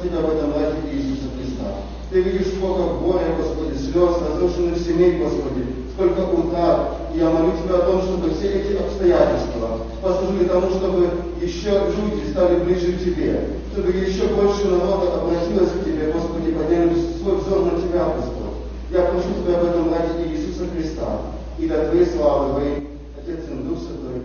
Господи, 0.03 0.15
об 0.19 0.35
этом 0.35 0.53
ради 0.53 0.75
Иисуса 0.91 1.29
Христа. 1.37 1.63
Ты 2.11 2.21
видишь, 2.21 2.53
сколько 2.57 2.99
горя, 2.99 3.35
Господи, 3.37 3.77
слез, 3.77 4.17
разрушенных 4.19 4.77
семей, 4.79 5.17
Господи, 5.17 5.65
сколько 5.95 6.21
утрат. 6.21 6.89
Я 7.15 7.29
молю 7.29 7.51
Тебя 7.63 7.77
о 7.77 7.85
том, 7.89 8.01
чтобы 8.01 8.31
все 8.31 8.51
эти 8.51 8.75
обстоятельства 8.75 9.79
послужили 10.01 10.45
тому, 10.45 10.69
чтобы 10.71 11.09
еще 11.41 11.69
люди 11.95 12.31
стали 12.31 12.59
ближе 12.59 12.93
к 12.93 13.03
Тебе, 13.03 13.47
чтобы 13.71 13.91
еще 13.91 14.27
больше 14.27 14.67
народа 14.67 15.21
обратилось 15.21 15.71
к 15.71 15.85
Тебе, 15.85 16.11
Господи, 16.11 16.51
подняли 16.51 16.95
свой 17.21 17.37
взор 17.37 17.63
на 17.63 17.81
Тебя, 17.81 18.05
Господь. 18.17 18.59
Я 18.91 19.03
прошу 19.03 19.29
Тебя 19.41 19.59
об 19.59 19.65
этом 19.65 19.93
ради 19.93 20.27
Иисуса 20.27 20.65
Христа 20.75 21.21
и 21.57 21.67
для 21.67 21.85
Твоей 21.85 22.05
славы, 22.07 22.53
во 22.53 22.59
Отец 22.59 23.39
и 23.49 23.63
Дух 23.63 23.79
Святой. 23.79 24.23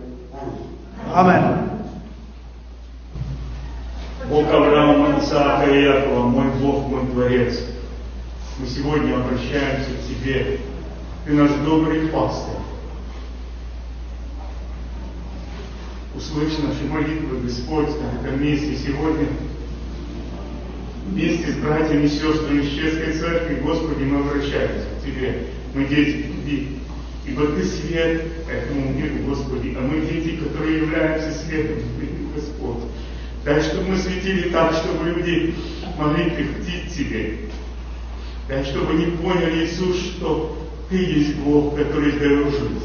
Аминь. 1.13 1.39
Аминь. 1.39 1.68
Исаака 5.29 5.69
и 5.69 5.83
Якова, 5.83 6.27
мой 6.27 6.47
Бог, 6.59 6.87
мой 6.87 7.05
Творец, 7.05 7.59
мы 8.57 8.65
сегодня 8.65 9.15
обращаемся 9.15 9.91
к 9.91 10.07
Тебе, 10.07 10.59
Ты 11.23 11.33
наш 11.33 11.51
добрый 11.63 12.07
пастырь. 12.07 12.55
Услышь 16.15 16.57
наши 16.57 16.83
молитвы, 16.85 17.41
Господь, 17.43 17.89
на 18.01 18.27
этом 18.27 18.43
месте 18.43 18.75
сегодня, 18.75 19.27
вместе 21.05 21.51
с 21.51 21.57
братьями 21.57 22.05
и 22.05 22.09
сестрами 22.09 22.63
Чешской 22.63 23.13
Церкви, 23.13 23.61
Господи, 23.61 24.03
мы 24.05 24.21
обращаемся 24.21 24.87
к 24.99 25.05
Тебе, 25.05 25.45
мы 25.75 25.85
дети 25.85 26.23
Твои, 26.23 26.67
ибо 27.27 27.45
Ты 27.55 27.65
свет 27.65 28.23
этому 28.51 28.93
миру, 28.93 29.27
Господи, 29.27 29.77
а 29.77 29.81
мы 29.81 30.01
дети, 30.01 30.37
которые 30.37 30.79
являемся 30.79 31.37
светом, 31.37 31.77
Ты, 31.99 32.07
Господь. 32.33 32.89
Дай, 33.45 33.61
чтобы 33.61 33.89
мы 33.89 33.97
светили 33.97 34.49
так, 34.49 34.73
чтобы 34.73 35.09
люди 35.09 35.55
могли 35.97 36.29
приходить 36.31 36.87
к 36.87 36.95
Тебе. 36.95 37.37
Дай, 38.47 38.63
чтобы 38.65 38.91
они 38.91 39.05
поняли, 39.17 39.65
Иисус, 39.65 39.97
что 39.97 40.57
Ты 40.89 40.97
есть 40.97 41.35
Бог, 41.37 41.75
который 41.77 42.13
дает 42.13 42.49
жизнь. 42.51 42.81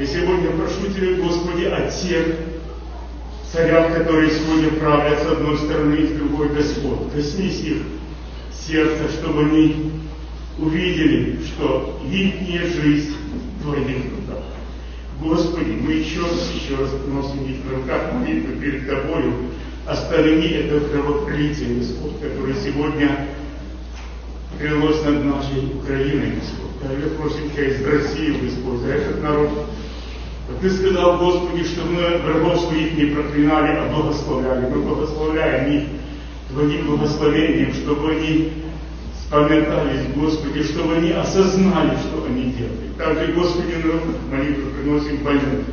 И 0.00 0.06
сегодня 0.06 0.50
прошу 0.50 0.92
Тебя, 0.92 1.22
Господи, 1.22 1.64
о 1.64 1.90
тех 1.90 2.36
царях, 3.52 3.94
которые 3.94 4.30
сегодня 4.30 4.70
правят 4.72 5.22
с 5.22 5.26
одной 5.26 5.56
стороны 5.58 5.94
и 5.96 6.06
с 6.06 6.10
другой, 6.18 6.48
Господь. 6.48 7.12
Коснись 7.14 7.60
их 7.60 7.82
сердца, 8.52 9.04
чтобы 9.20 9.42
они 9.42 9.92
увидели, 10.58 11.38
что 11.44 12.00
их 12.10 12.74
жизнь 12.74 13.14
в 13.58 13.62
Твоих. 13.62 14.02
Господи, 15.20 15.78
мы 15.80 15.92
еще 15.92 16.20
раз, 16.20 16.52
еще 16.54 16.76
раз 16.76 16.90
носим 17.06 17.44
их 17.46 17.64
в 17.64 17.74
руках 17.74 18.12
молитвы 18.12 18.56
перед 18.56 18.86
Тобою. 18.86 19.32
Останови 19.86 20.48
это 20.48 20.80
кровопролитие, 20.80 21.76
Господь, 21.76 22.20
которое 22.20 22.54
сегодня 22.54 23.28
прилось 24.58 25.04
над 25.04 25.24
нашей 25.24 25.76
Украиной, 25.76 26.32
Господь. 26.40 26.80
Также 26.82 27.10
просим 27.10 27.50
Тебя 27.50 27.68
из 27.68 27.84
России, 27.84 28.36
Господь, 28.42 28.80
за 28.80 28.88
этот 28.88 29.22
народ. 29.22 29.50
Ты 30.60 30.70
сказал, 30.70 31.18
Господи, 31.18 31.64
что 31.64 31.84
мы 31.84 32.18
врагов 32.18 32.62
своих 32.62 32.96
не 32.96 33.06
проклинали, 33.06 33.76
а 33.76 33.92
благословляли. 33.92 34.66
Мы 34.74 34.82
благословляем 34.82 35.72
их 35.72 35.84
Твоим 36.50 36.86
благословением, 36.86 37.72
чтобы 37.74 38.10
они 38.10 38.52
споминались, 39.26 40.06
Господи, 40.14 40.62
чтобы 40.64 40.96
они 40.96 41.12
осознали, 41.12 41.96
что 41.98 42.24
они 42.26 42.52
делают. 42.52 42.96
Также, 42.96 43.32
Господи, 43.32 43.74
на 43.84 44.36
молитву 44.36 44.70
приносим 44.70 45.18
больных. 45.18 45.64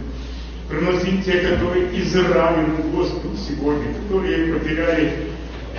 Приносим 0.73 1.21
те, 1.21 1.33
которые 1.33 2.01
изранены, 2.01 2.77
Господи, 2.91 3.37
сегодня, 3.47 3.93
которые 3.93 4.53
потеряли 4.55 5.27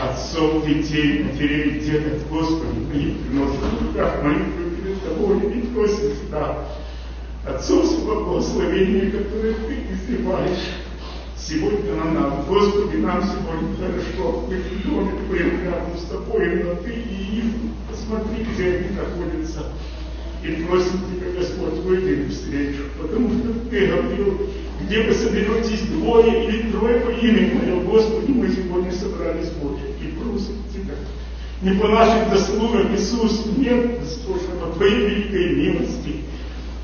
отцов, 0.01 0.65
детей, 0.65 1.25
матерей, 1.25 1.81
дедов, 1.81 2.29
Господи, 2.31 2.77
они 2.93 3.15
приносят 3.15 3.59
в 3.59 3.89
руках 3.89 4.23
молитву 4.23 4.71
перед 4.81 5.03
Тобой 5.03 5.53
и 5.53 5.61
просим 5.75 6.15
всегда 6.15 6.69
отцовского 7.45 8.23
благословения, 8.23 9.11
которое 9.11 9.55
Ты 9.55 9.79
изливаешь 9.95 10.65
сегодня 11.37 11.95
на 11.97 12.13
нас. 12.13 12.47
Господи, 12.47 12.97
нам 12.99 13.21
сегодня 13.21 13.77
хорошо 13.77 14.47
быть 14.47 14.65
в 14.65 14.89
доме 14.89 15.13
Твоем 15.27 15.65
рядом 15.65 15.99
с 15.99 16.05
Тобой, 16.05 16.63
но 16.63 16.75
Ты 16.77 16.93
и 16.93 17.39
их 17.39 17.45
посмотри, 17.91 18.45
где 18.45 18.77
они 18.77 18.97
находятся. 18.97 19.73
И 20.45 20.63
просим 20.63 21.01
Тебя, 21.11 21.33
Господь, 21.37 21.83
выйди 21.85 22.21
им 22.21 22.31
встречу, 22.31 22.83
потому 23.01 23.29
что 23.31 23.69
Ты 23.71 23.87
говорил, 23.89 24.39
где 24.84 25.04
вы 25.04 25.14
соберетесь 25.14 25.82
двое 25.82 26.46
или 26.46 26.72
трое 26.72 27.00
по 27.02 27.10
имени 27.10 27.54
Мое, 27.54 27.80
Господи, 27.82 28.32
мы 28.32 28.50
сегодня 28.50 28.92
собрались 28.92 29.50
Боже, 29.62 29.84
и 30.02 30.12
просим 30.14 30.64
Тебя. 30.74 30.96
Не 31.62 31.80
по 31.80 31.88
нашим 31.90 32.30
заслугам, 32.30 32.96
Иисус, 32.96 33.46
нет, 33.58 34.00
Господь, 34.00 34.42
а 34.54 34.66
по 34.66 34.74
Твоей 34.76 35.08
великой 35.08 35.56
милости. 35.56 36.16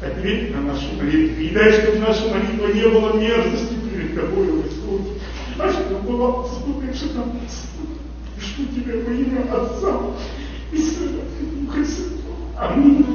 Ответь 0.01 0.53
на 0.53 0.61
наши 0.61 0.93
молитвы. 0.95 1.43
И 1.43 1.49
дай, 1.49 1.71
чтобы 1.71 1.99
наша 1.99 2.27
молитва 2.27 2.67
не 2.67 2.83
была 2.89 3.13
мерзости 3.13 3.75
перед 3.91 4.13
Тобою, 4.13 4.63
Господь, 4.63 5.17
а 5.57 5.71
чтобы 5.71 6.01
была 6.01 6.45
слышана 6.45 7.25
что 8.37 8.65
Тебя 8.65 8.93
во 9.05 9.13
имя 9.13 9.41
Отца 9.51 10.01
и 10.71 10.77
Сына 10.77 11.21
и 11.39 11.65
Духа 11.65 11.85
Святого. 11.85 12.35
Аминь. 12.57 13.05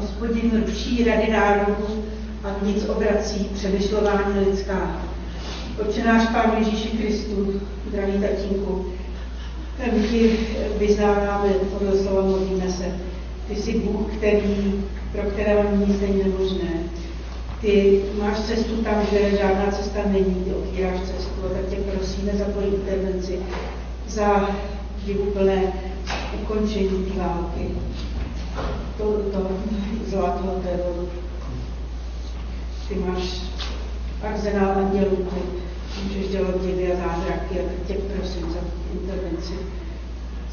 Hospodin 0.00 0.64
ruší 0.66 1.04
rady 1.04 1.30
národů 1.32 2.04
a 2.44 2.48
nic 2.66 2.84
obrací 2.88 3.50
přemýšlování 3.54 4.40
lidská. 4.48 5.02
Oče 5.80 6.04
náš 6.04 6.28
Pán 6.28 6.52
Ježíši 6.58 6.88
Kristu, 6.88 7.60
drahý 7.92 8.12
tatínku, 8.12 8.86
my 9.92 10.08
ti 10.08 10.38
vyznáváme 10.78 11.48
podle 11.48 11.98
slova 11.98 12.22
modlíme 12.22 12.70
se. 12.70 12.84
Ty 13.48 13.56
jsi 13.56 13.78
Bůh, 13.78 14.16
který, 14.16 14.84
pro 15.12 15.22
kterého 15.22 15.76
nic 15.76 16.00
není 16.00 16.22
nemožné. 16.24 16.70
Ty 17.60 18.02
máš 18.22 18.40
cestu 18.40 18.76
tam, 18.76 18.94
kde 19.10 19.30
žádná 19.30 19.70
cesta 19.70 20.00
není, 20.12 20.44
ty 20.44 20.54
otvíráš 20.54 21.00
cestu 21.00 21.46
a 21.46 21.48
tak 21.48 21.66
tě 21.70 21.76
prosíme 21.76 22.32
za 22.32 22.44
tvoji 22.44 22.66
intervenci, 22.66 23.38
za 24.08 24.50
divuplné 25.06 25.72
ukončení 26.42 27.12
války, 27.16 27.68
to, 28.98 29.04
to 29.32 29.48
zlatého 30.06 30.60
teroru. 30.62 31.08
Ty 32.88 32.94
máš 32.94 33.40
arzenál 34.22 34.78
andělů, 34.78 35.16
ty 35.16 35.40
můžeš 36.04 36.28
dělat 36.28 36.60
divy 36.62 36.92
a 36.92 36.96
zázraky 36.96 37.60
a 37.60 37.86
tě 37.86 37.94
prosím 37.94 38.52
za 38.52 38.58
intervenci, 38.92 39.54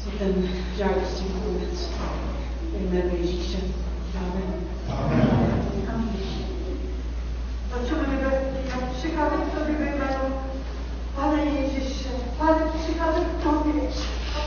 za 0.04 0.10
ten 0.18 0.48
žádostí 0.76 1.24
konec. 1.24 1.90
Jméno 2.90 3.10
Ježíše. 3.20 3.58
Amen. 4.18 4.54
Amen. 4.88 5.54
Já 8.68 8.86
přicházím 8.92 9.40
k 9.40 9.58
tobě 9.58 9.74
ve 9.78 9.84
jménu 9.84 10.34
Pane 11.16 11.44
Ježíše, 11.44 12.08
Pane, 12.38 12.60
přicházím 12.84 13.24
k 13.24 13.42
tobě 13.42 13.82
a 14.36 14.38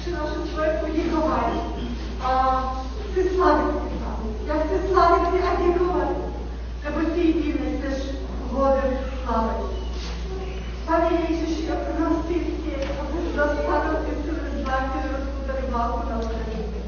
přináším 0.00 0.42
tvoje 0.52 0.80
poděkování. 0.80 1.60
A 2.20 2.86
chci 3.16 3.34
slavit 3.34 3.74
ty, 3.82 3.96
Pane. 4.04 4.28
Já 4.46 4.54
chci 4.54 4.88
slavit 4.88 5.28
ty 5.30 5.42
a 5.42 5.50
děkovat, 5.62 6.08
nebo 6.84 7.00
ty 7.14 7.20
jediný 7.20 7.80
jsi 7.80 8.18
hoden 8.50 8.98
slavit. 9.24 9.66
Pane 10.86 11.08
Ježíši, 11.28 11.66
já 11.66 11.74
prosím 11.74 12.44
tě, 12.44 12.74
aby 13.00 13.36
zastavil 13.36 13.96
ty 14.04 14.22
silné 14.22 14.62
zláky, 14.62 14.98
které 14.98 15.14
jsou 15.24 15.46
tady 15.46 15.72
válku 15.72 16.10
na 16.10 16.16
Ukrajině. 16.16 16.80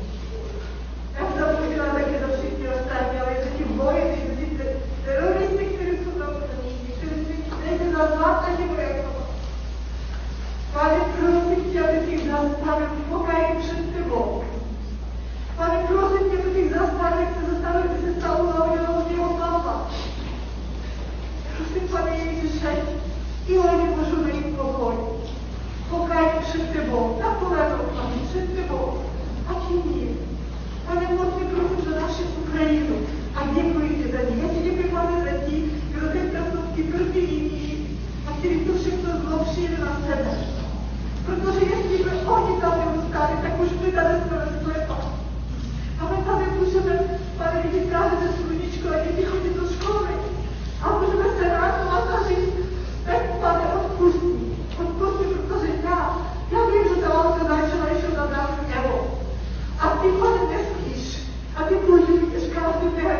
Já 1.18 1.26
se 1.26 1.40
zapomínám 1.40 1.90
také 1.90 2.20
za 2.20 2.36
všichni 2.36 2.68
ostatní, 2.68 3.20
ale 3.20 3.34
že 3.44 3.50
ti 3.50 3.64
boje, 3.64 4.16
že 4.16 4.36
ti 4.36 4.60
teroristy, 5.04 5.64
kteří 5.64 6.04
jsou 6.04 6.18
na 6.18 6.28
Ukrajině, 6.28 6.88
kteří 6.96 7.24
si 7.24 7.38
nejde 15.58 15.88
za 15.88 15.98
zlát 15.98 15.98
a 15.98 15.98
vojáků. 15.98 15.98
Pane, 15.98 15.98
prosím 15.98 16.30
tě, 16.30 16.38
aby 16.38 16.50
těch 16.50 16.74
zastavil 16.74 17.18
pokoji 17.18 17.18
před 17.18 17.18
tebou. 17.18 17.18
Pane, 17.18 17.18
prosím 17.18 17.18
tě, 17.18 17.18
aby 17.18 17.18
těch 17.18 17.18
zastavil, 17.18 17.20
jak 17.20 17.34
se 17.34 17.52
zastavil, 17.52 17.80
aby 17.80 17.98
se 18.04 18.20
stalo 18.20 18.52
zaujalo 18.52 19.04
z 19.08 19.10
jeho 19.10 19.28
papa. 19.28 19.90
Prosím, 21.56 21.88
pane 21.88 22.16
Ježíše, 22.16 22.76
i 23.46 23.58
oni 23.58 23.84
můžou 23.96 24.24
mít 24.24 24.56
pokoj. 24.56 24.94
Pokoj 25.90 26.26
před 26.40 26.72
tebou, 26.72 27.18
na 27.20 27.34
kolenou, 27.34 27.84
pane, 27.94 28.16
před 28.28 28.54
tebou. 28.54 29.02
A 29.48 29.54
tím 29.54 29.82
je. 30.00 30.08
Pane, 30.86 31.14
moc 31.16 31.28
mi 31.38 31.44
prosím 31.44 31.92
za 31.92 32.00
naši 32.00 32.22
Ukrajinu. 32.22 32.96
A 33.34 33.46
děkuji 33.54 33.88
ti 33.88 34.12
za 34.12 34.18
ní. 34.18 34.42
Já 34.42 34.48
ti 34.48 34.60
děkuji, 34.62 34.88
pane, 34.92 35.24
za 35.24 35.46
tí, 35.46 35.72
kdo 35.90 36.08
ty 36.08 36.18
trpnosti 36.18 36.82
proti 36.82 37.18
jiní 37.18 37.98
a 38.26 38.32
kteří 38.32 38.60
to 38.60 38.72
všechno 38.78 39.10
zlo 39.20 39.44
přijde 39.44 39.78
na 39.78 40.00
sebe. 40.06 40.38
Protože 41.26 41.60
jestli 41.60 42.04
by 42.04 42.10
oni 42.26 42.60
tam 42.60 42.78
neustali, 42.78 43.32
tak 43.42 43.60
už 43.60 43.68
by 43.72 43.92
tady 43.92 44.14
jsme 44.14 44.48
sklepa. 44.60 44.94
A 44.94 45.17
my 46.10 46.24
tam 46.24 46.42
můžeme, 46.58 47.18
pane, 47.38 47.64
ze 48.22 48.42
sluníčko 48.42 48.88
a 48.88 49.04
děti 49.04 49.22
chodit 49.22 49.54
do 49.56 49.68
školy. 49.72 50.08
A 50.82 50.98
můžeme 50.98 51.24
se 51.24 51.48
radovat 51.48 52.08
a 52.10 52.28
říct, 52.28 52.66
tak 53.04 53.30
pane, 53.40 53.64
odpustí. 53.74 54.56
Odpustí, 54.80 55.24
protože 55.24 55.72
já, 55.84 56.18
já 56.52 56.58
vím, 56.66 56.94
že 56.94 57.02
ta 57.02 57.08
válka 57.08 57.44
začala 57.44 57.88
ještě 57.88 58.16
na 58.16 58.26
dávku 58.26 58.64
nebo. 58.74 59.18
A 59.80 59.88
ty, 59.88 60.08
pane, 60.08 60.40
nesmíš. 60.50 61.22
A 61.56 61.62
ty 61.62 61.74
bojuješ 61.74 62.44
každý 62.54 62.96
den. 62.96 63.18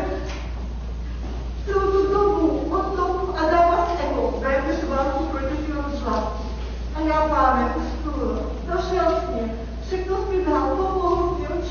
Celou 1.65 1.91
tu 1.91 2.13
dobu, 2.13 2.47
od 2.69 2.95
dobu 2.97 3.37
a 3.37 3.51
dáváš 3.51 3.89
ego. 4.09 4.39
Daješ 4.41 4.83
válku 4.83 5.23
proti 5.23 5.57
těm 5.57 5.85
zla. 5.91 6.37
A 6.95 6.99
já, 6.99 7.21
pane, 7.21 7.75
usnul. 7.75 8.39
Našel 8.67 9.21
mě. 9.33 9.53
Všechno 9.87 10.17
jsi 10.17 10.37
mi 10.37 10.45
dal, 10.45 10.75
pomohl. 10.75 11.39
A 11.49 11.68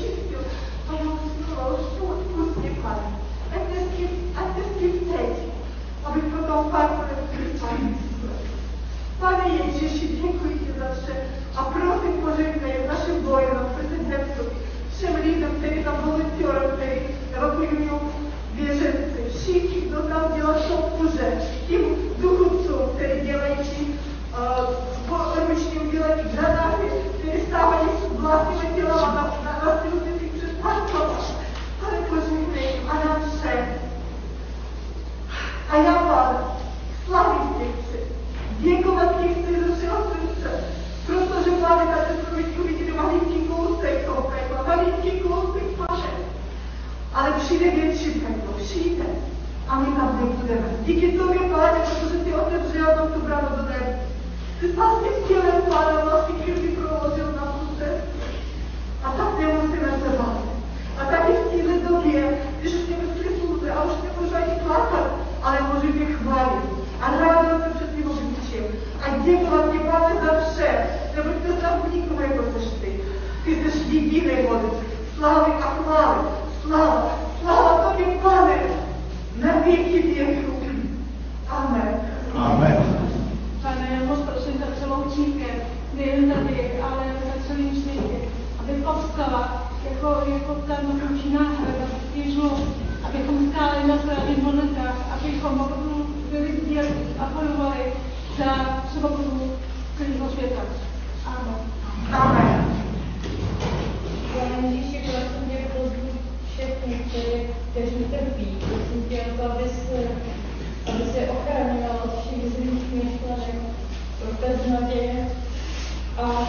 Baustuhl 1.59 2.15
und 2.15 2.23
Fuß 2.31 2.63
gefallen. 2.63 3.11
Als 3.51 3.65
das 3.67 3.85
Kind, 3.95 4.15
als 4.39 4.51
das 4.55 4.71
Kind 4.79 4.97
tätig, 5.11 5.51
aby 6.07 6.19
potom 6.31 6.71
pár 6.71 6.87
polevských 6.95 7.59
pannictv. 7.59 8.23
Pane 9.19 9.45
Ježíši, 9.59 10.07
děkuji 10.07 10.53
ti 10.63 10.71
za 10.79 10.87
vše 10.95 11.15
a 11.55 11.63
prosím 11.63 12.13
požehnej 12.23 12.87
našim 12.87 13.23
vojenům, 13.23 13.67
prezidentu, 13.75 14.43
všem 14.95 15.15
lidem, 15.15 15.51
kteří 15.59 15.83
tam 15.83 15.95
volontéry, 16.05 17.01
evakuují 17.33 17.89
věřenci, 18.53 19.19
všichni, 19.29 19.81
kdo 19.81 20.01
tam 20.01 20.23
dělá 20.35 20.55
soupuže, 20.67 21.41
těm 21.67 21.81
duchovcům, 22.21 22.89
kteří 22.95 23.21
dělají 23.27 23.49
ručně 25.49 25.79
udělají 25.79 26.21
granáty, 26.33 26.87
které 27.19 27.39
stávají 27.47 27.89
vlastními 28.09 28.75
tělama 28.75 29.13
na, 29.13 29.23
na, 29.43 29.65
na, 29.65 29.75
na, 30.63 30.93
na, 30.93 31.48
ty 54.59 54.67
vlastně 56.05 56.35
chvíli 56.43 56.67
provozil 56.75 57.31
na 57.31 57.59
cestu. 57.77 58.11
A 59.03 59.11
tak 59.11 59.39
nemusíme 59.39 59.99
se 60.03 60.17
bát. 60.17 60.58
A 60.99 61.05
taky 61.05 61.33
v 61.33 61.49
této 61.49 61.95
době, 61.95 62.37
když 62.59 62.73
už 62.73 62.81
jsme 62.81 62.95
sluze 63.59 63.71
a 63.71 63.83
už 63.83 63.91
nemůžu 64.03 64.35
ani 64.35 64.59
plakat, 64.67 65.07
ale 65.43 65.57
můžu 65.73 65.93
tě 65.93 66.05
chválit. 66.05 66.69
A 67.01 67.11
ráda 67.11 67.59
se 67.59 67.69
před 67.75 67.95
tím 67.95 68.11
obličím. 68.11 68.63
A 69.01 69.17
děkovat 69.17 69.71
ti, 69.71 69.79
pane, 69.79 70.15
za 70.21 70.31
vše, 70.41 70.87
neboť 71.15 71.33
to 71.47 71.53
tam 71.53 71.79
nikomu 71.93 72.21
jako 72.21 72.43
seš 72.53 72.69
ty. 72.81 72.99
Ty 73.45 73.71
jsi 73.71 73.95
jediný 73.95 74.43
vody. 74.49 74.67
Slávy 75.17 75.51
a 75.51 75.67
chvály. 75.67 76.27
Sláva, 76.61 77.19
sláva 77.41 77.89
tobě, 77.89 78.05
pane, 78.05 78.57
na 79.35 79.59
věky 79.65 80.01
věku. 80.01 80.51
Amen. 81.49 82.01
Amen. 82.35 82.77
Pane, 83.61 84.01
moc 84.05 84.19
prosím 84.19 84.53
za 84.59 84.79
celou 84.79 85.03
církev, 85.03 85.63
nejen 85.93 86.31
tady, 86.31 86.71
ale 86.81 87.03
za 87.25 87.47
celým 87.47 87.81
světě, 87.81 88.15
aby 88.59 88.73
povstala 88.73 89.68
jako, 89.99 90.31
jako 90.31 90.55
ten 90.55 91.01
ruční 91.09 91.33
náhrada 91.33 91.85
Ježíšu, 92.15 92.51
abychom 93.03 93.51
stáli 93.51 93.87
na 93.87 93.97
správných 93.97 94.43
hodnotách, 94.43 94.95
abychom 95.13 95.59
opravdu 95.59 96.15
byli 96.31 96.61
sdělí 96.61 96.95
a 97.19 97.25
bojovali 97.25 97.93
za 98.37 98.83
svobodu 98.91 99.51
celého 99.97 100.29
světa. 100.29 100.61
Amen. 101.25 101.55
Amen. 102.11 102.83
Pane 104.33 104.67
Ježíši, 104.67 104.97
prosím 104.97 105.49
tě, 105.49 105.57
pozbuď 105.57 106.21
všechny, 106.53 106.99
kteří, 107.71 108.03
trpí. 108.03 108.57
Prosím 108.59 109.03
tě, 109.09 109.21
aby 109.21 109.63
se, 109.63 109.97
aby 110.85 111.03
se 111.11 111.29
od 111.29 112.19
všech 112.19 112.51
zlých 112.53 112.93
myšlenek, 112.93 113.55
pro 114.19 114.71
naděje. 114.71 115.27
A 116.17 116.47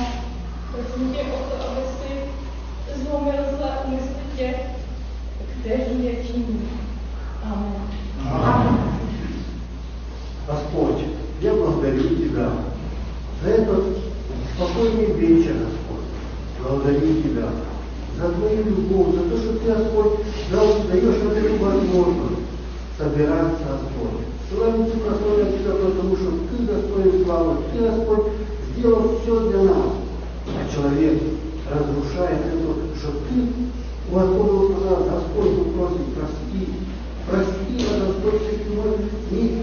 prosím 0.73 1.15
tě 1.15 1.23
o 1.23 1.39
to, 1.39 1.69
aby 1.69 1.81
si 1.81 2.00
zlomil 2.97 3.43
zlé 3.57 3.71
úmysly 3.87 4.23
těch, 4.37 4.57
kteří 5.61 6.05
je 6.05 6.13
činí. 6.27 6.69
Amen. 7.45 7.83
Amen. 8.31 8.79
Господь, 10.47 11.05
я 11.41 11.55
благодарю 11.55 12.03
Тебя 12.03 12.51
за 13.43 13.51
этот 13.51 13.85
спокойный 14.55 15.13
вечер, 15.13 15.55
Господь. 15.55 16.07
Благодарю 16.63 17.23
Тебя 17.23 17.49
за 18.19 18.29
Твою 18.33 18.65
любовь, 18.65 19.15
за 19.15 19.31
то, 19.31 19.37
что 19.39 19.53
Ты, 19.59 19.73
Господь, 19.73 20.13
даешь 20.51 21.23
нам 21.23 21.33
эту 21.33 21.65
возможность 21.65 22.41
собираться, 22.99 23.65
Господь. 23.71 24.27
Слава 24.51 24.85
Тебе, 24.85 25.01
прославляю 25.01 25.59
Тебя, 25.59 25.73
потому 25.73 26.17
что 26.17 26.31
Ты 26.51 26.63
достоин 26.65 27.25
славы, 27.25 27.57
Ты, 27.73 27.79
Господь, 27.79 28.27
сделал 28.77 29.21
все 29.23 29.51
для 29.51 29.63
нас. 29.63 29.93
А 30.49 30.75
человек 30.75 31.23
разрушает 31.71 32.41
это, 32.47 32.99
что 32.99 33.13
Ты 33.29 33.71
у 34.11 34.15
Господа 34.15 34.75
сказал, 34.75 35.05
Господь, 35.05 35.51
мы 35.59 35.65
просим, 35.73 36.05
прости, 36.17 36.63
прости, 37.31 37.87
а 37.89 38.07
Господь, 38.07 38.43
мы 38.75 39.37
не 39.37 39.63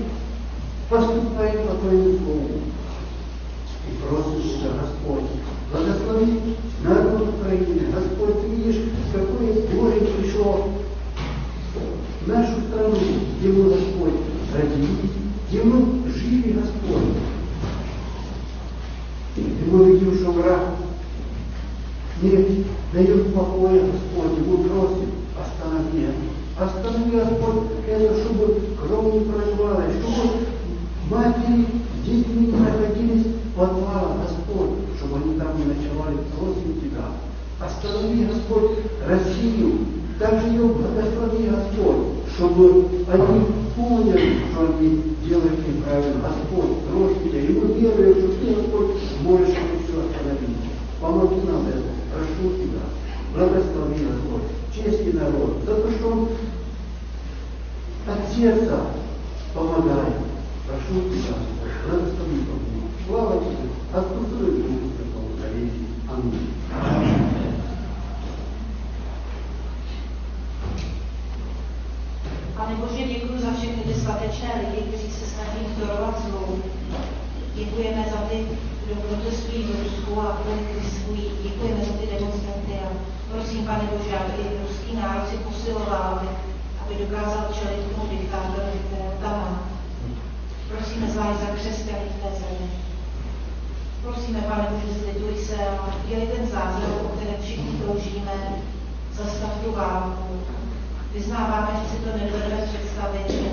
поступаем 0.89 1.67
по 1.67 1.75
Твоему 1.75 2.17
Слову. 2.17 2.49
И 3.87 3.95
просим 4.01 4.41
Тебя, 4.41 4.71
Господь, 4.81 5.29
благослови 5.71 6.55
народ 6.83 7.29
Украины. 7.29 7.91
Господь, 7.93 8.41
ты 8.41 8.47
видишь, 8.55 8.81
какое 9.13 9.67
горе 9.75 9.99
пришло 9.99 10.69
в 12.21 12.27
нашу 12.27 12.61
страну, 12.69 12.95
где 13.39 13.49
мы, 13.49 13.63
Господь, 13.69 14.13
родились, 14.55 15.11
где 15.49 15.63
мы 15.63 16.09
жили, 16.09 16.53
Господь. 16.53 17.17
И 19.35 19.69
мы 19.69 19.91
видим, 19.91 20.15
что 20.15 20.31
враг 20.31 20.61
не 22.21 22.65
дает 22.93 23.33
покоя, 23.33 23.81
Господь, 23.81 24.47
мы 24.47 24.57
просим, 24.57 25.11
останови. 25.37 26.07
Останови, 26.59 27.11
Господь, 27.11 27.63
это, 27.87 28.19
чтобы 28.19 28.59
кровь 28.81 29.13
не 29.13 29.19
проливалась, 29.21 29.93
чтобы 30.01 30.47
матери 31.09 31.65
с 32.01 32.05
детьми 32.05 32.47
не 32.47 32.59
находились 32.59 33.25
в 33.25 33.57
подвалах, 33.57 34.17
Господь, 34.23 34.79
чтобы 34.97 35.23
они 35.23 35.39
там 35.39 35.57
не 35.57 35.65
ночевали, 35.65 36.17
просим 36.35 36.81
Тебя. 36.81 37.05
Останови, 37.59 38.25
Господь, 38.25 38.71
Россию, 39.07 39.71
также 40.19 40.47
ее 40.47 40.63
благослови, 40.63 41.49
Господь, 41.49 42.05
чтобы 42.35 42.85
они 43.11 43.45
поняли, 43.75 44.37
что 44.51 44.73
они 44.73 45.03
делают 45.23 45.67
неправильно. 45.67 46.21
Господь, 46.21 46.77
просим 46.89 47.29
Тебя, 47.29 47.41
и 47.41 47.53
мы 47.53 47.73
веруем, 47.79 48.17
что 48.17 48.27
Ты, 48.39 48.55
Господь, 48.55 48.87
можешь 49.21 49.49
все 49.49 49.99
остановить. 49.99 50.66
Помоги 51.06 51.40
нам 51.46 51.66
это, 51.66 51.82
прошу 52.14 52.56
Тебя, 52.56 52.82
благослови, 53.34 54.06
Господь, 54.06 54.42
честный 54.74 55.12
народ, 55.14 55.62
за 55.66 55.74
то, 55.74 55.90
что 55.90 56.08
он 56.08 56.28
от 58.06 58.34
сердца 58.34 58.86
помогает. 59.54 60.14
Прошу 60.66 61.08
Тебя, 61.08 61.34
благослови 61.88 62.40
Богу. 62.40 62.88
Слава 63.06 63.40
Тебе, 63.44 63.68
от 63.92 64.06
культуры 64.06 64.52
Духа 64.52 64.68
Святого, 64.96 65.32
Аминь. 65.48 66.48
Аминь. 66.80 67.32
Pane 72.56 72.76
Bože, 72.76 73.04
děkuji 73.04 73.38
za 73.42 73.52
všechny 73.52 73.82
ty 73.82 73.94
svatečné 73.94 74.48
lidi, 74.60 74.82
kteří 74.88 75.12
se 75.12 75.26
snaží 75.26 75.66
vzdorovat 75.66 76.22
zlou. 76.28 76.58
Děkujeme 77.54 78.04
za 78.10 78.16
ty, 78.16 78.36
kdo 78.87 78.95
protestují 79.01 79.63
v 79.63 79.83
Rusku 79.83 80.21
a 80.21 80.37
kvůli 80.41 80.59
Kristují. 80.69 81.31
Děkujeme 81.43 81.85
za 81.85 81.93
ty 81.93 82.05
demonstranty 82.07 82.73
a 82.85 82.87
prosím, 83.31 83.65
pane 83.65 83.83
Bože, 83.91 84.17
aby 84.17 84.43
ruský 84.61 84.95
národ 84.95 85.29
si 85.29 85.37
posiloval, 85.37 86.21
aby, 86.81 86.95
dokázal 86.95 87.43
čelit 87.53 87.91
tomu 87.91 88.07
diktátorovi, 88.09 88.79
kterého 88.87 89.13
tam 89.21 89.31
má. 89.31 89.69
Prosíme 90.69 91.11
zvlášť 91.11 91.39
za 91.39 91.49
křesťany 91.55 92.05
v 92.09 92.21
té 92.21 92.29
zemi. 92.39 92.67
Prosíme, 94.03 94.41
pane 94.41 94.67
Bože, 94.71 94.99
zliduj 94.99 95.45
se 95.45 95.55
a 95.55 95.95
děli 96.07 96.27
ten 96.27 96.47
zázrak, 96.47 96.91
o 97.05 97.09
kterém 97.09 97.41
všichni 97.41 97.71
toužíme, 97.71 98.35
zastav 99.13 99.51
tu 99.63 99.71
válku, 99.71 100.27
Vyznáváme, 101.13 101.69
že 101.81 101.89
si 101.89 101.97
to 102.03 102.17
nedovedeme 102.17 102.61
představit, 102.61 103.31
že, 103.31 103.49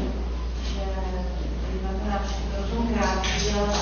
že 0.74 0.82
na 1.82 1.90
to 1.98 2.10
náš 2.10 2.28
rozum 2.58 2.94
krátký, 2.94 3.50
ale 3.50 3.74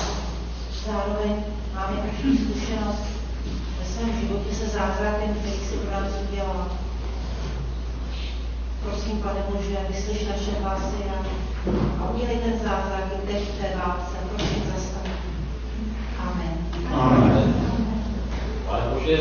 zároveň 0.85 1.43
máme 1.75 1.97
každý 1.97 2.37
zkušenost 2.37 3.03
ve 3.79 3.85
svém 3.85 4.19
životě 4.19 4.55
se 4.55 4.67
zázrakem, 4.67 5.33
který 5.33 5.55
si 5.55 5.75
pro 5.75 5.91
nás 5.91 6.11
udělal. 6.29 6.67
Prosím, 8.83 9.21
pane 9.21 9.32
Bože, 9.49 9.77
vyslyš 9.89 10.27
naše 10.27 10.51
hlasy 10.61 11.03
a, 12.01 12.09
udělej 12.13 12.37
ten 12.37 12.59
zázrak 12.59 13.03
teď 13.27 13.43
v 13.43 13.61
té 13.61 13.77
válce. 13.77 14.17
Prosím, 14.29 14.63
zastav. 14.75 15.07
Amen. 16.19 16.57
Amen. 16.93 17.53
Pane 18.69 18.93
Bože, 18.93 19.17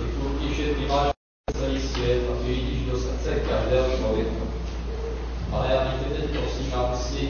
děkuji 0.00 0.38
ti, 0.40 0.54
že 0.54 0.74
ty 0.74 0.86
máš 0.86 1.16
celý 1.52 1.80
svět 1.80 2.22
a 2.30 2.42
ty 2.42 2.48
vidíš 2.48 2.90
do 2.90 2.98
srdce 2.98 3.30
každého 3.34 3.86
člověka. 3.98 4.44
Ale 5.52 5.66
já 5.70 5.92
tě 5.98 6.14
teď 6.14 6.30
prosím, 6.30 6.74
aby 6.74 6.96
si 6.96 7.28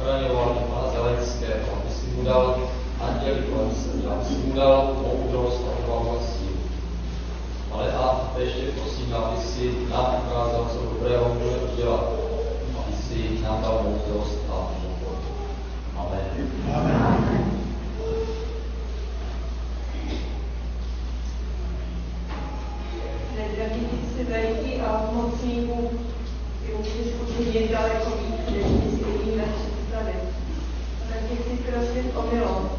ochraňoval 0.00 0.54
pana 0.54 0.92
Zelenského, 0.92 1.72
aby 1.72 1.94
si 1.94 2.06
mu 2.06 2.24
dal 2.24 2.68
anděli 3.00 3.42
kolem 3.42 3.70
sebe, 3.74 4.14
aby 4.14 4.24
si 4.24 4.34
mu 4.34 4.52
dal 4.54 4.96
moudrost 5.02 5.60
a 5.68 5.78
odvahu 5.78 6.18
a 6.18 6.22
sílu. 6.22 6.58
Ale 7.72 7.92
a 7.92 8.30
ještě 8.38 8.62
prosím, 8.62 9.14
aby 9.14 9.40
si 9.40 9.72
nám 9.90 10.22
ukázal, 10.26 10.70
co 10.72 10.94
dobrého 10.94 11.34
může 11.34 11.56
udělat, 11.56 12.04
aby 12.78 12.96
si 12.96 13.42
nám 13.42 13.62
dal 13.62 13.80
moudrost 13.84 14.38
a 14.50 14.54
odvahu. 14.54 15.18
Amen. 15.96 16.50
Amen. 16.74 17.54
předsedající 24.24 24.80
a 24.80 25.10
mocníku 25.12 25.90
můžeš 26.76 27.06
učinět 27.22 27.70
daleko 27.70 28.10
víc, 28.10 28.56
než 28.56 28.66
si 28.66 29.04
umíme 29.04 29.44
představit. 29.44 30.22
Tak 31.08 31.18
tě 31.28 31.36
chci 31.36 31.56
prosit 31.56 32.16
o 32.16 32.22
milost, 32.32 32.74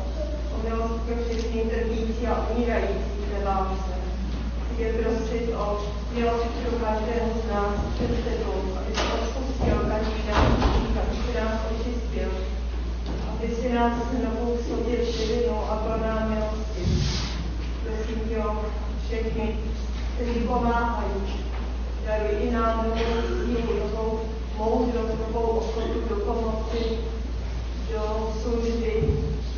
o 0.56 0.64
milost 0.64 0.94
pro 1.06 1.15
všechny 1.23 1.61
trpící 1.61 2.27
a 2.27 2.48
umírající 2.49 3.22
ve 3.34 3.45
válce. 3.45 3.94
tě 4.77 4.94
prosit 4.94 5.56
o 5.56 5.82
milost 6.14 6.45
pro 6.45 6.72
každého 6.86 7.27
z 7.44 7.52
nás 7.53 7.73
před 7.95 8.23
tebou, 8.23 8.61
aby 8.77 8.95
se 8.95 9.14
odpustil 9.14 9.76
každý 9.90 10.22
náš 10.30 10.48
hřích, 10.48 10.98
aby 10.98 11.15
si 11.15 11.40
nás 11.40 11.60
očistil, 11.72 12.30
aby 13.30 13.56
si 13.56 13.73
nás 13.73 13.94
znovu 14.11 14.57
v 14.57 14.68
sobě 14.68 14.98
přivinul 14.98 15.60
a 15.69 15.76
plná 15.76 16.27
milosti. 16.30 16.84
Prosím 17.84 18.30
tě 18.30 18.38
o 18.38 18.65
všechny, 19.07 19.56
kteří 20.15 20.40
pomáhají. 20.40 21.45
Daruj 22.06 22.48
i 22.48 22.52
nám 22.52 22.86
novou 22.86 23.22
sílu, 23.27 23.80
novou 23.80 24.22
moudrost, 24.57 25.14
novou 25.27 25.48
ochotu 25.48 26.02
do 26.10 26.15
pomoci, 26.15 26.98
do 27.94 28.34
služby, 28.41 29.03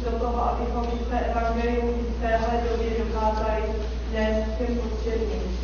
do 0.06 0.20
toho, 0.20 0.44
abychom 0.44 0.88
své 1.08 1.20
evangelium 1.20 1.90
v 1.90 2.22
téhle 2.22 2.64
době 2.72 2.90
dokázali 3.06 3.64
nést 4.14 4.58
těm 4.58 4.78
potřebným. 4.78 5.58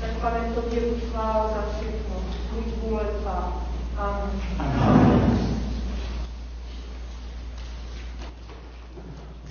Tak 0.00 0.10
pane, 0.10 0.52
tobě 0.54 0.80
buď 0.80 1.02
chvála 1.10 1.48
za 1.48 1.64
všechno. 1.76 2.16
Buď 2.52 2.64
vůle 2.82 3.04
tvá. 3.04 3.62
Amen. 3.96 4.40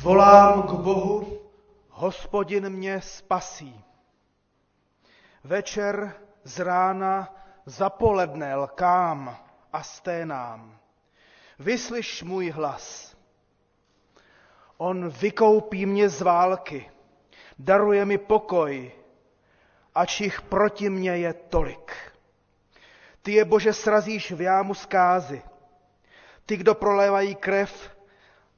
Volám 0.02 0.62
k 0.62 0.72
Bohu, 0.72 1.28
hospodin 2.48 2.70
mě 2.70 3.02
spasí. 3.02 3.84
Večer 5.44 6.16
z 6.44 6.60
rána 6.60 7.36
zapoledne 7.66 8.56
lkám 8.56 9.38
a 9.74 9.84
sténám. 9.84 10.80
Vyslyš 11.60 12.24
můj 12.24 12.50
hlas. 12.50 13.18
On 14.78 15.10
vykoupí 15.10 15.86
mě 15.86 16.10
z 16.10 16.22
války, 16.22 16.92
daruje 17.60 18.06
mi 18.06 18.18
pokoj, 18.18 18.92
ač 19.96 20.22
jich 20.22 20.42
proti 20.42 20.90
mně 20.90 21.18
je 21.18 21.34
tolik. 21.34 21.92
Ty 23.22 23.32
je, 23.32 23.46
Bože, 23.46 23.74
srazíš 23.74 24.32
v 24.32 24.42
jámu 24.42 24.74
zkázy. 24.74 25.42
Ty, 26.46 26.58
kdo 26.58 26.76
prolévají 26.76 27.36
krev 27.36 27.92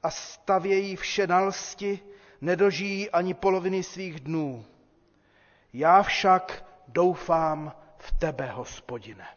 a 0.03 0.09
stavějí 0.11 0.95
vše 0.95 1.27
na 1.27 1.39
lsti, 1.39 2.08
nedožijí 2.41 3.09
ani 3.09 3.33
poloviny 3.33 3.83
svých 3.83 4.19
dnů. 4.19 4.65
Já 5.73 6.03
však 6.03 6.65
doufám 6.87 7.73
v 7.97 8.11
tebe, 8.11 8.51
hospodine. 8.51 9.27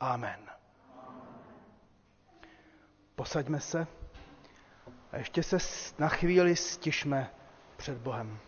Amen. 0.00 0.40
Posaďme 3.14 3.60
se 3.60 3.86
a 5.12 5.16
ještě 5.16 5.42
se 5.42 5.58
na 5.98 6.08
chvíli 6.08 6.56
stišme 6.56 7.30
před 7.76 7.98
Bohem. 7.98 8.38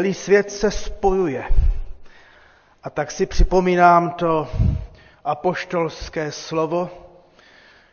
Celý 0.00 0.14
svět 0.14 0.50
se 0.50 0.70
spojuje 0.70 1.44
A 2.82 2.90
tak 2.90 3.10
si 3.10 3.26
připomínám 3.26 4.10
to 4.10 4.48
apoštolské 5.24 6.32
slovo, 6.32 6.90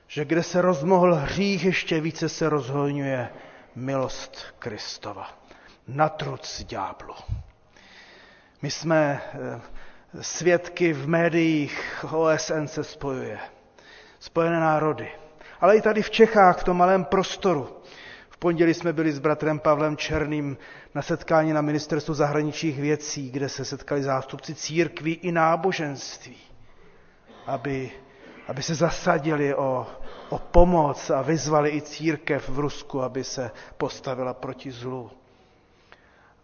že 0.07 0.25
kde 0.25 0.43
se 0.43 0.61
rozmohl 0.61 1.15
hřích, 1.15 1.65
ještě 1.65 2.01
více 2.01 2.29
se 2.29 2.49
rozhojňuje 2.49 3.29
milost 3.75 4.37
Kristova. 4.59 5.39
Natruc 5.87 6.63
ďáblu. 6.63 7.13
My 8.61 8.71
jsme 8.71 9.21
eh, 9.33 10.23
svědky 10.23 10.93
v 10.93 11.07
médiích, 11.07 12.05
OSN 12.11 12.65
se 12.65 12.83
spojuje, 12.83 13.39
Spojené 14.19 14.59
národy, 14.59 15.11
ale 15.61 15.77
i 15.77 15.81
tady 15.81 16.01
v 16.01 16.09
Čechách, 16.09 16.59
v 16.59 16.63
tom 16.63 16.77
malém 16.77 17.05
prostoru. 17.05 17.81
Pondělí 18.39 18.73
jsme 18.73 18.93
byli 18.93 19.11
s 19.11 19.19
bratrem 19.19 19.59
Pavlem 19.59 19.97
Černým 19.97 20.57
na 20.95 21.01
setkání 21.01 21.53
na 21.53 21.61
ministerstvu 21.61 22.13
zahraničních 22.13 22.79
věcí, 22.79 23.31
kde 23.31 23.49
se 23.49 23.65
setkali 23.65 24.03
zástupci 24.03 24.55
církví 24.55 25.13
i 25.13 25.31
náboženství, 25.31 26.37
aby, 27.45 27.91
aby 28.47 28.63
se 28.63 28.75
zasadili 28.75 29.55
o, 29.55 29.87
o 30.29 30.39
pomoc 30.39 31.09
a 31.09 31.21
vyzvali 31.21 31.69
i 31.69 31.81
církev 31.81 32.49
v 32.49 32.59
Rusku, 32.59 33.01
aby 33.01 33.23
se 33.23 33.51
postavila 33.77 34.33
proti 34.33 34.71
zlu. 34.71 35.11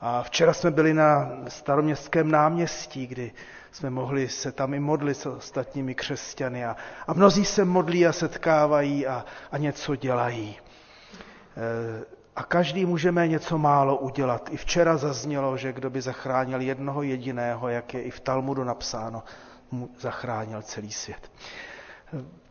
A 0.01 0.23
včera 0.23 0.53
jsme 0.53 0.71
byli 0.71 0.93
na 0.93 1.31
staroměstském 1.47 2.31
náměstí, 2.31 3.07
kdy 3.07 3.31
jsme 3.71 3.89
mohli 3.89 4.29
se 4.29 4.51
tam 4.51 4.73
i 4.73 4.79
modlit 4.79 5.17
s 5.17 5.25
ostatními 5.25 5.95
křesťany. 5.95 6.65
A, 6.65 6.75
a 7.07 7.13
mnozí 7.13 7.45
se 7.45 7.65
modlí 7.65 8.07
a 8.07 8.13
setkávají 8.13 9.07
a, 9.07 9.25
a 9.51 9.57
něco 9.57 9.95
dělají. 9.95 10.55
E, 11.57 12.03
a 12.35 12.43
každý 12.43 12.85
můžeme 12.85 13.27
něco 13.27 13.57
málo 13.57 13.97
udělat. 13.97 14.49
I 14.51 14.57
včera 14.57 14.97
zaznělo, 14.97 15.57
že 15.57 15.73
kdo 15.73 15.89
by 15.89 16.01
zachránil 16.01 16.61
jednoho 16.61 17.03
jediného, 17.03 17.69
jak 17.69 17.93
je 17.93 18.01
i 18.01 18.11
v 18.11 18.19
Talmudu 18.19 18.63
napsáno, 18.63 19.23
mu 19.71 19.89
zachránil 19.99 20.61
celý 20.61 20.91
svět. 20.91 21.31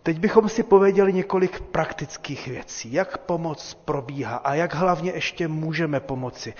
Teď 0.02 0.18
bychom 0.18 0.48
si 0.48 0.62
pověděli 0.62 1.12
několik 1.12 1.60
praktických 1.60 2.48
věcí, 2.48 2.92
jak 2.92 3.18
pomoc 3.18 3.74
probíhá 3.74 4.36
a 4.36 4.54
jak 4.54 4.74
hlavně 4.74 5.12
ještě 5.12 5.48
můžeme 5.48 6.00
pomoci. 6.00 6.54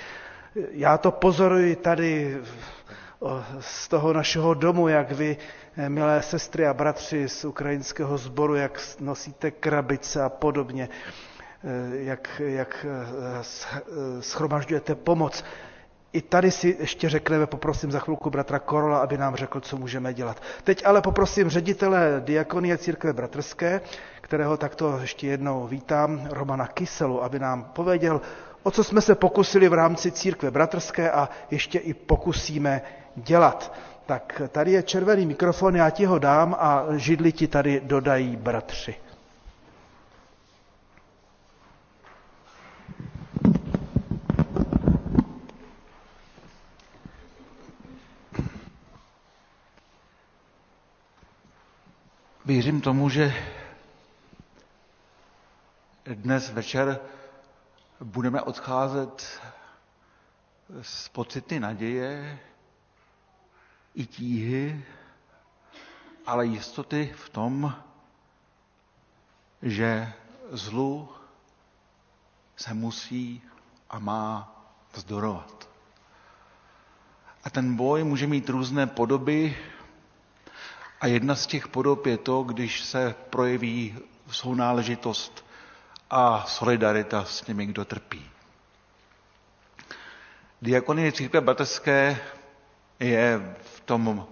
Já 0.71 0.99
to 0.99 1.11
pozoruji 1.11 1.77
tady 1.77 2.39
z 3.61 3.89
toho 3.89 4.13
našeho 4.13 4.55
domu, 4.55 4.89
jak 4.89 5.13
vy, 5.13 5.37
milé 5.89 6.23
sestry 6.23 6.67
a 6.67 6.75
bratři 6.75 7.29
z 7.29 7.45
ukrajinského 7.45 8.19
sboru, 8.19 8.55
jak 8.55 8.81
nosíte 9.01 9.51
krabice 9.51 10.23
a 10.23 10.29
podobně, 10.29 10.89
jak, 11.93 12.29
jak 12.45 12.87
schromažďujete 14.21 14.95
pomoc. 14.95 15.45
I 16.13 16.23
tady 16.23 16.51
si 16.51 16.77
ještě 16.81 17.09
řekneme, 17.09 17.47
poprosím 17.47 17.91
za 17.93 17.99
chvilku 17.99 18.31
bratra 18.31 18.59
Korola, 18.59 18.99
aby 18.99 19.19
nám 19.19 19.37
řekl, 19.37 19.61
co 19.61 19.77
můžeme 19.77 20.15
dělat. 20.15 20.43
Teď 20.65 20.87
ale 20.87 21.03
poprosím 21.03 21.49
ředitele 21.49 22.23
Diakonie 22.25 22.79
církve 22.79 23.13
bratrské, 23.13 23.81
kterého 24.21 24.57
takto 24.57 24.99
ještě 24.99 25.27
jednou 25.27 25.67
vítám, 25.67 26.27
Romana 26.31 26.67
Kyselu, 26.67 27.23
aby 27.25 27.39
nám 27.39 27.65
pověděl, 27.65 28.21
o 28.63 28.71
co 28.71 28.85
jsme 28.85 29.01
se 29.01 29.15
pokusili 29.15 29.69
v 29.69 29.73
rámci 29.73 30.11
církve 30.13 30.51
bratrské 30.51 31.11
a 31.11 31.29
ještě 31.51 31.79
i 31.79 31.95
pokusíme 31.95 32.83
dělat. 33.17 33.75
Tak 34.07 34.43
tady 34.49 34.73
je 34.73 34.83
červený 34.83 35.27
mikrofon, 35.27 35.77
já 35.77 35.91
ti 35.91 36.05
ho 36.05 36.19
dám 36.19 36.57
a 36.59 36.85
židli 36.97 37.33
ti 37.33 37.49
tady 37.49 37.81
dodají 37.85 38.37
bratři. 38.37 38.95
Věřím 52.45 52.81
tomu, 52.81 53.09
že 53.09 53.35
dnes 56.07 56.51
večer 56.51 57.01
budeme 58.01 58.43
odcházet 58.43 59.41
z 60.83 61.09
pocity 61.09 61.61
naděje 61.61 62.39
i 63.95 64.07
tíhy, 64.07 64.85
ale 66.27 66.47
jistoty 66.47 67.15
v 67.17 67.29
tom, 67.29 67.75
že 69.63 70.13
zlu 70.51 71.09
se 72.57 72.75
musí 72.75 73.43
a 73.91 73.99
má 73.99 74.57
vzdorovat. 74.93 75.69
A 77.45 77.51
ten 77.51 77.77
boj 77.77 78.05
může 78.05 78.27
mít 78.27 78.49
různé 78.49 78.87
podoby 78.87 79.57
a 81.03 81.07
jedna 81.07 81.35
z 81.35 81.47
těch 81.47 81.69
podob 81.69 82.07
je 82.07 82.19
to, 82.19 82.43
když 82.43 82.81
se 82.81 83.15
projeví 83.31 83.99
sounáležitost 84.31 85.45
a 86.11 86.45
solidarita 86.47 87.25
s 87.25 87.41
těmi, 87.41 87.67
kdo 87.67 87.85
trpí. 87.85 88.31
Diakonie 90.63 91.13
církve 91.13 91.41
bateské 91.41 92.21
je 93.01 93.55
v 93.63 93.81
tom 93.81 94.27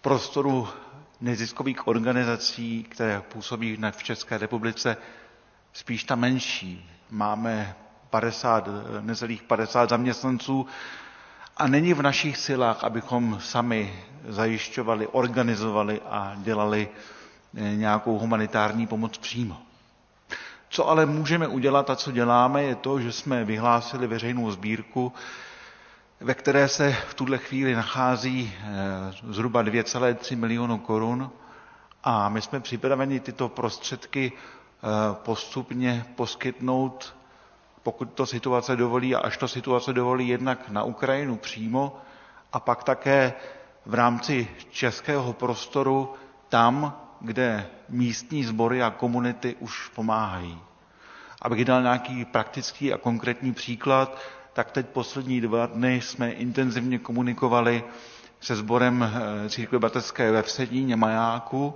prostoru 0.00 0.68
neziskových 1.20 1.86
organizací, 1.88 2.84
které 2.84 3.20
působí 3.20 3.78
v 3.90 4.02
České 4.02 4.38
republice, 4.38 4.96
spíš 5.72 6.04
ta 6.04 6.14
menší. 6.14 6.90
Máme 7.10 7.76
50, 8.10 8.68
necelých 9.00 9.42
50 9.42 9.88
zaměstnanců 9.90 10.66
a 11.56 11.66
není 11.68 11.94
v 11.94 12.02
našich 12.02 12.36
silách, 12.36 12.84
abychom 12.84 13.38
sami 13.40 14.04
zajišťovali, 14.28 15.06
organizovali 15.06 16.00
a 16.10 16.32
dělali 16.36 16.88
nějakou 17.54 18.18
humanitární 18.18 18.86
pomoc 18.86 19.18
přímo. 19.18 19.56
Co 20.68 20.88
ale 20.88 21.06
můžeme 21.06 21.48
udělat 21.48 21.90
a 21.90 21.96
co 21.96 22.12
děláme, 22.12 22.62
je 22.62 22.74
to, 22.74 23.00
že 23.00 23.12
jsme 23.12 23.44
vyhlásili 23.44 24.06
veřejnou 24.06 24.50
sbírku, 24.50 25.12
ve 26.20 26.34
které 26.34 26.68
se 26.68 26.92
v 27.08 27.14
tuhle 27.14 27.38
chvíli 27.38 27.74
nachází 27.74 28.54
eh, 28.58 28.64
zhruba 29.28 29.62
2,3 29.64 30.36
milionu 30.36 30.78
korun 30.78 31.30
a 32.04 32.28
my 32.28 32.42
jsme 32.42 32.60
připraveni 32.60 33.20
tyto 33.20 33.48
prostředky 33.48 34.32
eh, 34.32 34.86
postupně 35.14 36.04
poskytnout, 36.16 37.14
pokud 37.84 38.04
to 38.14 38.26
situace 38.26 38.76
dovolí 38.76 39.14
a 39.14 39.18
až 39.18 39.36
to 39.36 39.48
situace 39.48 39.92
dovolí 39.92 40.28
jednak 40.28 40.68
na 40.68 40.82
Ukrajinu 40.82 41.36
přímo 41.36 41.96
a 42.52 42.60
pak 42.60 42.84
také 42.84 43.32
v 43.86 43.94
rámci 43.94 44.48
českého 44.70 45.32
prostoru 45.32 46.14
tam, 46.48 46.96
kde 47.20 47.66
místní 47.88 48.44
sbory 48.44 48.82
a 48.82 48.90
komunity 48.90 49.56
už 49.60 49.88
pomáhají. 49.88 50.58
Abych 51.42 51.64
dal 51.64 51.82
nějaký 51.82 52.24
praktický 52.24 52.92
a 52.92 52.98
konkrétní 52.98 53.52
příklad, 53.54 54.18
tak 54.52 54.70
teď 54.70 54.86
poslední 54.86 55.40
dva 55.40 55.66
dny 55.66 56.00
jsme 56.00 56.30
intenzivně 56.30 56.98
komunikovali 56.98 57.84
se 58.40 58.56
sborem 58.56 59.02
eh, 59.02 59.48
církve 59.48 59.78
batecké 59.78 60.32
ve 60.32 60.42
Vsedíně 60.42 60.96
Majáku, 60.96 61.74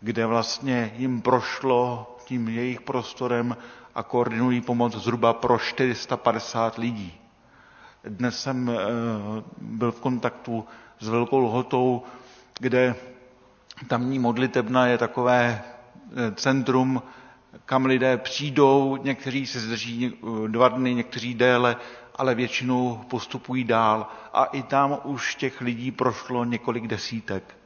kde 0.00 0.26
vlastně 0.26 0.92
jim 0.96 1.22
prošlo 1.22 2.16
tím 2.24 2.48
jejich 2.48 2.80
prostorem 2.80 3.56
a 3.96 4.02
koordinují 4.02 4.60
pomoc 4.60 4.96
zhruba 4.96 5.32
pro 5.32 5.58
450 5.58 6.78
lidí. 6.78 7.14
Dnes 8.04 8.42
jsem 8.42 8.70
eh, 8.70 8.74
byl 9.58 9.92
v 9.92 10.00
kontaktu 10.00 10.64
s 10.98 11.08
Velkou 11.08 11.38
Lhotou, 11.38 12.02
kde 12.58 12.94
tamní 13.88 14.18
modlitebna 14.18 14.86
je 14.86 14.98
takové 14.98 15.62
eh, 15.62 16.34
centrum, 16.34 17.02
kam 17.64 17.86
lidé 17.86 18.16
přijdou, 18.16 18.96
někteří 19.02 19.46
se 19.46 19.60
zdrží 19.60 20.12
eh, 20.14 20.48
dva 20.48 20.68
dny, 20.68 20.94
někteří 20.94 21.34
déle, 21.34 21.76
ale 22.16 22.34
většinou 22.34 22.96
postupují 23.10 23.64
dál. 23.64 24.08
A 24.32 24.44
i 24.44 24.62
tam 24.62 24.98
už 25.04 25.34
těch 25.34 25.60
lidí 25.60 25.90
prošlo 25.90 26.44
několik 26.44 26.86
desítek. 26.86 27.56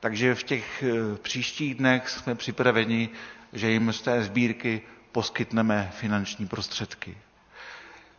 Takže 0.00 0.34
v 0.34 0.42
těch 0.42 0.84
příštích 1.22 1.74
dnech 1.74 2.08
jsme 2.08 2.34
připraveni, 2.34 3.08
že 3.52 3.70
jim 3.70 3.92
z 3.92 4.02
té 4.02 4.22
sbírky 4.22 4.82
poskytneme 5.12 5.90
finanční 5.94 6.46
prostředky. 6.46 7.16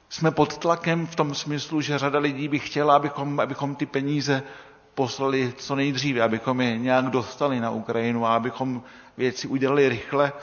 Jsme 0.10 0.32
pod 0.32 0.58
tlakem 0.58 1.08
v 1.08 1.16
tom 1.16 1.36
smyslu, 1.36 1.82
že 1.82 1.98
řada 2.00 2.20
lidí 2.20 2.48
by 2.48 2.60
chtěla, 2.60 2.96
abychom, 2.96 3.40
abychom 3.40 3.76
ty 3.76 3.86
peníze 3.86 4.44
poslali 4.96 5.54
co 5.58 5.76
nejdříve, 5.76 6.22
abychom 6.22 6.62
je 6.62 6.78
nějak 6.78 7.06
dostali 7.06 7.60
na 7.60 7.70
Ukrajinu 7.70 8.26
a 8.26 8.36
abychom 8.36 8.84
věci 9.18 9.48
udělali 9.48 9.90
rychle. 9.90 10.34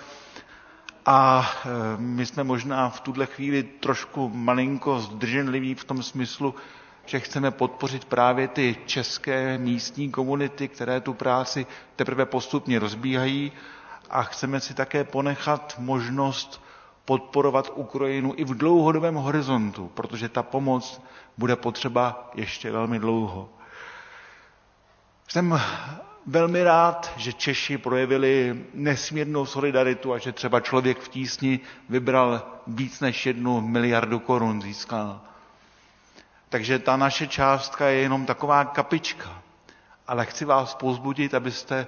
A 1.07 1.51
e, 1.65 1.69
my 1.97 2.27
jsme 2.27 2.45
možná 2.45 2.89
v 2.89 3.01
tuhle 3.01 3.27
chvíli 3.27 3.63
trošku 3.63 4.29
malinko 4.29 5.01
zdrženliví 5.01 5.75
v 5.75 5.85
tom 5.85 6.03
smyslu, 6.03 6.55
že 7.07 7.21
chceme 7.21 7.51
podpořit 7.51 8.05
právě 8.05 8.49
ty 8.49 8.77
české 8.87 9.59
místní 9.59 10.11
komunity, 10.11 10.69
které 10.69 11.01
tu 11.01 11.15
práci 11.15 11.67
teprve 11.97 12.27
postupně 12.27 12.79
rozbíhají 12.79 13.53
a 14.11 14.23
chceme 14.23 14.61
si 14.61 14.75
také 14.75 15.05
ponechat 15.05 15.75
možnost 15.79 16.63
podporovat 17.05 17.73
Ukrajinu 17.75 18.33
i 18.37 18.45
v 18.45 18.55
dlouhodobém 18.55 19.15
horizontu, 19.15 19.91
protože 19.95 20.29
ta 20.29 20.43
pomoc 20.43 21.03
bude 21.39 21.57
potřeba 21.57 22.31
ještě 22.35 22.71
velmi 22.71 22.99
dlouho. 22.99 23.49
Jsem 25.29 25.61
velmi 26.27 26.65
rád, 26.65 27.13
že 27.17 27.33
Češi 27.33 27.79
projevili 27.79 28.65
nesmírnou 28.75 29.47
solidaritu 29.47 30.13
a 30.13 30.19
že 30.19 30.33
třeba 30.33 30.61
člověk 30.61 30.99
v 30.99 31.09
tísni 31.09 31.61
vybral 31.89 32.43
víc 32.67 33.01
než 33.01 33.27
jednu 33.27 33.61
miliardu 33.61 34.19
korun 34.19 34.63
získal. 34.63 35.21
Takže 36.49 36.79
ta 36.79 36.97
naše 36.97 37.27
částka 37.27 37.87
je 37.89 38.01
jenom 38.01 38.27
taková 38.27 38.65
kapička. 38.65 39.43
Ale 40.07 40.27
chci 40.27 40.45
vás 40.45 40.75
pozbudit, 40.75 41.35
abyste, 41.35 41.87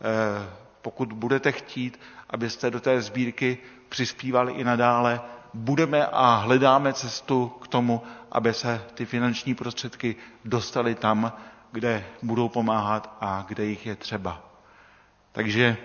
eh, 0.00 0.50
pokud 0.82 1.12
budete 1.12 1.52
chtít, 1.52 2.00
abyste 2.30 2.70
do 2.70 2.80
té 2.80 3.00
sbírky 3.02 3.58
přispívali 3.88 4.52
i 4.52 4.64
nadále. 4.64 5.20
Budeme 5.54 6.06
a 6.06 6.34
hledáme 6.36 6.92
cestu 6.92 7.48
k 7.48 7.68
tomu, 7.68 8.02
aby 8.32 8.54
se 8.54 8.82
ty 8.94 9.06
finanční 9.06 9.54
prostředky 9.54 10.16
dostaly 10.44 10.94
tam, 10.94 11.32
kde 11.72 12.04
budou 12.22 12.48
pomáhat 12.48 13.16
a 13.20 13.44
kde 13.48 13.64
jich 13.64 13.86
je 13.86 13.96
třeba. 13.96 14.42
Takže 15.32 15.76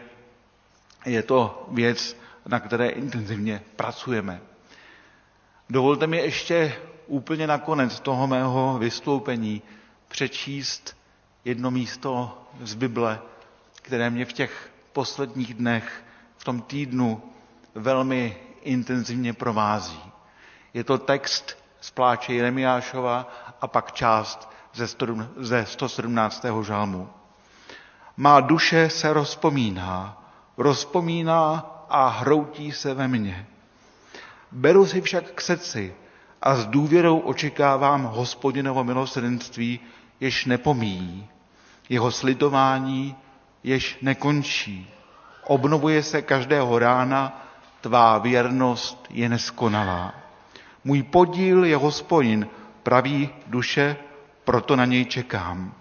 je 1.05 1.23
to 1.23 1.67
věc, 1.71 2.17
na 2.45 2.59
které 2.59 2.87
intenzivně 2.89 3.61
pracujeme. 3.75 4.41
Dovolte 5.69 6.07
mi 6.07 6.17
ještě 6.17 6.75
úplně 7.07 7.47
nakonec 7.47 7.99
toho 7.99 8.27
mého 8.27 8.77
vystoupení 8.79 9.61
přečíst 10.07 10.97
jedno 11.45 11.71
místo 11.71 12.37
z 12.61 12.73
Bible, 12.75 13.19
které 13.81 14.09
mě 14.09 14.25
v 14.25 14.33
těch 14.33 14.71
posledních 14.95 15.53
dnech, 15.53 16.03
v 16.37 16.43
tom 16.43 16.61
týdnu 16.61 17.21
velmi 17.75 18.37
intenzivně 18.61 19.33
provází. 19.33 19.99
Je 20.73 20.83
to 20.83 20.97
text 20.97 21.57
z 21.81 21.91
pláče 21.91 22.33
Jeremiášova 22.33 23.27
a 23.61 23.67
pak 23.67 23.91
část 23.91 24.49
ze 25.37 25.65
117. 25.65 26.45
žalmu. 26.61 27.09
Má 28.17 28.39
duše 28.39 28.89
se 28.89 29.13
rozpomíná, 29.13 30.23
rozpomíná 30.57 31.71
a 31.89 32.07
hroutí 32.07 32.71
se 32.71 32.93
ve 32.93 33.07
mně. 33.07 33.47
Beru 34.51 34.85
si 34.85 35.01
však 35.01 35.31
k 35.31 35.41
srdci 35.41 35.95
a 36.41 36.55
s 36.55 36.65
důvěrou 36.65 37.19
očekávám 37.19 38.03
hospodinovo 38.03 38.83
milosrdenství, 38.83 39.79
jež 40.19 40.45
nepomíjí, 40.45 41.27
jeho 41.89 42.11
slitování, 42.11 43.15
jež 43.65 43.97
nekončí. 44.01 44.89
Obnovuje 45.43 46.03
se 46.03 46.21
každého 46.21 46.79
rána, 46.79 47.47
tvá 47.81 48.17
věrnost 48.17 49.05
je 49.09 49.29
neskonalá. 49.29 50.13
Můj 50.83 51.03
podíl 51.03 51.65
je 51.65 51.77
hospodin, 51.77 52.47
praví 52.83 53.29
duše, 53.47 53.97
proto 54.43 54.75
na 54.75 54.85
něj 54.85 55.05
čekám. 55.05 55.73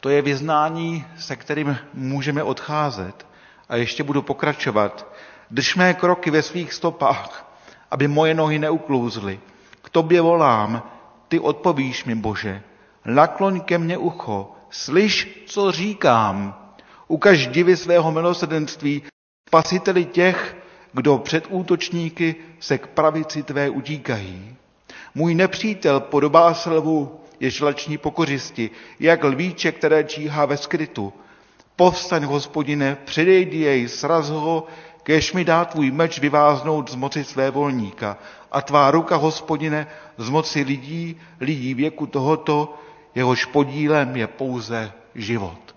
To 0.00 0.08
je 0.08 0.22
vyznání, 0.22 1.04
se 1.18 1.36
kterým 1.36 1.78
můžeme 1.94 2.42
odcházet. 2.42 3.26
A 3.68 3.76
ještě 3.76 4.02
budu 4.02 4.22
pokračovat. 4.22 5.06
Drž 5.50 5.76
mé 5.76 5.94
kroky 5.94 6.30
ve 6.30 6.42
svých 6.42 6.72
stopách, 6.72 7.52
aby 7.90 8.08
moje 8.08 8.34
nohy 8.34 8.58
neuklouzly. 8.58 9.40
K 9.82 9.90
tobě 9.90 10.20
volám, 10.20 10.82
ty 11.28 11.40
odpovíš 11.40 12.04
mi, 12.04 12.14
Bože. 12.14 12.62
Nakloň 13.04 13.60
ke 13.60 13.78
mně 13.78 13.98
ucho, 13.98 14.53
slyš, 14.74 15.42
co 15.46 15.72
říkám. 15.72 16.54
Ukaž 17.08 17.46
divy 17.46 17.76
svého 17.76 18.12
milosrdenství, 18.12 19.02
spasiteli 19.48 20.04
těch, 20.04 20.56
kdo 20.92 21.18
před 21.18 21.44
útočníky 21.48 22.34
se 22.60 22.78
k 22.78 22.86
pravici 22.86 23.42
tvé 23.42 23.70
utíkají. 23.70 24.56
Můj 25.14 25.34
nepřítel 25.34 26.00
podobá 26.00 26.54
se 26.54 26.70
lvu, 26.70 27.20
jež 27.40 27.60
lační 27.60 27.98
pokořisti, 27.98 28.70
jak 29.00 29.24
lvíče, 29.24 29.72
které 29.72 30.04
číhá 30.04 30.46
ve 30.46 30.56
skrytu. 30.56 31.12
Povstaň, 31.76 32.24
hospodine, 32.24 32.96
předejdi 33.04 33.58
jej, 33.58 33.88
sraz 33.88 34.30
ho, 34.30 34.66
kež 35.02 35.32
mi 35.32 35.44
dá 35.44 35.64
tvůj 35.64 35.90
meč 35.90 36.18
vyváznout 36.18 36.90
z 36.90 36.94
moci 36.94 37.24
své 37.24 37.50
volníka 37.50 38.18
a 38.52 38.62
tvá 38.62 38.90
ruka, 38.90 39.16
hospodine, 39.16 39.86
z 40.18 40.28
moci 40.28 40.62
lidí, 40.62 41.20
lidí 41.40 41.74
věku 41.74 42.06
tohoto, 42.06 42.74
jehož 43.14 43.44
podílem 43.44 44.16
je 44.16 44.26
pouze 44.26 44.92
život. 45.14 45.76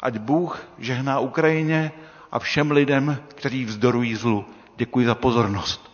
Ať 0.00 0.18
Bůh 0.18 0.66
žehná 0.78 1.18
Ukrajině 1.18 1.92
a 2.32 2.38
všem 2.38 2.70
lidem, 2.70 3.18
kteří 3.28 3.64
vzdorují 3.64 4.14
zlu. 4.14 4.44
Děkuji 4.76 5.06
za 5.06 5.14
pozornost. 5.14 5.91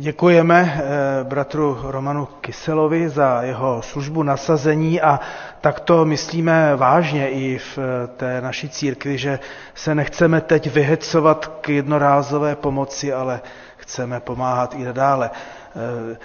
Děkujeme 0.00 0.74
eh, 0.76 1.24
bratru 1.24 1.78
Romanu 1.82 2.28
Kyselovi 2.40 3.08
za 3.08 3.42
jeho 3.42 3.82
službu 3.82 4.22
nasazení 4.22 5.00
a 5.00 5.20
tak 5.60 5.80
to 5.80 6.04
myslíme 6.04 6.76
vážně 6.76 7.30
i 7.30 7.58
v 7.58 7.78
eh, 7.78 8.06
té 8.06 8.40
naší 8.40 8.68
církvi, 8.68 9.18
že 9.18 9.38
se 9.74 9.94
nechceme 9.94 10.40
teď 10.40 10.72
vyhecovat 10.74 11.46
k 11.60 11.68
jednorázové 11.68 12.56
pomoci, 12.56 13.12
ale 13.12 13.40
chceme 13.76 14.20
pomáhat 14.20 14.74
i 14.74 14.84
nadále. 14.84 15.30
Eh, 15.34 16.16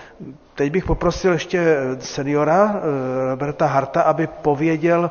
teď 0.56 0.72
bych 0.72 0.86
poprosil 0.86 1.32
ještě 1.34 1.78
seniora 2.00 2.76
Roberta 3.30 3.66
Harta, 3.66 4.02
aby 4.02 4.28
pověděl, 4.28 5.10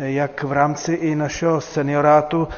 jak 0.00 0.42
v 0.44 0.52
rámci 0.52 0.92
i 0.92 1.14
našeho 1.14 1.60
seniorátu 1.60 2.48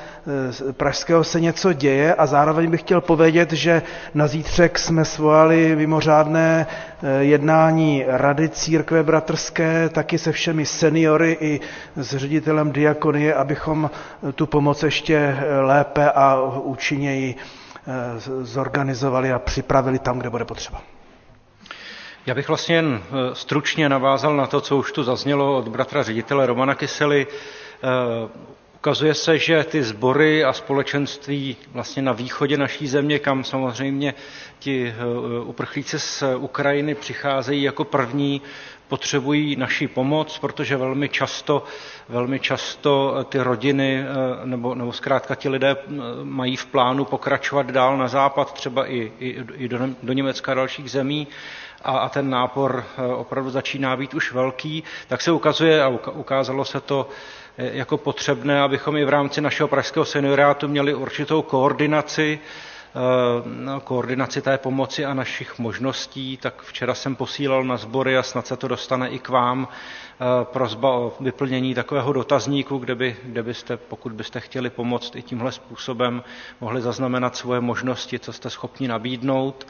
eh, 0.69 0.73
pražského 0.73 1.25
se 1.25 1.41
něco 1.41 1.73
děje 1.73 2.15
a 2.15 2.27
zároveň 2.27 2.71
bych 2.71 2.81
chtěl 2.81 3.01
povědět, 3.01 3.53
že 3.53 3.83
na 4.15 4.27
zítřek 4.27 4.79
jsme 4.79 5.05
svolali 5.05 5.77
mimořádné 5.77 6.67
eh, 7.03 7.25
jednání 7.25 8.05
Rady 8.07 8.49
církve 8.49 9.03
bratrské, 9.03 9.89
taky 9.89 10.19
se 10.19 10.33
všemi 10.33 10.67
seniory 10.67 11.37
i 11.41 11.61
s 11.97 12.17
ředitelem 12.17 12.73
diakonie, 12.73 13.35
abychom 13.35 13.91
tu 14.35 14.47
pomoc 14.47 14.83
ještě 14.83 15.17
eh, 15.17 15.61
lépe 15.61 16.11
a 16.11 16.41
účinněji 16.51 17.35
zorganizovali 18.43 19.33
a 19.33 19.39
připravili 19.39 19.99
tam, 19.99 20.19
kde 20.19 20.31
bude 20.31 20.45
potřeba. 20.45 20.81
Já 22.27 22.35
bych 22.35 22.49
vlastně 22.49 22.75
jen 22.75 23.03
eh, 23.05 23.35
stručně 23.35 23.89
navázal 23.89 24.37
na 24.37 24.47
to, 24.47 24.61
co 24.61 24.77
už 24.77 24.93
tu 24.93 25.03
zaznělo 25.03 25.59
od 25.59 25.69
bratra 25.69 26.03
ředitele 26.03 26.47
Romana 26.47 26.75
Kysely. 26.75 27.27
Eh, 27.27 28.29
ukazuje 28.75 29.15
se, 29.15 29.39
že 29.39 29.65
ty 29.65 29.83
sbory 29.83 30.45
a 30.45 30.53
společenství 30.53 31.57
vlastně 31.73 32.03
na 32.03 32.13
východě 32.13 32.57
naší 32.57 32.87
země, 32.89 33.19
kam 33.19 33.45
samozřejmě 33.45 34.15
ti 34.59 34.95
eh, 34.97 35.41
uprchlíci 35.45 35.99
z 36.01 36.23
Ukrajiny 36.37 36.95
přicházejí 36.95 37.63
jako 37.63 37.85
první, 37.85 38.43
potřebují 38.89 39.57
naši 39.57 39.89
pomoc, 39.89 40.39
protože 40.39 40.77
velmi 40.77 41.09
často, 41.09 41.65
velmi 42.09 42.41
často 42.41 43.17
ty 43.29 43.39
rodiny 43.39 44.05
nebo, 44.45 44.75
nebo 44.75 44.93
zkrátka 44.93 45.35
ti 45.35 45.49
lidé 45.49 45.77
mají 46.23 46.57
v 46.57 46.67
plánu 46.67 47.05
pokračovat 47.05 47.71
dál 47.71 47.97
na 47.99 48.09
západ, 48.09 48.53
třeba 48.53 48.87
i, 48.87 49.13
i, 49.21 49.37
i 49.57 49.69
do, 49.69 49.79
do 50.03 50.13
Německa 50.13 50.53
a 50.53 50.55
dalších 50.55 50.91
zemí 50.91 51.29
a, 51.85 51.99
a 51.99 52.09
ten 52.09 52.31
nápor 52.31 52.85
eh, 52.99 53.07
opravdu 53.07 53.51
začíná 53.51 53.97
být 53.97 54.15
už 54.15 54.33
velký, 54.33 54.85
tak 55.09 55.21
se 55.23 55.33
ukazuje 55.33 55.83
a 55.83 55.89
ukázalo 56.13 56.65
se 56.65 56.81
to 56.81 57.09
eh, 57.59 57.71
jako 57.73 57.97
potřebné, 57.99 58.61
abychom 58.63 58.97
i 58.97 59.05
v 59.05 59.09
rámci 59.09 59.41
našeho 59.41 59.69
pražského 59.69 60.05
seniorátu 60.05 60.69
měli 60.69 60.95
určitou 60.95 61.43
koordinaci, 61.43 62.41
eh, 62.41 62.99
no, 63.47 63.81
koordinaci 63.81 64.43
té 64.43 64.59
pomoci 64.59 65.05
a 65.05 65.15
našich 65.15 65.59
možností, 65.59 66.37
tak 66.37 66.63
včera 66.63 66.95
jsem 66.95 67.17
posílal 67.17 67.65
na 67.65 67.77
sbory 67.77 68.17
a 68.17 68.23
snad 68.23 68.47
se 68.47 68.57
to 68.57 68.69
dostane 68.69 69.09
i 69.09 69.19
k 69.19 69.29
vám 69.29 69.69
prozba 70.45 70.91
o 70.91 71.13
vyplnění 71.21 71.75
takového 71.75 72.13
dotazníku, 72.13 72.79
kde, 72.79 72.95
by, 72.95 73.17
kde 73.23 73.43
byste, 73.43 73.77
pokud 73.77 74.13
byste 74.13 74.41
chtěli 74.41 74.71
pomoct 74.71 75.17
i 75.17 75.23
tímhle 75.23 75.53
způsobem, 75.53 76.23
mohli 76.61 76.81
zaznamenat 76.83 77.37
svoje 77.37 77.61
možnosti, 77.61 78.19
co 78.19 78.33
jste 78.33 78.51
schopni 78.51 78.89
nabídnout. 78.89 79.67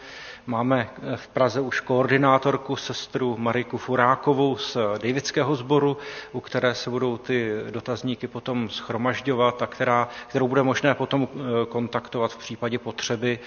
Máme 0.46 0.90
v 1.16 1.28
Praze 1.28 1.60
už 1.60 1.80
koordinátorku, 1.80 2.76
sestru 2.76 3.36
Mariku 3.38 3.78
Furákovou 3.78 4.56
z 4.56 4.76
Davidského 5.02 5.56
sboru, 5.56 5.96
u 6.32 6.40
které 6.40 6.74
se 6.74 6.90
budou 6.90 7.16
ty 7.18 7.50
dotazníky 7.70 8.26
potom 8.28 8.70
schromažďovat 8.70 9.62
a 9.62 9.66
která, 9.66 10.08
kterou 10.26 10.48
bude 10.48 10.62
možné 10.62 10.94
potom 10.94 11.28
eh, 11.34 11.38
kontaktovat 11.66 12.32
v 12.32 12.36
případě 12.38 12.78
potřeby 12.78 13.38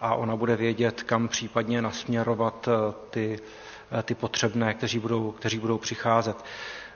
a 0.00 0.14
ona 0.14 0.36
bude 0.36 0.56
vědět, 0.56 1.02
kam 1.02 1.28
případně 1.28 1.82
nasměrovat 1.82 2.68
eh, 2.68 2.94
ty, 3.10 3.38
eh, 3.98 4.02
ty 4.02 4.14
potřebné, 4.14 4.74
kteří 4.74 4.98
budou, 4.98 5.30
kteří 5.32 5.58
budou 5.58 5.78
přicházet. 5.78 6.36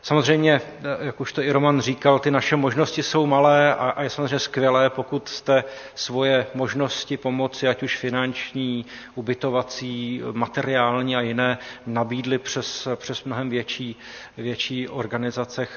Samozřejmě, 0.05 0.61
jak 1.01 1.21
už 1.21 1.33
to 1.33 1.43
i 1.43 1.53
Roman 1.53 1.81
říkal, 1.81 2.19
ty 2.19 2.31
naše 2.31 2.57
možnosti 2.57 3.03
jsou 3.03 3.27
malé 3.27 3.75
a, 3.75 3.91
a 3.91 4.03
je 4.03 4.11
samozřejmě 4.11 4.39
skvělé, 4.39 4.91
pokud 4.91 5.29
jste 5.29 5.65
svoje 5.95 6.47
možnosti 6.55 7.17
pomoci, 7.17 7.69
ať 7.69 7.83
už 7.83 7.97
finanční, 7.97 8.87
ubytovací, 9.15 10.23
materiální 10.33 11.17
a 11.17 11.21
jiné, 11.21 11.59
nabídli 11.87 12.39
přes, 12.39 12.89
přes 12.97 13.25
mnohem 13.25 13.51
větší, 13.51 13.97
větší 14.37 14.89
organizace 14.89 15.69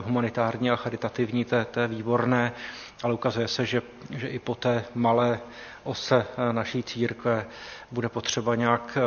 humanitární 0.00 0.70
a 0.70 0.76
charitativní, 0.76 1.44
to, 1.44 1.56
to 1.70 1.80
je 1.80 1.88
výborné. 1.88 2.52
Ale 3.02 3.14
ukazuje 3.14 3.48
se, 3.48 3.66
že, 3.66 3.82
že 4.10 4.28
i 4.28 4.38
po 4.38 4.54
té 4.54 4.84
malé 4.94 5.40
ose 5.84 6.26
naší 6.52 6.82
církve 6.82 7.46
bude 7.90 8.08
potřeba 8.08 8.54
nějak 8.54 8.98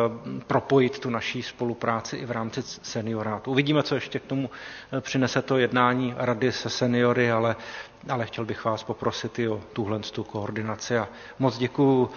propojit 0.48 1.00
tu 1.00 1.10
naší 1.10 1.44
spolupráci 1.44 2.18
i 2.18 2.26
v 2.26 2.32
rámci 2.32 2.62
seniorátu. 2.64 3.52
Uvidíme, 3.52 3.84
co 3.84 3.96
ještě 3.96 4.20
k 4.20 4.26
tomu 4.26 4.50
přinese 5.02 5.42
to 5.42 5.58
jednání 5.58 6.14
rady 6.18 6.52
se 6.52 6.70
seniory, 6.70 7.32
ale, 7.32 7.56
ale 8.10 8.26
chtěl 8.26 8.46
bych 8.46 8.66
vás 8.66 8.84
poprosit 8.84 9.40
i 9.40 9.48
o 9.50 9.62
tuhle 9.74 10.00
tu 10.00 10.24
koordinaci 10.24 10.98
a 10.98 11.08
moc 11.40 11.58
děkuju 11.58 12.10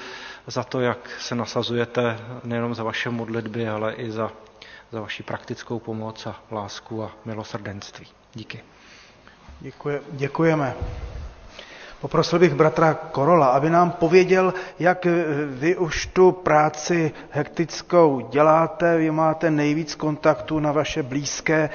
za 0.46 0.64
to, 0.64 0.80
jak 0.80 1.10
se 1.20 1.34
nasazujete 1.34 2.18
nejenom 2.44 2.74
za 2.74 2.82
vaše 2.84 3.10
modlitby, 3.10 3.68
ale 3.68 3.92
i 3.94 4.10
za, 4.10 4.32
za 4.92 5.00
vaši 5.00 5.22
praktickou 5.22 5.78
pomoc 5.78 6.26
a 6.26 6.42
lásku 6.50 7.02
a 7.02 7.12
milosrdenství. 7.24 8.06
Díky. 8.34 8.60
Děkuje, 9.60 10.00
děkujeme. 10.12 10.74
Poprosil 12.02 12.38
bych 12.38 12.54
bratra 12.54 12.94
Korola, 12.94 13.46
aby 13.46 13.70
nám 13.70 13.90
pověděl, 13.90 14.54
jak 14.78 15.06
vy 15.46 15.76
už 15.76 16.06
tu 16.06 16.32
práci 16.32 17.12
hektickou 17.30 18.28
děláte, 18.30 18.96
vy 18.98 19.10
máte 19.10 19.50
nejvíc 19.50 19.94
kontaktů 19.94 20.60
na 20.60 20.72
vaše 20.72 21.02
blízké 21.02 21.70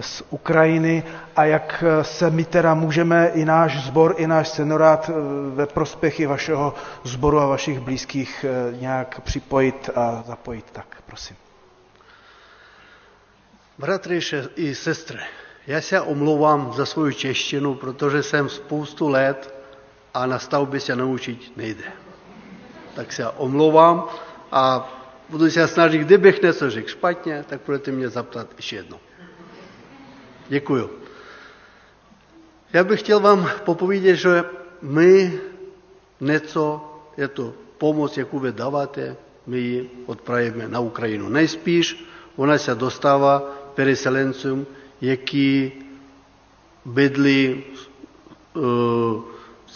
z 0.00 0.22
Ukrajiny 0.30 1.02
a 1.36 1.44
jak 1.44 1.84
se 2.02 2.30
my 2.30 2.44
teda 2.44 2.74
můžeme 2.74 3.28
i 3.28 3.44
náš 3.44 3.84
sbor, 3.84 4.14
i 4.18 4.26
náš 4.26 4.48
senorát 4.48 5.10
ve 5.54 5.66
prospěchy 5.66 6.26
vašeho 6.26 6.74
sboru 7.04 7.40
a 7.40 7.46
vašich 7.46 7.80
blízkých 7.80 8.44
nějak 8.80 9.20
připojit 9.20 9.90
a 9.94 10.24
zapojit. 10.26 10.64
Tak, 10.72 10.86
prosím. 11.06 11.36
Bratři 13.78 14.20
i 14.56 14.74
sestry, 14.74 15.18
já 15.66 15.80
se 15.80 16.00
omlouvám 16.00 16.72
za 16.72 16.86
svou 16.86 17.10
češtinu, 17.10 17.74
protože 17.74 18.22
jsem 18.22 18.48
spoustu 18.48 19.08
let 19.08 19.55
a 20.15 20.25
na 20.25 20.39
stavbě 20.39 20.79
se 20.79 20.95
naučit 20.95 21.57
nejde. 21.57 21.83
Tak 22.95 23.13
se 23.13 23.27
omlouvám 23.27 24.03
a 24.51 24.89
budu 25.29 25.49
se 25.49 25.67
snažit, 25.67 25.97
kdybych 25.97 26.41
něco 26.41 26.69
řekl 26.69 26.87
špatně, 26.89 27.45
tak 27.49 27.61
budete 27.65 27.91
mě 27.91 28.09
zaptat 28.09 28.47
ještě 28.57 28.75
jednou. 28.75 28.97
Děkuju. 30.49 30.89
Já 32.73 32.83
bych 32.83 32.99
chtěl 32.99 33.19
vám 33.19 33.49
popovědět, 33.65 34.15
že 34.15 34.43
my 34.81 35.39
něco, 36.21 36.81
je 37.17 37.27
to 37.27 37.53
pomoc, 37.77 38.17
jakou 38.17 38.39
vy 38.39 38.51
dáváte, 38.51 39.15
my 39.47 39.59
ji 39.59 39.89
odpravíme 40.05 40.67
na 40.67 40.79
Ukrajinu. 40.79 41.29
Nejspíš 41.29 42.05
ona 42.35 42.57
se 42.57 42.75
dostává 42.75 43.39
переселенцям, 43.75 44.65
які 45.01 45.71
бідли 46.85 47.63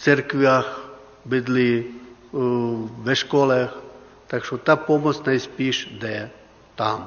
церквях, 0.00 0.88
бідли 1.24 1.84
в 2.32 3.14
школах. 3.14 3.78
Так 4.26 4.44
що 4.44 4.58
та 4.58 4.76
помощь 4.76 5.26
найспіш 5.26 5.88
де 6.00 6.30
там. 6.74 7.06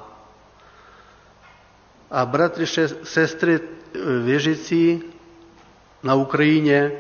А 2.10 2.26
брати, 2.26 2.88
сестри, 3.06 3.60
віжиці 3.96 5.04
на 6.04 6.16
Україні 6.16 6.92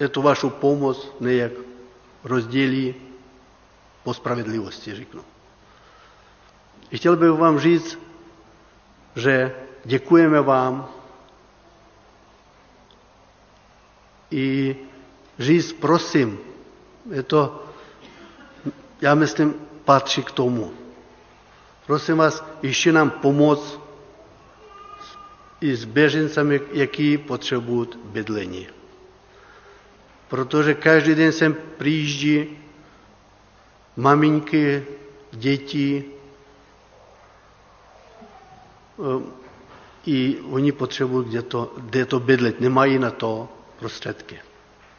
эту 0.00 0.22
вашу 0.22 0.50
помощь 0.50 1.06
не 1.20 1.34
як 1.34 1.52
розділі 2.24 2.94
по 4.02 4.14
справедливості, 4.14 4.94
řeknu. 4.94 5.20
И 6.92 6.96
хотел 6.96 7.16
бы 7.16 7.32
вам 7.32 7.58
říct, 7.58 7.98
že 9.16 9.56
děkujeme 9.84 10.40
vám 10.40 10.88
i 14.31 14.75
říct 15.39 15.73
prosím. 15.73 16.39
Je 17.11 17.23
to, 17.23 17.63
já 19.01 19.15
myslím, 19.15 19.53
patří 19.85 20.23
k 20.23 20.31
tomu. 20.31 20.73
Prosím 21.85 22.17
vás, 22.17 22.45
ještě 22.61 22.91
nám 22.91 23.09
pomoct 23.09 23.79
i 25.61 25.75
s 25.75 25.85
běžencami, 25.85 26.61
jaký 26.71 27.17
potřebují 27.17 27.87
bydlení. 28.03 28.67
Protože 30.27 30.73
každý 30.73 31.15
den 31.15 31.31
sem 31.31 31.55
přijíždí 31.77 32.57
maminky, 33.95 34.85
děti, 35.31 36.03
i 40.05 40.37
oni 40.51 40.71
potřebují 40.71 41.29
kde 41.29 41.41
to, 41.41 41.73
kde 41.77 42.05
to 42.05 42.19
bydlet, 42.19 42.61
nemají 42.61 42.99
na 42.99 43.11
to 43.11 43.49
prostředky. 43.79 44.39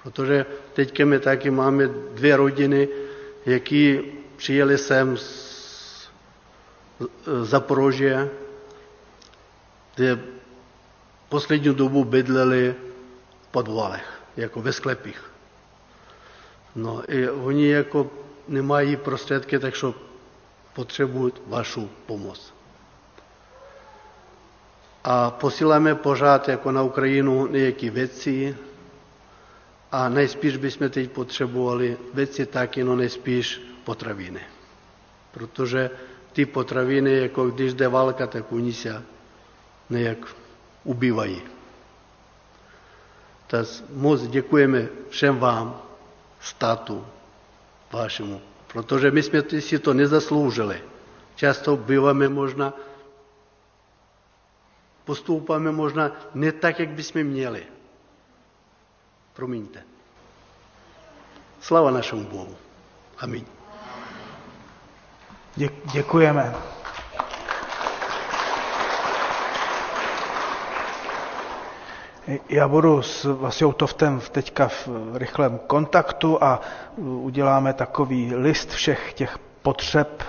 Protože 0.03 0.47
teďka 0.73 1.05
my 1.05 1.19
taky 1.21 1.51
máme 1.51 1.87
dvě 1.89 2.37
rodiny, 2.37 2.89
jaký 3.47 4.01
přijeli 4.37 4.79
sem 4.79 5.17
z 5.17 5.49
Zaporožě, 7.43 8.31
kde 9.95 10.19
poslední 11.29 11.75
dobu 11.75 12.05
bydleli 12.05 12.75
v 13.43 13.47
podvalech, 13.49 14.21
jako 14.37 14.63
ve 14.63 14.73
sklepích. 14.73 15.23
No 16.75 17.03
i 17.09 17.31
oni 17.31 17.69
jako 17.69 18.11
nemají 18.49 18.97
prostředky, 18.97 19.59
takže 19.59 19.87
potřebují 20.75 21.33
vašu 21.47 21.91
pomoc 22.07 22.55
a 25.05 25.31
posíláme 25.31 25.95
pořád 25.95 26.49
jako 26.49 26.73
na 26.73 26.83
Ukrajinu 26.83 27.47
nějaké 27.47 27.91
věci 27.91 28.57
a 29.93 30.09
nejspíš 30.09 30.57
bychom 30.57 30.91
teď 30.91 31.11
potřebovali 31.11 31.97
věci 32.15 32.47
taky, 32.47 32.85
no 32.85 32.97
nejspíš 32.97 33.61
potraviny. 33.85 34.41
Protože 35.33 35.91
ty 36.33 36.47
potraviny, 36.47 37.19
jako 37.19 37.51
když 37.51 37.75
jde 37.75 37.89
válka, 37.89 38.27
tak 38.27 38.53
oni 38.53 38.73
se 38.73 39.03
nějak 39.91 40.19
ubývají. 40.85 41.43
Tak 43.47 43.67
moc 43.93 44.23
děkujeme 44.23 44.89
všem 45.09 45.39
vám, 45.39 45.83
státu 46.41 47.07
vašemu, 47.93 48.41
protože 48.73 49.11
my 49.11 49.23
jsme 49.23 49.43
si 49.61 49.79
to 49.79 49.95
nezasloužili. 49.95 50.83
Často 51.35 51.77
býváme 51.77 52.29
možná 52.29 52.75
postupujeme 55.09 55.73
možná 55.73 56.13
ne 56.35 56.53
tak, 56.53 56.85
jak 56.85 56.89
bychom 56.93 57.25
měli. 57.25 57.78
Promiňte. 59.39 59.83
Slava 61.61 61.91
našemu 61.91 62.25
Bohu. 62.25 62.57
Amin. 63.19 63.45
Děkujeme. 65.93 66.55
Já 72.49 72.69
budu 72.69 73.03
s 73.03 73.25
Vasiou 73.25 73.73
Toftem 73.73 74.21
teďka 74.33 74.69
v 74.69 74.89
rychlém 75.15 75.59
kontaktu 75.67 76.43
a 76.45 76.61
uděláme 76.97 77.73
takový 77.73 78.35
list 78.35 78.71
všech 78.71 79.13
těch 79.13 79.39
potřeb, 79.63 80.23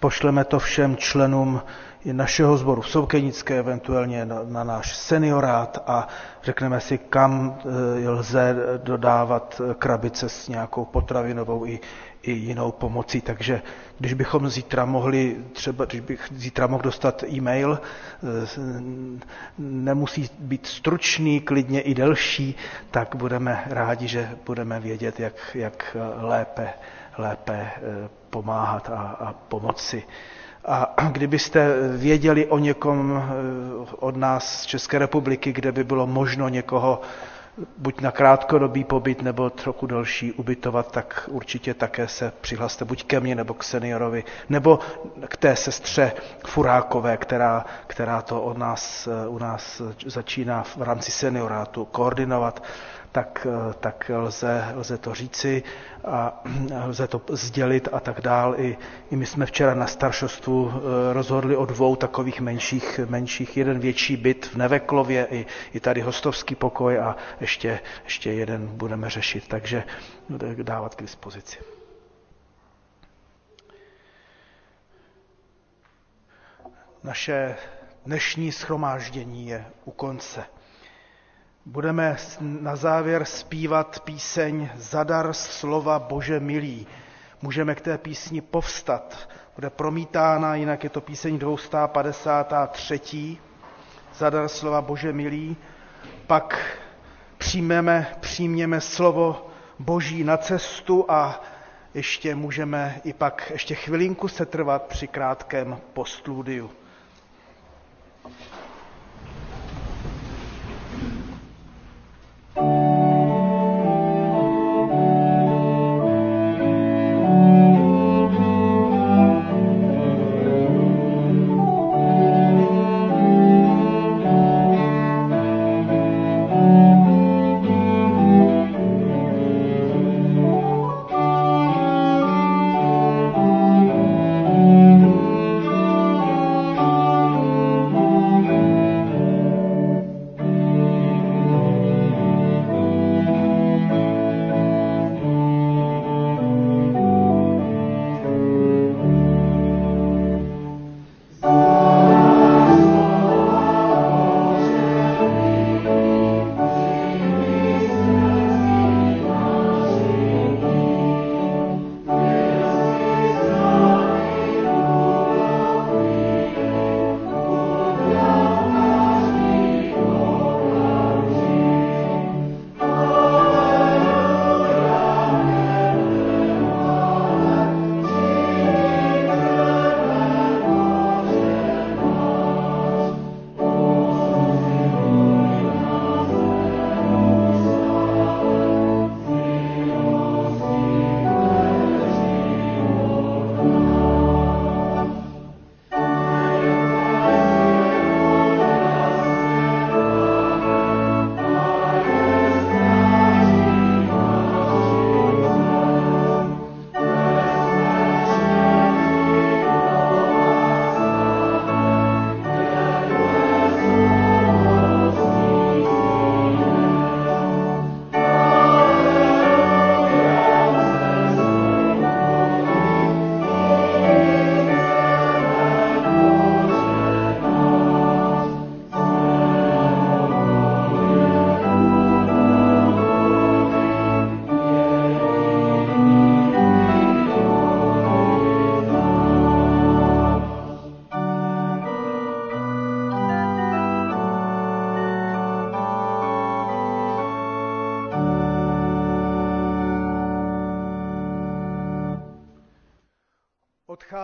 pošleme 0.00 0.44
to 0.44 0.58
všem 0.58 0.96
členům 0.96 1.62
našeho 2.12 2.56
sboru 2.56 2.80
v 2.82 2.88
Soukenické, 2.90 3.58
eventuálně 3.58 4.26
na, 4.26 4.40
na 4.44 4.64
náš 4.64 4.96
seniorát 4.96 5.82
a 5.86 6.08
řekneme 6.42 6.80
si, 6.80 6.98
kam 6.98 7.58
e, 8.04 8.08
lze 8.08 8.56
dodávat 8.82 9.60
krabice 9.78 10.28
s 10.28 10.48
nějakou 10.48 10.84
potravinovou 10.84 11.66
i, 11.66 11.80
i 12.22 12.32
jinou 12.32 12.72
pomocí. 12.72 13.20
Takže 13.20 13.62
když 13.98 14.12
bychom 14.14 14.48
zítra 14.48 14.84
mohli, 14.84 15.36
třeba 15.52 15.84
když 15.84 16.00
bych 16.00 16.28
zítra 16.34 16.66
mohl 16.66 16.82
dostat 16.82 17.22
e-mail, 17.28 17.80
e, 17.80 18.46
nemusí 19.58 20.30
být 20.38 20.66
stručný, 20.66 21.40
klidně 21.40 21.80
i 21.80 21.94
delší, 21.94 22.54
tak 22.90 23.16
budeme 23.16 23.64
rádi, 23.66 24.08
že 24.08 24.30
budeme 24.46 24.80
vědět, 24.80 25.20
jak, 25.20 25.34
jak 25.54 25.96
lépe, 26.20 26.68
lépe 27.18 27.70
pomáhat 28.30 28.90
a, 28.90 29.00
a 29.20 29.32
pomoci. 29.32 30.02
A 30.66 31.08
kdybyste 31.12 31.74
věděli 31.96 32.46
o 32.46 32.58
někom 32.58 33.22
eh, 33.22 33.94
od 33.96 34.16
nás 34.16 34.62
z 34.62 34.66
České 34.66 34.98
republiky, 34.98 35.52
kde 35.52 35.72
by 35.72 35.84
bylo 35.84 36.06
možno 36.06 36.48
někoho 36.48 37.00
buď 37.78 38.00
na 38.00 38.10
krátkodobý 38.10 38.84
pobyt 38.84 39.22
nebo 39.22 39.50
trochu 39.50 39.86
delší 39.86 40.32
ubytovat, 40.32 40.90
tak 40.92 41.28
určitě 41.32 41.74
také 41.74 42.08
se 42.08 42.32
přihlaste 42.40 42.84
buď 42.84 43.04
ke 43.04 43.20
mně 43.20 43.34
nebo 43.34 43.54
k 43.54 43.64
seniorovi, 43.64 44.24
nebo 44.48 44.78
k 45.28 45.36
té 45.36 45.56
sestře 45.56 46.12
Furákové, 46.46 47.16
která, 47.16 47.64
která 47.86 48.22
to 48.22 48.42
od 48.42 48.58
nás, 48.58 49.06
eh, 49.06 49.28
u 49.28 49.38
nás 49.38 49.82
začíná 50.06 50.62
v 50.62 50.82
rámci 50.82 51.10
seniorátu 51.10 51.84
koordinovat 51.84 52.62
tak, 53.14 53.46
tak 53.80 54.10
lze, 54.14 54.64
lze 54.74 54.98
to 54.98 55.14
říci 55.14 55.62
a 56.04 56.42
lze 56.86 57.06
to 57.08 57.20
sdělit 57.30 57.88
a 57.92 58.00
tak 58.00 58.20
dál. 58.20 58.54
I, 58.60 58.76
I 59.10 59.16
my 59.16 59.26
jsme 59.26 59.46
včera 59.46 59.74
na 59.74 59.86
staršostvu 59.86 60.72
rozhodli 61.12 61.56
o 61.56 61.64
dvou 61.66 61.96
takových 61.96 62.40
menších, 62.40 63.00
menších 63.08 63.56
jeden 63.56 63.78
větší 63.78 64.16
byt 64.16 64.46
v 64.46 64.56
Neveklově, 64.56 65.26
i, 65.30 65.46
i 65.74 65.80
tady 65.80 66.00
hostovský 66.00 66.54
pokoj 66.54 66.98
a 66.98 67.16
ještě, 67.40 67.80
ještě 68.04 68.32
jeden 68.32 68.66
budeme 68.66 69.10
řešit, 69.10 69.48
takže 69.48 69.84
dávat 70.62 70.94
k 70.94 71.02
dispozici. 71.02 71.58
Naše 77.02 77.56
dnešní 78.06 78.52
schromáždění 78.52 79.46
je 79.48 79.64
u 79.84 79.90
konce. 79.90 80.44
Budeme 81.66 82.16
na 82.40 82.76
závěr 82.76 83.24
zpívat 83.24 84.00
píseň 84.00 84.68
Zadar 84.76 85.32
slova 85.32 85.98
Bože 85.98 86.40
milý. 86.40 86.86
Můžeme 87.42 87.74
k 87.74 87.80
té 87.80 87.98
písni 87.98 88.40
povstat. 88.40 89.28
Bude 89.54 89.70
promítána, 89.70 90.54
jinak 90.54 90.84
je 90.84 90.90
to 90.90 91.00
píseň 91.00 91.38
253. 91.38 93.36
Zadar 94.14 94.48
slova 94.48 94.82
Bože 94.82 95.12
milý. 95.12 95.56
Pak 96.26 96.78
přijmeme, 97.38 98.16
přijměme 98.20 98.80
slovo 98.80 99.46
Boží 99.78 100.24
na 100.24 100.36
cestu 100.36 101.04
a 101.08 101.40
ještě 101.94 102.34
můžeme 102.34 103.00
i 103.04 103.12
pak 103.12 103.50
ještě 103.50 103.74
chvilinku 103.74 104.28
setrvat 104.28 104.82
při 104.82 105.06
krátkém 105.06 105.78
postludiu. 105.92 106.70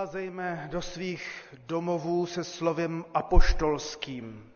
Odcházejme 0.00 0.68
do 0.70 0.82
svých 0.82 1.44
domovů 1.66 2.26
se 2.26 2.44
slovem 2.44 3.04
apoštolským. 3.14 4.50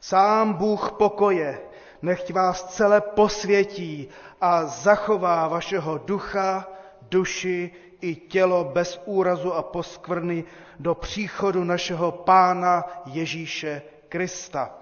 Sám 0.00 0.52
Bůh 0.52 0.92
pokoje, 0.92 1.60
nechť 2.02 2.32
vás 2.32 2.64
celé 2.64 3.00
posvětí 3.00 4.08
a 4.40 4.64
zachová 4.64 5.48
vašeho 5.48 5.98
ducha, 5.98 6.68
duši 7.02 7.70
i 8.00 8.14
tělo 8.14 8.64
bez 8.64 9.00
úrazu 9.04 9.54
a 9.54 9.62
poskvrny 9.62 10.44
do 10.80 10.94
příchodu 10.94 11.64
našeho 11.64 12.12
Pána 12.12 12.84
Ježíše 13.06 13.82
Krista. 14.08 14.78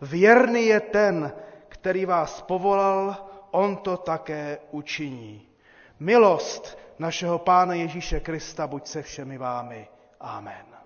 Věrný 0.00 0.66
je 0.66 0.80
ten, 0.80 1.32
který 1.68 2.06
vás 2.06 2.42
povolal, 2.42 3.16
on 3.50 3.76
to 3.76 3.96
také 3.96 4.58
učiní. 4.70 5.48
Milost 6.00 6.78
našeho 6.98 7.38
Pána 7.38 7.74
Ježíše 7.74 8.20
Krista 8.20 8.66
buď 8.66 8.86
se 8.86 9.02
všemi 9.02 9.38
vámi. 9.38 9.88
Amen. 10.20 10.77